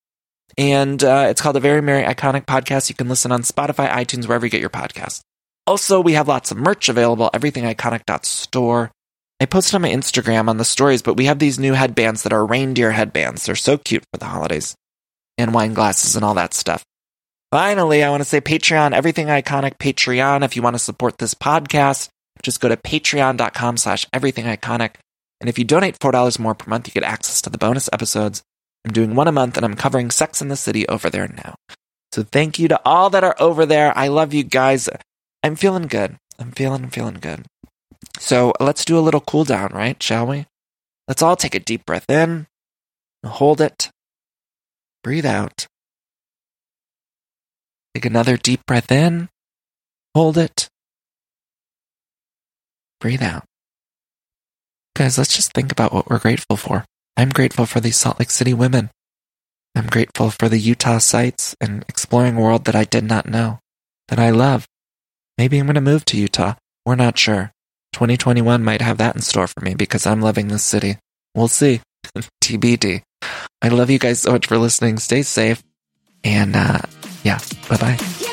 And 0.57 1.03
uh, 1.03 1.27
it's 1.29 1.41
called 1.41 1.55
a 1.55 1.61
Very 1.61 1.81
Merry 1.81 2.03
Iconic 2.03 2.45
Podcast. 2.45 2.89
You 2.89 2.95
can 2.95 3.07
listen 3.09 3.31
on 3.31 3.43
Spotify, 3.43 3.89
iTunes, 3.89 4.27
wherever 4.27 4.45
you 4.45 4.49
get 4.49 4.61
your 4.61 4.69
podcasts. 4.69 5.21
Also, 5.67 6.01
we 6.01 6.13
have 6.13 6.27
lots 6.27 6.51
of 6.51 6.57
merch 6.57 6.89
available, 6.89 7.29
everythingiconic.store. 7.33 8.91
I 9.39 9.45
posted 9.45 9.75
on 9.75 9.83
my 9.83 9.89
Instagram 9.89 10.49
on 10.49 10.57
the 10.57 10.65
stories, 10.65 11.01
but 11.01 11.15
we 11.15 11.25
have 11.25 11.39
these 11.39 11.59
new 11.59 11.73
headbands 11.73 12.23
that 12.23 12.33
are 12.33 12.45
reindeer 12.45 12.91
headbands. 12.91 13.45
They're 13.45 13.55
so 13.55 13.77
cute 13.77 14.03
for 14.11 14.17
the 14.17 14.25
holidays 14.25 14.75
and 15.37 15.53
wine 15.53 15.73
glasses 15.73 16.15
and 16.15 16.25
all 16.25 16.33
that 16.33 16.53
stuff. 16.53 16.83
Finally, 17.51 18.03
I 18.03 18.09
want 18.09 18.21
to 18.21 18.29
say 18.29 18.41
Patreon, 18.41 18.91
everything 18.91 19.27
iconic 19.27 19.77
Patreon. 19.77 20.43
If 20.43 20.55
you 20.55 20.61
want 20.61 20.75
to 20.75 20.79
support 20.79 21.17
this 21.17 21.33
podcast, 21.33 22.09
just 22.43 22.61
go 22.61 22.67
to 22.67 22.77
patreon.com 22.77 23.77
slash 23.77 24.05
everything 24.11 24.45
iconic. 24.45 24.95
And 25.39 25.49
if 25.49 25.57
you 25.57 25.63
donate 25.63 25.97
$4 25.99 26.39
more 26.39 26.53
per 26.53 26.69
month, 26.69 26.87
you 26.87 26.93
get 26.93 27.03
access 27.03 27.41
to 27.43 27.49
the 27.49 27.57
bonus 27.57 27.89
episodes 27.93 28.43
I'm 28.89 28.93
doing 28.93 29.13
one 29.13 29.27
a 29.27 29.31
month 29.31 29.55
and 29.55 29.63
I'm 29.63 29.75
covering 29.75 30.09
Sex 30.09 30.41
in 30.41 30.47
the 30.47 30.55
City 30.55 30.87
over 30.87 31.11
there 31.11 31.27
now. 31.27 31.53
So 32.11 32.23
thank 32.23 32.57
you 32.57 32.67
to 32.69 32.81
all 32.83 33.11
that 33.11 33.23
are 33.23 33.35
over 33.39 33.63
there. 33.63 33.95
I 33.95 34.07
love 34.07 34.33
you 34.33 34.41
guys. 34.41 34.89
I'm 35.43 35.55
feeling 35.55 35.85
good. 35.85 36.17
I'm 36.39 36.51
feeling, 36.51 36.89
feeling 36.89 37.19
good. 37.21 37.45
So 38.17 38.51
let's 38.59 38.83
do 38.83 38.97
a 38.97 39.05
little 39.05 39.21
cool 39.21 39.43
down, 39.43 39.69
right? 39.73 40.01
Shall 40.01 40.25
we? 40.25 40.47
Let's 41.07 41.21
all 41.21 41.35
take 41.35 41.53
a 41.53 41.59
deep 41.59 41.85
breath 41.85 42.09
in, 42.09 42.47
hold 43.23 43.61
it, 43.61 43.91
breathe 45.03 45.27
out. 45.27 45.67
Take 47.93 48.05
another 48.05 48.37
deep 48.37 48.65
breath 48.65 48.91
in, 48.91 49.29
hold 50.15 50.35
it, 50.35 50.67
breathe 52.99 53.21
out. 53.21 53.43
Guys, 54.95 55.19
let's 55.19 55.35
just 55.35 55.53
think 55.53 55.71
about 55.71 55.93
what 55.93 56.09
we're 56.09 56.17
grateful 56.17 56.57
for. 56.57 56.85
I'm 57.19 57.31
grateful 57.31 57.65
for 57.65 57.81
these 57.81 57.97
Salt 57.97 58.17
Lake 58.17 58.31
City 58.31 58.53
women. 58.53 58.91
I'm 59.75 59.87
grateful 59.87 60.29
for 60.29 60.47
the 60.47 60.57
Utah 60.57 60.99
sites 60.99 61.53
and 61.59 61.83
exploring 61.89 62.37
a 62.37 62.41
world 62.41 62.63
that 62.63 62.77
I 62.77 62.85
did 62.85 63.03
not 63.03 63.27
know, 63.27 63.59
that 64.07 64.19
I 64.19 64.29
love. 64.29 64.65
Maybe 65.37 65.57
I'm 65.59 65.65
going 65.65 65.75
to 65.75 65.81
move 65.81 66.05
to 66.05 66.17
Utah. 66.17 66.53
We're 66.85 66.95
not 66.95 67.17
sure. 67.17 67.51
2021 67.91 68.63
might 68.63 68.81
have 68.81 68.99
that 68.99 69.15
in 69.15 69.21
store 69.21 69.47
for 69.47 69.59
me 69.59 69.75
because 69.75 70.07
I'm 70.07 70.21
loving 70.21 70.47
this 70.47 70.63
city. 70.63 70.95
We'll 71.35 71.49
see. 71.49 71.81
TBD. 72.41 73.01
I 73.61 73.67
love 73.67 73.89
you 73.89 73.99
guys 73.99 74.21
so 74.21 74.31
much 74.31 74.47
for 74.47 74.57
listening. 74.57 74.97
Stay 74.97 75.23
safe. 75.23 75.61
And 76.23 76.55
uh, 76.55 76.79
yeah, 77.25 77.39
bye 77.67 77.75
bye. 77.75 78.28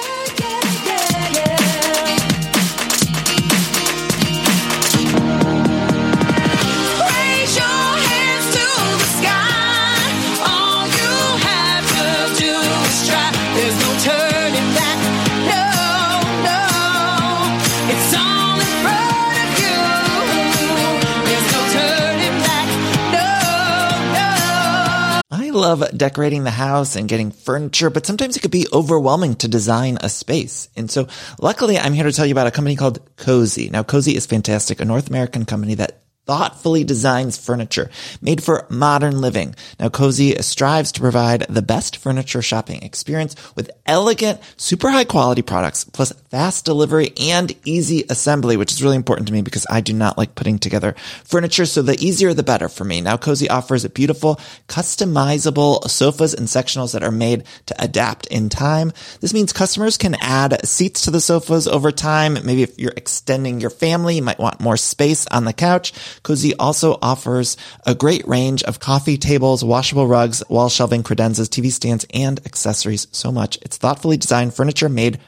Love 25.66 25.98
decorating 25.98 26.44
the 26.44 26.52
house 26.52 26.94
and 26.94 27.08
getting 27.08 27.32
furniture, 27.32 27.90
but 27.90 28.06
sometimes 28.06 28.36
it 28.36 28.40
could 28.40 28.52
be 28.52 28.68
overwhelming 28.72 29.34
to 29.34 29.48
design 29.48 29.98
a 30.00 30.08
space. 30.08 30.68
And 30.76 30.88
so 30.88 31.08
luckily 31.40 31.76
I'm 31.76 31.92
here 31.92 32.04
to 32.04 32.12
tell 32.12 32.24
you 32.24 32.30
about 32.30 32.46
a 32.46 32.52
company 32.52 32.76
called 32.76 33.04
Cozey. 33.16 33.68
Now 33.68 33.82
Cozey 33.82 34.14
is 34.14 34.26
fantastic, 34.26 34.80
a 34.80 34.84
North 34.84 35.08
American 35.08 35.44
company 35.44 35.74
that 35.74 36.02
thoughtfully 36.24 36.84
designs 36.84 37.36
furniture 37.38 37.90
made 38.20 38.42
for 38.42 38.66
modern 38.68 39.20
living. 39.20 39.54
Now, 39.80 39.88
Cozey 39.88 40.42
strives 40.42 40.92
to 40.92 41.00
provide 41.00 41.46
the 41.48 41.62
best 41.62 41.96
furniture 41.96 42.42
shopping 42.42 42.82
experience 42.82 43.36
with 43.54 43.70
elegant, 43.86 44.40
super 44.56 44.90
high 44.90 45.04
quality 45.04 45.42
products, 45.42 45.84
plus 45.84 46.12
fast 46.36 46.66
delivery 46.66 47.14
and 47.18 47.56
easy 47.64 48.04
assembly, 48.10 48.58
which 48.58 48.70
is 48.70 48.82
really 48.82 48.94
important 48.94 49.26
to 49.26 49.32
me 49.32 49.40
because 49.40 49.66
I 49.70 49.80
do 49.80 49.94
not 49.94 50.18
like 50.18 50.34
putting 50.34 50.58
together 50.58 50.94
furniture. 51.24 51.64
So 51.64 51.80
the 51.80 51.96
easier, 51.98 52.34
the 52.34 52.42
better 52.42 52.68
for 52.68 52.84
me. 52.84 53.00
Now, 53.00 53.16
Cozey 53.16 53.48
offers 53.48 53.86
a 53.86 53.88
beautiful, 53.88 54.38
customizable 54.68 55.88
sofas 55.88 56.34
and 56.34 56.46
sectionals 56.46 56.92
that 56.92 57.02
are 57.02 57.10
made 57.10 57.44
to 57.64 57.82
adapt 57.82 58.26
in 58.26 58.50
time. 58.50 58.92
This 59.22 59.32
means 59.32 59.54
customers 59.54 59.96
can 59.96 60.14
add 60.20 60.68
seats 60.68 61.00
to 61.06 61.10
the 61.10 61.22
sofas 61.22 61.66
over 61.66 61.90
time. 61.90 62.34
Maybe 62.34 62.62
if 62.62 62.78
you're 62.78 62.92
extending 62.94 63.58
your 63.58 63.70
family, 63.70 64.16
you 64.16 64.22
might 64.22 64.38
want 64.38 64.60
more 64.60 64.76
space 64.76 65.26
on 65.28 65.46
the 65.46 65.54
couch. 65.54 65.94
Cozey 66.22 66.52
also 66.58 66.98
offers 67.00 67.56
a 67.86 67.94
great 67.94 68.28
range 68.28 68.62
of 68.64 68.78
coffee 68.78 69.16
tables, 69.16 69.64
washable 69.64 70.06
rugs, 70.06 70.42
wall 70.50 70.68
shelving, 70.68 71.02
credenzas, 71.02 71.48
TV 71.48 71.72
stands, 71.72 72.04
and 72.12 72.44
accessories. 72.44 73.06
So 73.10 73.32
much. 73.32 73.56
It's 73.62 73.78
thoughtfully 73.78 74.18
designed 74.18 74.52
furniture 74.52 74.90
made 74.90 75.18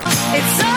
It's 0.00 0.67